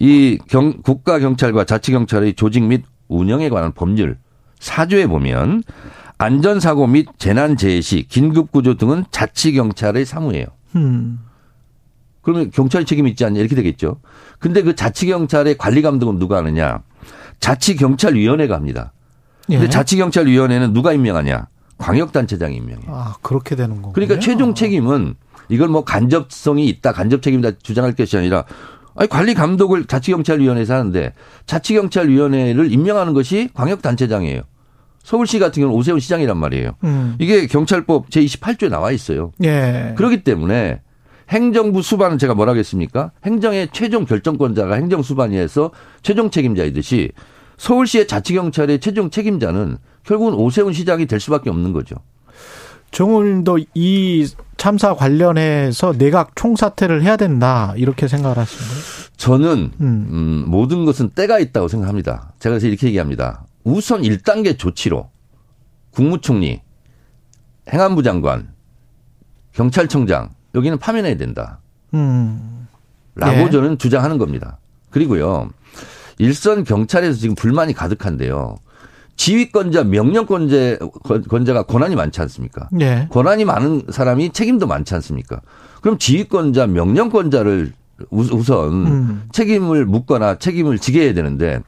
[0.00, 4.16] 이 경, 국가경찰과 자치경찰의 조직 및 운영에 관한 법률
[4.60, 5.62] 사조에 보면
[6.18, 10.46] 안전사고 및 재난재해 시 긴급구조 등은 자치경찰의 사무예요.
[10.76, 11.20] 음.
[12.22, 14.00] 그러면 경찰 책임이 있지 않냐 이렇게 되겠죠.
[14.38, 16.82] 근데 그 자치경찰의 관리 감독은 누가 하느냐?
[17.40, 18.92] 자치경찰위원회가 합니다.
[19.46, 19.68] 근데 예.
[19.68, 21.46] 자치경찰위원회는 누가 임명하냐?
[21.78, 22.90] 광역단체장이 임명해요.
[22.92, 23.92] 아, 그렇게 되는 거군요.
[23.92, 25.14] 그러니까 최종 책임은
[25.48, 28.44] 이걸 뭐 간접성이 있다, 간접 책임이다 주장할 것이 아니라
[28.98, 31.12] 아니 관리 감독을 자치경찰위원회에서 하는데
[31.46, 34.42] 자치경찰위원회를 임명하는 것이 광역단체장이에요.
[35.04, 36.72] 서울시 같은 경우는 오세훈 시장이란 말이에요.
[36.82, 37.14] 음.
[37.20, 39.32] 이게 경찰법 제28조에 나와 있어요.
[39.44, 39.94] 예.
[39.96, 40.80] 그렇기 때문에
[41.28, 43.12] 행정부 수반은 제가 뭐라 하겠습니까?
[43.24, 45.70] 행정의 최종 결정권자가 행정수반위에서
[46.02, 47.12] 최종 책임자이듯이
[47.56, 51.94] 서울시의 자치경찰의 최종 책임자는 결국은 오세훈 시장이 될 수밖에 없는 거죠.
[52.90, 58.82] 정훈도 이 참사 관련해서 내각 총사퇴를 해야 된다 이렇게 생각을 하시는 거예요?
[59.16, 60.08] 저는 음.
[60.10, 62.32] 음, 모든 것은 때가 있다고 생각합니다.
[62.38, 63.44] 제가 그래서 이렇게 얘기합니다.
[63.64, 65.10] 우선 1단계 조치로
[65.90, 66.62] 국무총리,
[67.72, 68.48] 행안부 장관,
[69.52, 71.60] 경찰청장 여기는 파면해야 된다.
[71.94, 72.66] 음.
[73.14, 73.50] 라고 예.
[73.50, 74.58] 저는 주장하는 겁니다.
[74.90, 75.50] 그리고요.
[76.18, 78.56] 일선 경찰에서 지금 불만이 가득한데요.
[79.18, 80.78] 지휘권자, 명령권자,
[81.28, 82.68] 권자가 권한이 많지 않습니까?
[82.80, 83.08] 예.
[83.10, 85.42] 권한이 많은 사람이 책임도 많지 않습니까?
[85.82, 87.72] 그럼 지휘권자, 명령권자를
[88.10, 89.22] 우선 음.
[89.32, 91.60] 책임을 묻거나 책임을 지게 해야 되는데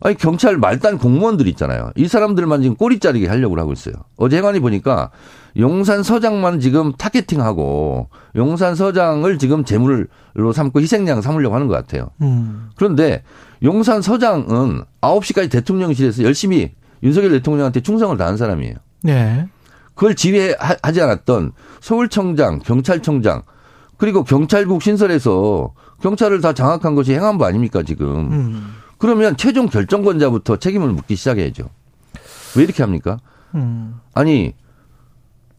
[0.00, 1.90] 아니 경찰 말단 공무원들 있잖아요.
[1.96, 3.94] 이 사람들만 지금 꼬리 자르게 하려고 하고 있어요.
[4.16, 5.10] 어제 행안위 보니까
[5.56, 12.10] 용산 서장만 지금 타겟팅하고 용산 서장을 지금 재물로 삼고 희생양 삼으려고 하는 것 같아요.
[12.20, 12.68] 음.
[12.76, 13.22] 그런데
[13.62, 16.72] 용산 서장은 9시까지 대통령실에서 열심히
[17.02, 18.74] 윤석열 대통령한테 충성을 다한 사람이에요.
[19.02, 19.48] 네.
[19.94, 23.42] 그걸 지휘하지 않았던 서울청장, 경찰청장,
[23.96, 28.32] 그리고 경찰국 신설해서 경찰을 다 장악한 것이 행안부 아닙니까, 지금.
[28.32, 28.74] 음.
[28.98, 31.68] 그러면 최종 결정권자부터 책임을 묻기 시작해야죠.
[32.56, 33.18] 왜 이렇게 합니까?
[33.56, 33.96] 음.
[34.14, 34.54] 아니,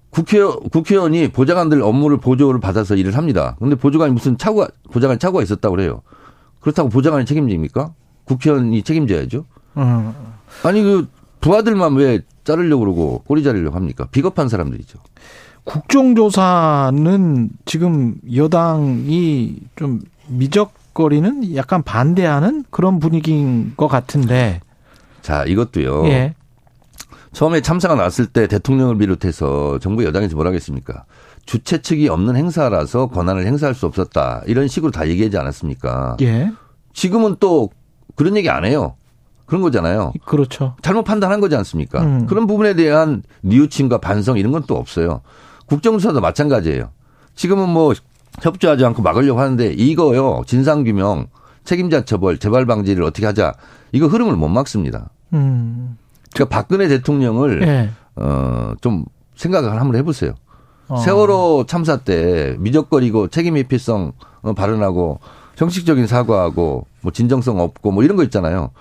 [0.10, 3.56] 국회의원, 국회의원이 보좌관들 업무를 보조를 받아서 일을 합니다.
[3.60, 6.02] 근데 보좌관이 무슨 차고가, 보좌관 차고가 있었다고 그래요.
[6.60, 7.94] 그렇다고 보좌관이 책임집니까?
[8.26, 9.45] 국회의원이 책임져야죠.
[9.77, 10.14] 음.
[10.64, 11.07] 아니, 그,
[11.41, 14.07] 부하들만 왜 자르려고 그러고 꼬리 자르려고 합니까?
[14.11, 14.99] 비겁한 사람들이죠.
[15.64, 24.60] 국정조사는 지금 여당이 좀 미적 거리는 약간 반대하는 그런 분위기인 것 같은데.
[25.22, 26.07] 자, 이것도요.
[26.07, 26.34] 예.
[27.31, 31.06] 처음에 참사가 났을 때 대통령을 비롯해서 정부 여당에서 뭐라 하겠습니까?
[31.50, 34.44] 주최 측이 없는 행사라서 권한을 행사할 수 없었다.
[34.46, 36.18] 이런 식으로 다 얘기하지 않았습니까?
[36.22, 36.52] 예.
[36.94, 37.72] 지금은 또
[38.16, 38.94] 그런 얘기 안 해요.
[39.48, 40.14] 그런 거잖아요.
[40.26, 40.76] 그렇죠.
[40.84, 42.04] 잘못 판단한 거지 않습니까?
[42.04, 42.28] 음.
[42.28, 45.22] 그런 부분에 대한 뉘우침과 반성 이런 건 또 없어요.
[45.66, 46.92] 국정조사도 마찬가지예요.
[47.34, 47.96] 지금은 뭐
[48.44, 51.30] 협조하지 않고 막으려고 하는데 이거요 진상규명
[51.64, 53.54] 책임자 처벌 재발 방지를 어떻게 하자
[53.92, 55.10] 이거 흐름을 못 막습니다.
[55.34, 55.98] 음.
[56.32, 57.90] 그러니까 박근혜 대통령을 네.
[58.14, 59.06] 어좀
[59.36, 60.36] 생각을 한번 해보세요.
[60.90, 60.98] 어.
[60.98, 64.11] 세월호 참사 때 미적거리고 책임 회피성
[64.41, 65.20] 어, 발언하고
[65.56, 68.72] 형식적인 사과하고 뭐 진정성 없고 뭐 이런 거 있잖아요.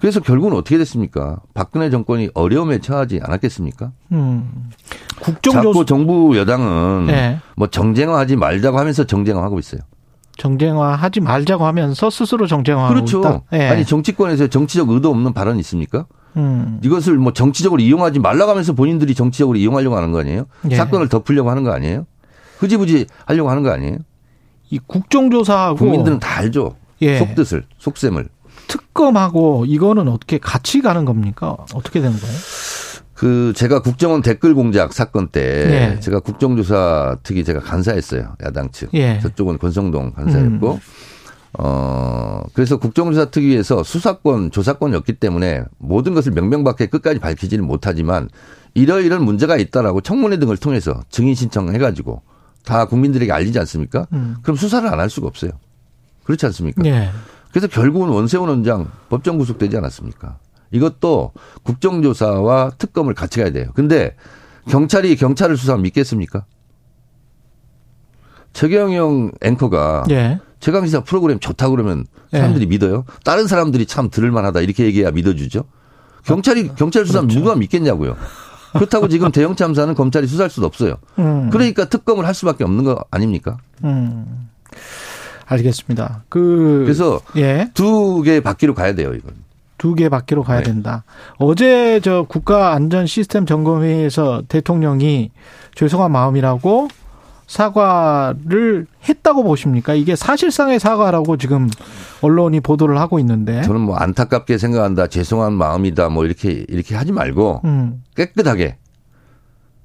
[0.00, 1.38] 그래서 결국은 어떻게 됐습니까?
[1.54, 3.90] 박근혜 정권이 어려움에 처하지 않았겠습니까?
[4.12, 4.70] 음.
[5.20, 7.40] 국정조 자꾸 정부 여당은 네.
[7.56, 9.80] 뭐 정쟁화하지 말자고 하면서 정쟁화하고 있어요.
[10.36, 13.18] 정쟁화하지 말자고 하면서 스스로 정쟁화하고 그렇죠.
[13.18, 13.40] 있다.
[13.50, 13.68] 네.
[13.68, 16.06] 아니 정치권에서 정치적 의도 없는 발언 있습니까?
[16.36, 16.80] 음.
[16.82, 20.46] 이것을 뭐 정치적으로 이용하지 말라고 하면서 본인들이 정치적으로 이용하려고 하는 거 아니에요?
[20.70, 20.76] 예.
[20.76, 22.06] 사건을 덮으려고 하는 거 아니에요?
[22.58, 23.98] 흐지부지 하려고 하는 거 아니에요?
[24.70, 26.76] 이 국정조사하고 국민들은 다 알죠.
[27.00, 27.18] 예.
[27.18, 28.28] 속뜻을, 속셈을.
[28.66, 31.56] 특검하고 이거는 어떻게 같이 가는 겁니까?
[31.74, 32.36] 어떻게 되는 거예요?
[33.14, 35.40] 그 제가 국정원 댓글 공작 사건 때
[35.96, 36.00] 예.
[36.00, 39.18] 제가 국정조사 특위 제가 간사했어요 야당 측 예.
[39.18, 40.80] 저쪽은 권성동 간사였고 음.
[41.60, 48.28] 어 그래서 국정조사 특위에서 수사권 조사권이었기 때문에 모든 것을 명명밖에 끝까지 밝히지는 못하지만
[48.74, 52.22] 이러이런 문제가 있다라고 청문회 등을 통해서 증인 신청해가지고
[52.64, 54.06] 다 국민들에게 알리지 않습니까?
[54.12, 54.36] 음.
[54.42, 55.50] 그럼 수사를 안 할 수가 없어요.
[56.24, 56.84] 그렇지 않습니까?
[56.84, 57.10] 예.
[57.50, 60.38] 그래서 결국은 원세훈 원장 법정 구속되지 않았습니까?
[60.70, 61.32] 이것도
[61.62, 63.70] 국정조사와 특검을 같이 가야 돼요.
[63.74, 64.14] 근데
[64.68, 66.44] 경찰이 경찰을 수사하면 믿겠습니까?
[68.52, 70.38] 최경영 앵커가 예.
[70.60, 72.70] 최강시사 프로그램 좋다 그러면 사람들이 네.
[72.70, 73.04] 믿어요?
[73.24, 75.64] 다른 사람들이 참 들을만하다 이렇게 얘기해야 믿어주죠.
[76.24, 77.40] 경찰이 경찰 수사는 그렇죠.
[77.44, 78.16] 누가 믿겠냐고요.
[78.72, 80.96] 그렇다고 지금 대형 참사는 검찰이 수사할 수도 없어요.
[81.18, 81.48] 음.
[81.50, 83.56] 그러니까 특검을 할 수밖에 없는 거 아닙니까?
[83.84, 84.48] 음.
[85.46, 86.24] 알겠습니다.
[86.28, 87.70] 그 그래서 예.
[87.72, 89.32] 두개 바퀴로 가야 돼요, 이건.
[89.78, 90.64] 두 개 바퀴로 가야 네.
[90.64, 91.04] 된다.
[91.38, 95.30] 어제 저 국가 안전 시스템 점검회에서 대통령이
[95.76, 96.88] 죄송한 마음이라고
[97.48, 99.94] 사과를 했다고 보십니까?
[99.94, 101.68] 이게 사실상의 사과라고 지금
[102.20, 103.62] 언론이 보도를 하고 있는데.
[103.62, 108.04] 저는 뭐 안타깝게 생각한다, 죄송한 마음이다, 뭐 이렇게 이렇게 하지 말고 음.
[108.14, 108.76] 깨끗하게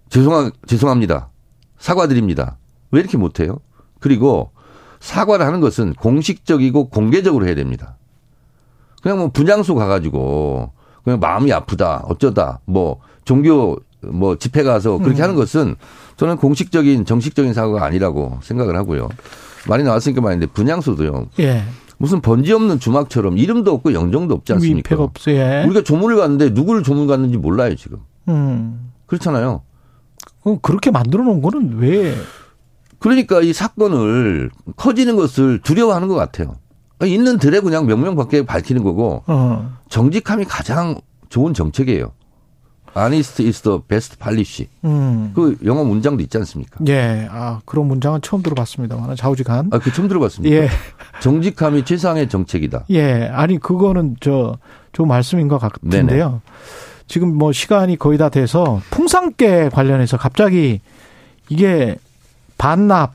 [0.10, 1.30] 죄송한 죄송합니다,
[1.80, 2.58] 사과드립니다.
[2.92, 3.60] 왜 이렇게 못해요?
[4.00, 4.52] 그리고
[5.00, 7.98] 사과를 하는 것은 공식적이고 공개적으로 해야 됩니다.
[9.02, 10.74] 그냥 뭐 분장소 가가지고
[11.06, 15.24] 그냥 마음이 아프다, 어쩌다, 뭐 종교 뭐 집회 가서 그렇게 음.
[15.24, 15.76] 하는 것은
[16.18, 19.10] 저는 공식적인 정식적인 사고가 아니라고 생각을 하고요.
[19.68, 21.28] 말이 나왔으니까 말인데 분양소도요.
[21.40, 21.64] 예.
[21.98, 24.96] 무슨 번지 없는 주막처럼 이름도 없고 영정도 없지 않습니까?
[24.96, 25.64] 없어, 예.
[25.66, 28.00] 우리가 조문을 갔는데 누구를 조문 갔는지 몰라요 지금.
[28.28, 28.92] 음.
[29.06, 29.62] 그렇잖아요.
[30.44, 32.14] 그 그렇게 만들어 놓은 거는 왜?
[33.00, 36.56] 그러니까 이 사건을 커지는 것을 두려워하는 것 같아요.
[37.04, 39.78] 있는 들에 그냥 명명밖에 밝히는 거고 어.
[39.90, 41.00] 정직함이 가장
[41.30, 42.12] 좋은 정책이에요.
[42.94, 44.70] 아니스트 이스터 베스트 팔리시.
[44.86, 45.32] 음.
[45.34, 46.80] 그 영어 문장도 있지 않습니까?
[46.88, 47.28] 예.
[47.32, 49.70] 아, 그런 문장은 처음 들어봤습니다만 좌우지간.
[49.72, 50.56] 아, 그 처음 들어봤습니다.
[50.56, 50.70] 예.
[51.22, 52.86] 정직함이 최상의 정책이다.
[52.92, 53.28] 예.
[53.34, 54.58] 아니, 그거는 저,
[54.92, 56.06] 좋은 말씀인 것 같은데요.
[56.06, 56.40] 네네.
[57.08, 60.80] 지금 뭐 시간이 거의 다 돼서 풍산계 관련해서 갑자기
[61.50, 61.98] 이게
[62.58, 63.14] 반납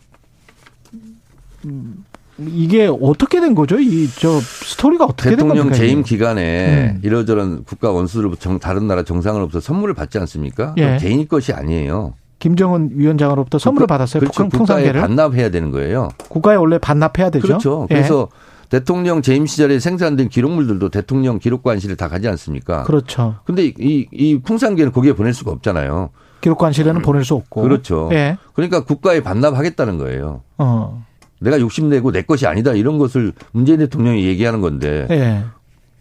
[2.46, 3.78] 이게 어떻게 된 거죠?
[3.78, 5.54] 이 저 스토리가 어떻게 된 겁니까?
[5.64, 7.00] 대통령 재임 기간에 음.
[7.02, 10.74] 이러저런 국가 원수들부터 다른 나라 정상으로부터 선물을 받지 않습니까?
[10.78, 10.96] 예.
[11.00, 12.14] 개인 것이 아니에요.
[12.38, 14.20] 김정은 위원장으로부터 선물을 국가, 받았어요.
[14.20, 14.48] 그렇죠.
[14.48, 16.08] 국가에 반납해야 되는 거예요.
[16.28, 17.46] 국가에 원래 반납해야 되죠.
[17.46, 17.86] 그렇죠.
[17.90, 17.94] 예.
[17.94, 18.28] 그래서
[18.68, 22.84] 대통령 재임 시절에 생산된 기록물들도 대통령 기록관실에 다 가지 않습니까?
[22.84, 23.36] 그렇죠.
[23.44, 26.10] 근데 이, 이 풍산계는 거기에 보낼 수가 없잖아요.
[26.40, 27.02] 기록관실에는 음.
[27.02, 27.62] 보낼 수 없고.
[27.62, 28.08] 그렇죠.
[28.12, 28.36] 예.
[28.54, 30.42] 그러니까 국가에 반납하겠다는 거예요.
[30.58, 31.04] 어.
[31.40, 35.44] 내가 욕심내고 내 것이 아니다 이런 것을 문재인 대통령이 얘기하는 건데 예.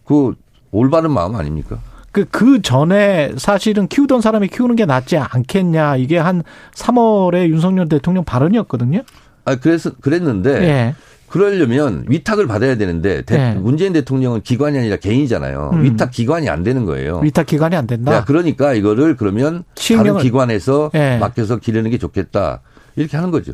[0.05, 0.33] 그
[0.71, 1.79] 올바른 마음 아닙니까?
[2.11, 5.97] 그, 그 전에 사실은 키우던 사람이 키우는 게 낫지 않겠냐.
[5.97, 6.41] 이게 한
[6.73, 9.01] 3월에 윤석열 대통령 발언이었거든요.
[9.45, 10.63] 아, 그래서, 그랬는데.
[10.63, 10.95] 예.
[11.27, 13.53] 그러려면 위탁을 받아야 되는데 네.
[13.55, 15.71] 문재인 대통령은 기관이 아니라 개인이잖아요.
[15.73, 15.83] 음.
[15.83, 17.19] 위탁 기관이 안 되는 거예요.
[17.19, 18.13] 위탁 기관이 안 된다.
[18.13, 20.13] 야, 그러니까 이거를 그러면 시행령을.
[20.13, 21.17] 다른 기관에서 네.
[21.19, 22.61] 맡겨서 기르는 게 좋겠다.
[22.95, 23.51] 이렇게 하는 거죠.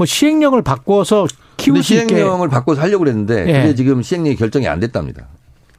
[0.00, 1.26] 뭐 시행령을 바꿔서
[1.58, 3.60] 키울 수 있게 시행령을 바꿔서 하려고 그랬는데 예.
[3.60, 5.26] 그게 지금 시행령이 결정이 안 됐답니다.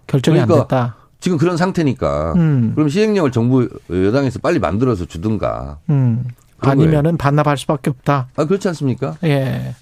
[0.05, 0.95] 결정이 그러니까 안 됐다.
[1.19, 2.73] 지금 그런 상태니까 음.
[2.75, 5.79] 그럼 시행령을 정부 여당에서 빨리 만들어서 주든가.
[5.89, 6.23] 음.
[6.59, 8.27] 아니면은 반납할 수밖에 없다.
[8.35, 9.15] 아 그렇지 않습니까?
[9.23, 9.73] 예.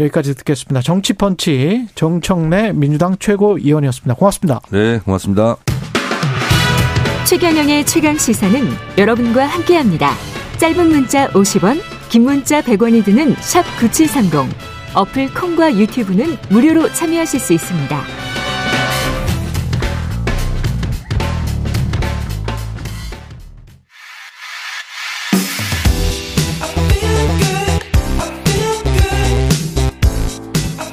[0.00, 0.80] 여기까지 듣겠습니다.
[0.80, 4.14] 정치펀치 정청래 민주당 최고위원이었습니다.
[4.14, 4.60] 고맙습니다.
[4.70, 5.56] 네, 고맙습니다.
[7.26, 8.66] 최경영의 최강 시사는
[8.96, 10.12] 여러분과 함께합니다.
[10.56, 14.52] 짧은 문자 50원, 긴 문자 100원이 드는 샵 9730.
[14.94, 18.02] 어플 콩과 유튜브는 무료로 참여하실 수 있습니다.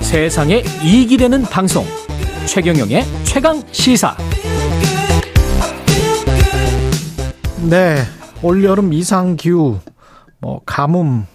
[0.01, 1.83] 세상에 이익이 되는 방송
[2.45, 4.15] 최경영의 최강 시사
[7.69, 7.97] 네
[8.43, 9.79] 올여름 이상 기후
[10.39, 11.25] 뭐 가뭄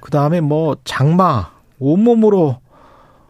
[0.00, 2.58] 그 다음에 뭐 장마 온몸으로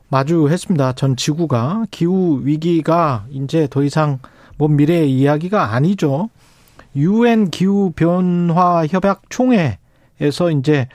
[0.08, 0.92] 마주했습니다.
[0.94, 4.18] 전 지구가 기후 위기가 이제 더 이상
[4.56, 6.30] 뭐 미래의 이야기가 아니죠.
[6.96, 10.88] 유엔 기후 변화 협약 총회에서 이제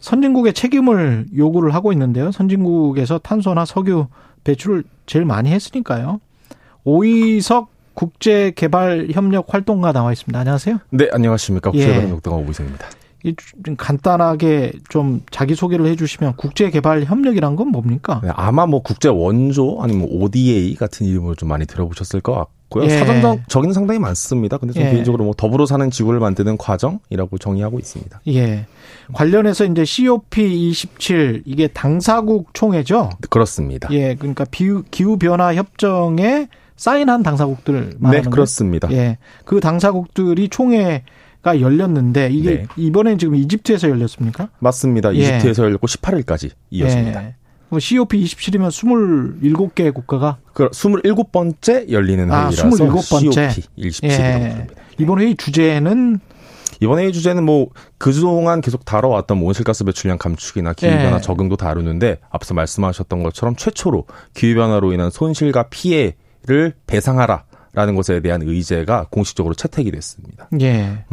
[0.00, 2.30] 선진국의 책임을 요구를 하고 있는데요.
[2.30, 4.06] 선진국에서 탄소나 석유
[4.44, 6.20] 배출을 제일 많이 했으니까요.
[6.84, 10.38] 오이석 국제개발협력 활동가 나와 있습니다.
[10.38, 10.78] 안녕하세요.
[10.90, 11.72] 네, 안녕하십니까.
[11.72, 12.46] 국제개발협력동가 예.
[12.46, 12.86] 오이석입니다.
[13.64, 18.20] 좀 간단하게 좀 자기 소개를 해주시면 국제개발협력이란 건 뭡니까?
[18.22, 22.84] 네, 아마 뭐 국제 원조 아니면 ODA 같은 이름을 좀 많이 들어보셨을 것 같고요.
[22.84, 22.90] 예.
[22.90, 24.58] 사전적인 상당히 많습니다.
[24.58, 24.92] 근데 저는 예.
[24.92, 28.20] 개인적으로 뭐 더불어 사는 지구를 만드는 과정이라고 정의하고 있습니다.
[28.28, 28.66] 예.
[29.12, 33.10] 관련해서 이제 COP27 이게 당사국 총회죠?
[33.28, 33.88] 그렇습니다.
[33.90, 34.14] 예.
[34.14, 36.46] 그러니까 기후 변화 협정에
[36.78, 38.90] 사인한 당사국들 말하는 네, 그렇습니다.
[38.92, 39.18] 예.
[39.44, 41.04] 그 당사국들이 총회
[41.40, 42.66] 가 열렸는데 이게 네.
[42.76, 44.48] 이번엔 지금 이집트에서 열렸습니까?
[44.58, 45.14] 맞습니다.
[45.14, 45.18] 예.
[45.18, 47.24] 이집트에서 열렸고 18일까지 이었습니다.
[47.24, 47.34] 예.
[47.70, 48.70] COP27이면
[49.40, 53.52] 27개 국가가 그 27번째 열리는 아, 회의라서 27번째.
[53.52, 54.66] COP 27이라고 예.
[54.98, 56.18] 이번 회의 주제는
[56.80, 57.68] 이번 회의 주제는 뭐
[57.98, 61.20] 그동안 계속 다뤄왔던 뭐 온실가스 배출량 감축이나 기후변화 네.
[61.20, 66.16] 적응도 다루는데 앞서 말씀하셨던 것처럼 최초로 기후변화로 인한 손실과 피해
[66.48, 70.48] 를 배상하라라는 것에 대한 의제가 공식적으로 채택이 됐습니다.
[70.62, 71.04] 예.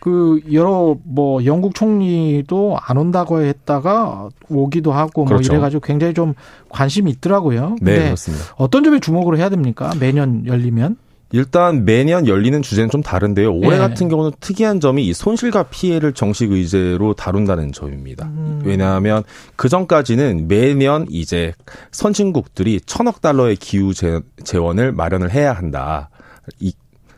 [0.00, 5.52] 그 여러 뭐 영국 총리도 안 온다고 했다가 오기도 하고 뭐 그렇죠.
[5.52, 6.32] 이래가지고 굉장히 좀
[6.70, 7.76] 관심이 있더라고요.
[7.82, 8.44] 네, 그렇습니다.
[8.56, 9.90] 어떤 점에 주목을 해야 됩니까?
[10.00, 10.96] 매년 열리면?
[11.32, 13.52] 일단 매년 열리는 주제는 좀 다른데요.
[13.54, 13.78] 올해 예.
[13.78, 18.26] 같은 경우는 특이한 점이 이 손실과 피해를 정식 의제로 다룬다는 점입니다.
[18.26, 18.60] 음.
[18.64, 19.22] 왜냐하면
[19.56, 21.52] 그 전까지는 매년 이제
[21.92, 26.10] 선진국들이 천억 달러의 기후 재- 재원을 마련을 해야 한다.
[26.58, 26.72] 이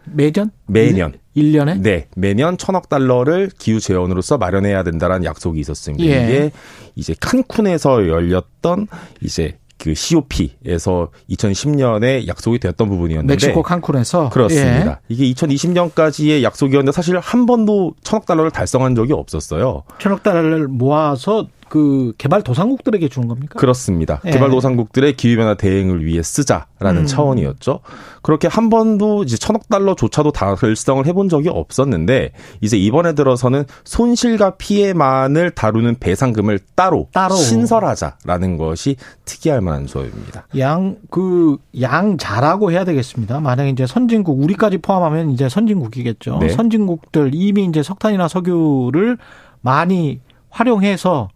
[0.04, 0.50] 매년?
[0.66, 1.14] 매년.
[1.36, 1.80] 1년에?
[1.80, 6.04] 네, 매년 천억 달러를 기후 재원으로서 마련해야 된다라는 약속이 있었습니다.
[6.04, 6.24] 예.
[6.24, 6.50] 이게
[6.94, 8.88] 이제 칸쿤에서 열렸던
[9.22, 14.90] 이제 그 COP에서 2010년에 약속이 되었던 부분이었는데 멕시코 칸쿤에서 그렇습니다.
[14.92, 14.96] 예.
[15.08, 19.82] 이게 2020년까지의 약속이었는데 사실 한 번도 천억 달러를 달성한 적이 없었어요.
[19.98, 23.58] 천억 달러를 모아서 그 개발 도상국들에게 주는 겁니까?
[23.58, 24.20] 그렇습니다.
[24.26, 24.30] 예.
[24.32, 27.06] 개발도상국들의 기후변화 대응을 위해 쓰자라는 음.
[27.06, 27.80] 차원이었죠.
[28.20, 35.52] 그렇게 한 번도 이제 천억 달러조차도 달성을 해본 적이 없었는데 이제 이번에 들어서는 손실과 피해만을
[35.52, 37.36] 다루는 배상금을 따로, 따로.
[37.36, 40.46] 신설하자라는 것이 특이할 만한 조입니다.
[40.58, 43.40] 양, 그, 양 자라고 해야 되겠습니다.
[43.40, 46.36] 만약에 이제 선진국, 우리까지 포함하면 이제 선진국이겠죠.
[46.36, 46.50] 네.
[46.50, 49.16] 선진국들 이미 이제 석탄이나 석유를
[49.62, 50.20] 많이
[50.50, 51.30] 활용해서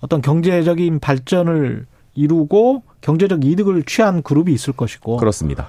[0.00, 5.16] 어떤 경제적인 발전을 이루고 경제적 이득을 취한 그룹이 있을 것이고.
[5.16, 5.68] 그렇습니다.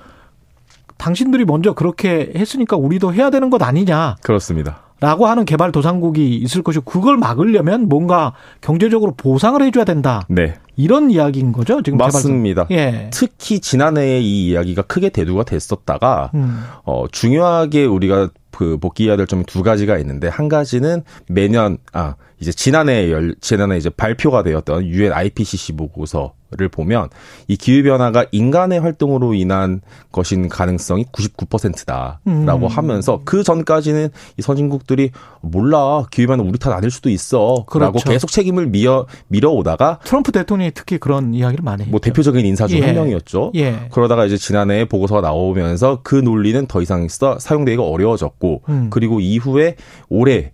[0.98, 4.18] 당신들이 먼저 그렇게 했으니까 우리도 해야 되는 것 아니냐.
[4.22, 4.84] 그렇습니다.
[5.00, 10.28] 라고 하는 개발 도상국이 있을 것이고 그걸 막으려면 뭔가 경제적으로 보상을 해줘야 된다.
[10.30, 10.54] 네.
[10.76, 12.68] 이런 이야기인 거죠 지금 맞습니다.
[12.70, 13.10] 예.
[13.12, 16.64] 특히 지난해에 이 이야기가 크게 대두가 됐었다가 음.
[16.84, 22.52] 어 중요하게 우리가 그 복귀해야 될 점이 두 가지가 있는데 한 가지는 매년 아 이제
[22.52, 27.08] 지난해 열 지난해 이제 발표가 되었던 유엔 IPCC 보고서 를 보면
[27.48, 29.80] 이 기후 변화가 인간의 활동으로 인한
[30.12, 32.68] 것인 가능성이 99%다라고 음.
[32.68, 35.12] 하면서 그 전까지는 이 선진국들이
[35.42, 38.10] 몰라 기후 변화 우리 탓 아닐 수도 있어라고 그렇죠.
[38.10, 41.92] 계속 책임을 밀어 밀어오다가 트럼프 대통령이 특히 그런 이야기를 많이 했죠.
[41.92, 42.94] 뭐 대표적인 인사 중한 예.
[42.94, 43.52] 명이었죠.
[43.56, 43.88] 예.
[43.92, 48.88] 그러다가 이제 지난해 보고서가 나오면서 그 논리는 더 이상 써- 사용되기가 어려워졌고 음.
[48.90, 49.76] 그리고 이후에
[50.10, 50.52] 올해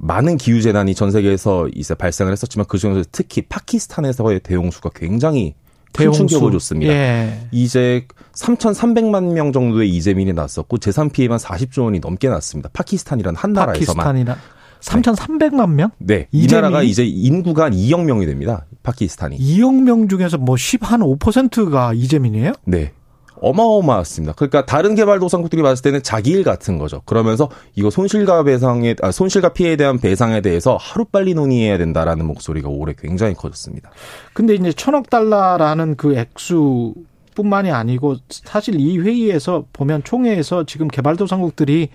[0.00, 5.54] 많은 기후 재난이 전 세계에서 이제 발생을 했었지만 그 중에서 특히 파키스탄에서의 대홍수가 굉장히
[5.92, 6.26] 큰 대홍수.
[6.26, 6.92] 충격을 줬습니다.
[6.92, 7.48] 예.
[7.50, 12.68] 이제 3,300만 명 정도의 이재민이 났었고 재산 피해만 40조 원이 넘게 났습니다.
[12.72, 14.04] 파키스탄이라는 한 나라에서만.
[14.04, 14.36] 파키스탄이나
[14.80, 15.90] 3,300만 명?
[15.98, 16.28] 네.
[16.30, 16.52] 이 이재민 이?
[16.52, 18.66] 나라가 이제 인구가 한 2억 명이 됩니다.
[18.82, 19.38] 파키스탄이.
[19.38, 22.52] 2억 명 중에서 뭐 10, 한 5%가 이재민이에요?
[22.64, 22.92] 네.
[23.40, 24.34] 어마어마했습니다.
[24.34, 27.02] 그러니까 다른 개발도상국들이 봤을 때는 자기 일 같은 거죠.
[27.04, 32.68] 그러면서 이거 손실과 배상에 아, 손실과 피해에 대한 배상에 대해서 하루 빨리 논의해야 된다라는 목소리가
[32.68, 33.90] 올해 굉장히 커졌습니다.
[34.34, 36.94] 근데 이제 천억 달러라는 그 액수
[37.34, 41.88] 뿐만이 아니고 사실 이 회의에서 보면 총회에서 지금 개발도상국들이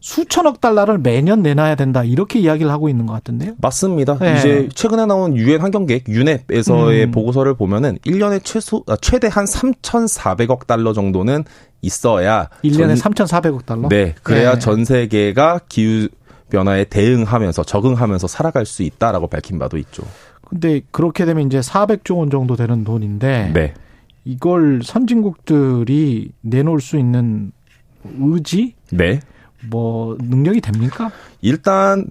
[0.00, 3.52] 수천억 달러를 매년 내놔야 된다 이렇게 이야기를 하고 있는 것 같은데요.
[3.60, 4.16] 맞습니다.
[4.18, 4.36] 네.
[4.38, 7.10] 이제 최근에 나온 유엔 환경계획 유넵에서의 음.
[7.10, 11.44] 보고서를 보면은 1년에 최소 아, 최대 한 3,400억 달러 정도는
[11.82, 13.88] 있어야 1년에 전- 3,400억 달러?
[13.88, 14.58] 네, 그래야 네.
[14.58, 16.08] 전 세계가 기후
[16.50, 20.02] 변화에 대응하면서 적응하면서 살아갈 수 있다라고 밝힌 바도 있죠.
[20.48, 23.74] 근데 그렇게 되면 이제 400조 원 정도 되는 돈인데 네.
[24.24, 27.52] 이걸 선진국들이 내놓을 수 있는
[28.18, 29.20] 의지, 네.
[29.68, 31.10] 뭐 능력이 됩니까?
[31.40, 32.06] 일단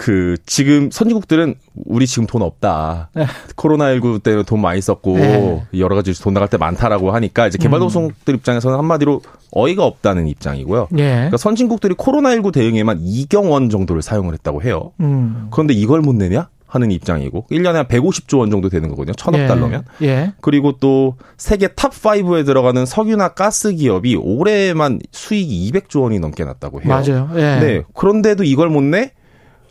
[0.00, 3.10] 그 지금 선진국들은 우리 지금 돈 없다.
[3.14, 3.26] 네.
[3.54, 5.62] 코로나19 때문에 돈 많이 썼고 네.
[5.78, 9.20] 여러 가지 돈 나갈 때 많다라고 하니까 이제 개발도상국들 입장에서는 한마디로
[9.50, 10.88] 어이가 없다는 입장이고요.
[10.96, 11.10] 예.
[11.10, 14.92] 그러니까 선진국들이 코로나19 대응에만 2경 원 정도를 사용을 했다고 해요.
[15.00, 15.48] 음.
[15.50, 16.48] 그런데 이걸 못 내냐?
[16.70, 19.12] 하는 입장이고 1년에 한 150조 원 정도 되는 거거든요.
[19.14, 19.46] 천억 예.
[19.48, 19.84] 달러면.
[20.02, 20.32] 예.
[20.40, 26.80] 그리고 또 세계 탑 5에 들어가는 석유나 가스 기업이 올해만 수익이 200조 원이 넘게 났다고
[26.82, 26.88] 해요.
[26.88, 27.28] 맞아요.
[27.34, 27.58] 예.
[27.60, 27.82] 네.
[27.94, 29.10] 그런데도 이걸 못 내?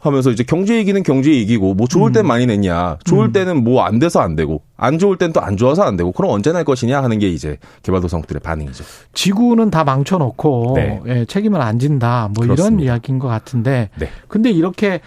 [0.01, 2.99] 하면서 이제 경제 얘기는 경제 얘기고 뭐 좋을 땐 많이 냈냐.
[3.03, 3.31] 좋을 음.
[3.33, 6.31] 때는 뭐 안 돼서 안 되고 안 좋을 땐 또 안 좋아서 안 되고 그럼
[6.31, 8.85] 언제 낼 것이냐 하는 게 이제 개발도상국들의 반응이죠.
[9.13, 10.99] 지구는 다 망쳐놓고 네.
[11.07, 12.29] 예, 책임을 안 진다.
[12.33, 12.85] 뭐 이런 그렇습니다.
[12.93, 13.89] 이야기인 것 같은데.
[13.99, 14.07] 네.
[14.29, 15.01] 근데 이렇게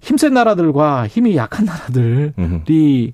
[0.00, 3.12] 힘센 나라들과 힘이 약한 나라들이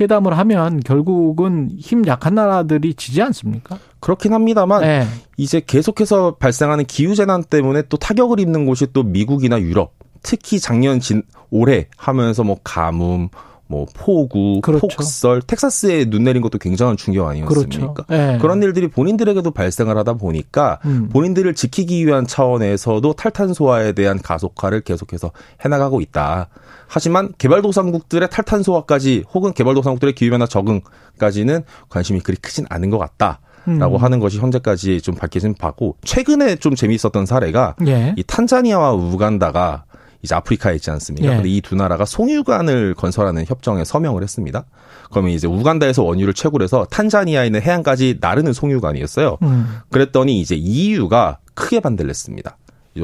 [0.00, 3.78] 회담을 하면 결국은 힘 약한 나라들이 지지 않습니까?
[4.00, 5.06] 그렇긴 합니다만 네.
[5.36, 11.00] 이제 계속해서 발생하는 기후 재난 때문에 또 타격을 입는 곳이 또 미국이나 유럽, 특히 작년
[11.00, 13.28] 진 올해 하면서 뭐 가뭄
[13.72, 14.86] 뭐 폭우, 그렇죠.
[14.86, 17.94] 폭설, 텍사스에 눈 내린 것도 굉장한 충격 아니었습니까?
[17.94, 18.04] 그렇죠.
[18.10, 18.36] 네.
[18.38, 21.08] 그런 일들이 본인들에게도 발생을 하다 보니까 음.
[21.10, 25.32] 본인들을 지키기 위한 차원에서도 탈탄소화에 대한 가속화를 계속해서
[25.64, 26.48] 해나가고 있다.
[26.86, 33.40] 하지만 개발도상국들의 탈탄소화까지 혹은 개발도상국들의 기후변화 적응까지는 관심이 그리 크진 않은 것 같다.
[33.64, 34.02] 라고 음.
[34.02, 38.12] 하는 것이 현재까지 좀 밝혀진 바고 최근에 좀 재미있었던 사례가 예.
[38.16, 39.84] 이 탄자니아와 우간다가
[40.22, 41.28] 이제 아프리카에 있지 않습니까?
[41.30, 41.34] 예.
[41.36, 44.64] 근데 이 두 나라가 송유관을 건설하는 협정에 서명을 했습니다.
[45.10, 49.38] 그러면 이제 우간다에서 원유를 채굴 해서 탄자니아에 있는 해안까지 나르는 송유관이었어요.
[49.42, 49.76] 음.
[49.90, 52.56] 그랬더니 이제 EU가 크게 반대를 했습니다.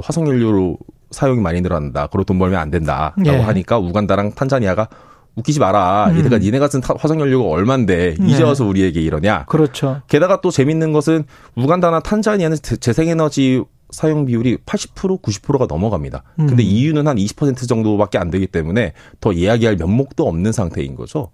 [0.02, 0.78] 화석연료로
[1.10, 2.06] 사용이 많이 늘어난다.
[2.12, 3.30] 그리고 돈 벌면 안 된다라고 예.
[3.40, 4.88] 하니까 우간다랑 탄자니아가
[5.36, 6.08] 웃기지 마라.
[6.10, 6.18] 음.
[6.18, 8.26] 얘네가 니네 같은 화석연료가 얼만데 네.
[8.26, 9.44] 이제 와서 우리에게 이러냐.
[9.46, 10.02] 그렇죠.
[10.08, 11.24] 게다가 또 재밌는 것은
[11.56, 16.22] 우간다나 탄자니아는 재생에너지 사용 비율이 80% 90%가 넘어갑니다.
[16.40, 16.46] 음.
[16.46, 21.30] 근데 EU는 한 20% 정도밖에 안 되기 때문에 더 이야기할 면목도 없는 상태인 거죠.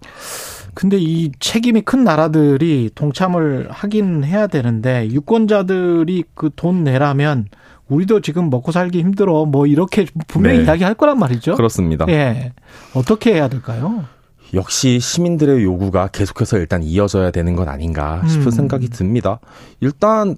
[0.73, 7.47] 근데 이 책임이 큰 나라들이 동참을 하긴 해야 되는데 유권자들이 그 돈 내라면
[7.87, 10.63] 우리도 지금 먹고 살기 힘들어 뭐 이렇게 분명히 네.
[10.63, 11.55] 이야기할 거란 말이죠.
[11.55, 12.05] 그렇습니다.
[12.09, 12.53] 예.
[12.93, 14.05] 어떻게 해야 될까요?
[14.53, 18.51] 역시 시민들의 요구가 계속해서 일단 이어져야 되는 건 아닌가 싶은 음.
[18.51, 19.39] 생각이 듭니다.
[19.81, 20.35] 일단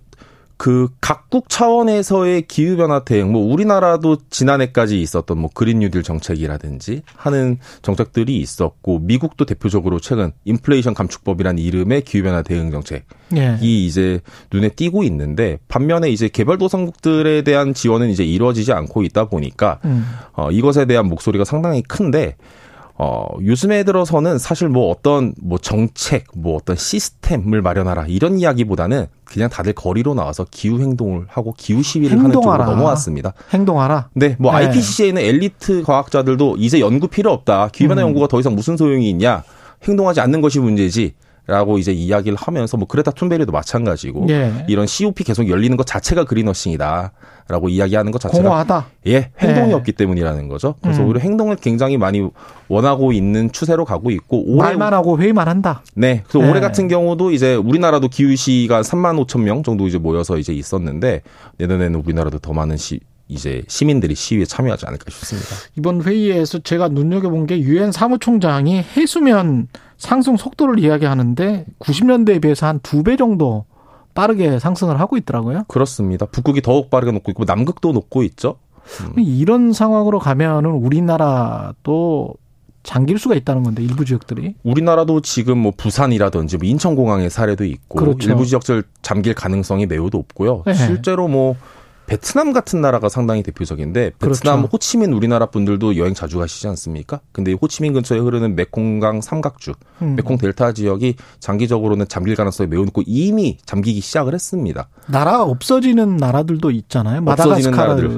[0.58, 7.60] 그 각국 차원에서의 기후 변화 대응 뭐 우리나라도 지난해까지 있었던 뭐 그린 뉴딜 정책이라든지 하는
[7.84, 13.04] 정책들이 있었고 미국도 대표적으로 최근 인플레이션 감축법이라는 이름의 기후 변화 대응 정책이
[13.38, 13.58] 예.
[13.62, 14.20] 이제
[14.52, 20.06] 눈에 띄고 있는데 반면에 이제 개발도상국들에 대한 지원은 이제 이루어지지 않고 있다 보니까 음.
[20.34, 22.36] 어 이것에 대한 목소리가 상당히 큰데
[23.00, 29.50] 어, 요즘에 들어서는 사실 뭐 어떤 뭐 정책, 뭐 어떤 시스템을 마련하라 이런 이야기보다는 그냥
[29.50, 32.34] 다들 거리로 나와서 기후 행동을 하고 기후 시위를 행동하라.
[32.34, 33.34] 하는 쪽으로 넘어왔습니다.
[33.54, 34.10] 행동하라.
[34.14, 34.66] 네, 뭐 네.
[34.66, 37.70] IPCC에 있는 엘리트 과학자들도 이제 연구 필요 없다.
[37.72, 38.08] 기후 변화 음.
[38.08, 39.44] 연구가 더 이상 무슨 소용이 있냐?
[39.88, 41.14] 행동하지 않는 것이 문제지.
[41.48, 44.66] 라고 이제 이야기를 하면서 뭐 그레타 툰베리도 마찬가지고 예.
[44.68, 47.14] 이런 COP 계속 열리는 것 자체가 그린워싱이다.
[47.48, 48.88] 라고 이야기하는 것 자체가 공허하다.
[49.08, 49.74] 예, 행동이 예.
[49.74, 50.76] 없기 때문이라는 거죠.
[50.82, 51.08] 그래서 음.
[51.08, 52.28] 오히려 행동을 굉장히 많이
[52.68, 55.82] 원하고 있는 추세로 가고 있고 올해 말만 하고 회의만 한다.
[55.96, 56.24] 네.
[56.28, 56.52] 그래서 예.
[56.52, 61.22] 올해 같은 경우도 이제 우리나라도 기후 시가 3만 5천 명 정도 이제 모여서 이제 있었는데
[61.58, 65.50] 내년에는 우리나라도 더 많은 시 이제 시민들이 시위에 참여하지 않을까 싶습니다.
[65.78, 69.68] 이번 회의에서 제가 눈여겨본 게 유엔 사무총장이 해수면
[69.98, 73.66] 상승 속도를 이야기하는데 90년대에 비해서 한 두 배 정도
[74.14, 75.64] 빠르게 상승을 하고 있더라고요.
[75.68, 76.26] 그렇습니다.
[76.26, 78.58] 북극이 더욱 빠르게 녹고 있고 남극도 녹고 있죠.
[79.02, 79.14] 음.
[79.22, 82.34] 이런 상황으로 가면은 우리나라도
[82.84, 88.30] 잠길 수가 있다는 건데 일부 지역들이 우리나라도 지금 뭐 부산이라든지 뭐 인천공항의 사례도 있고 그렇죠.
[88.30, 90.64] 일부 지역들 잠길 가능성이 매우 높고요.
[90.66, 90.74] 네.
[90.74, 91.56] 실제로 뭐
[92.08, 94.70] 베트남 같은 나라가 상당히 대표적인데 베트남 그렇죠.
[94.72, 97.20] 호치민 우리나라 분들도 여행 자주 가시지 않습니까?
[97.34, 100.16] 근데 호치민 근처에 흐르는 메콩강 삼각주, 음.
[100.16, 104.88] 메콩 델타 지역이 장기적으로는 잠길 가능성이 매우 높고 이미 잠기기 시작을 했습니다.
[105.08, 107.22] 나라가 없어지는 나라들도 있잖아요.
[107.22, 108.10] 마다가스카르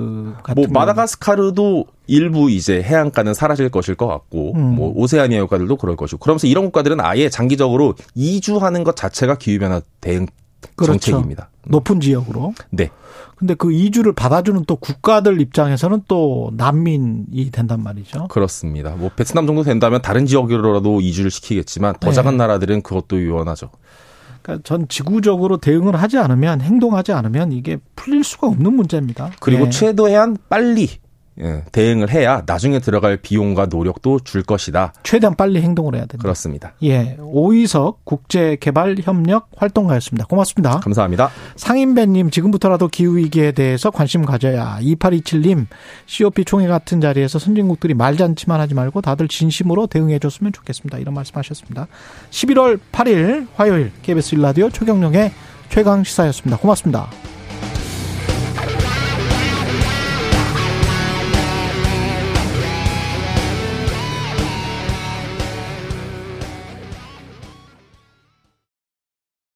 [0.56, 4.76] 뭐 마다가스카르도 일부 이제 해안가는 사라질 것일 것 같고 음.
[4.76, 9.82] 뭐 오세아니아 국가들도 그럴 것이고 그러면서 이런 국가들은 아예 장기적으로 이주하는 것 자체가 기후 변화
[10.00, 10.28] 대응
[10.76, 11.00] 그렇죠.
[11.00, 11.50] 정책입니다.
[11.66, 12.54] 높은 지역으로.
[12.72, 12.90] 네.
[13.36, 18.28] 근데 그 이주를 받아주는 또 국가들 입장에서는 또 난민이 된단 말이죠.
[18.28, 18.92] 그렇습니다.
[18.92, 22.16] 뭐 베트남 정도 된다면 다른 지역으로라도 이주를 시키겠지만 더 네.
[22.16, 23.70] 작은 나라들은 그것도 유언하죠.
[24.42, 29.32] 그러니까 전 지구적으로 대응을 하지 않으면 행동하지 않으면 이게 풀릴 수가 없는 문제입니다.
[29.40, 29.70] 그리고 네.
[29.70, 30.98] 최대한 빨리 예,
[31.72, 34.94] 대응을 해야 나중에 들어갈 비용과 노력도 줄 것이다.
[35.04, 36.22] 최대한 빨리 행동을 해야 된다.
[36.22, 36.74] 그렇습니다.
[36.84, 40.26] 예, 오이석 국제개발협력 활동가였습니다.
[40.26, 40.80] 고맙습니다.
[40.80, 41.30] 감사합니다.
[41.56, 45.68] 상인배님 지금부터라도 기후위기에 대해서 관심 가져야 2827님
[46.06, 50.98] COP 총회 같은 자리에서 선진국들이 말잔치만 하지 말고 다들 진심으로 대응해 줬으면 좋겠습니다.
[50.98, 51.88] 이런 말씀하셨습니다.
[52.30, 55.32] 11월 8일 화요일 KBS 일라디오 최경령의
[55.70, 56.58] 최강 시사였습니다.
[56.58, 57.10] 고맙습니다.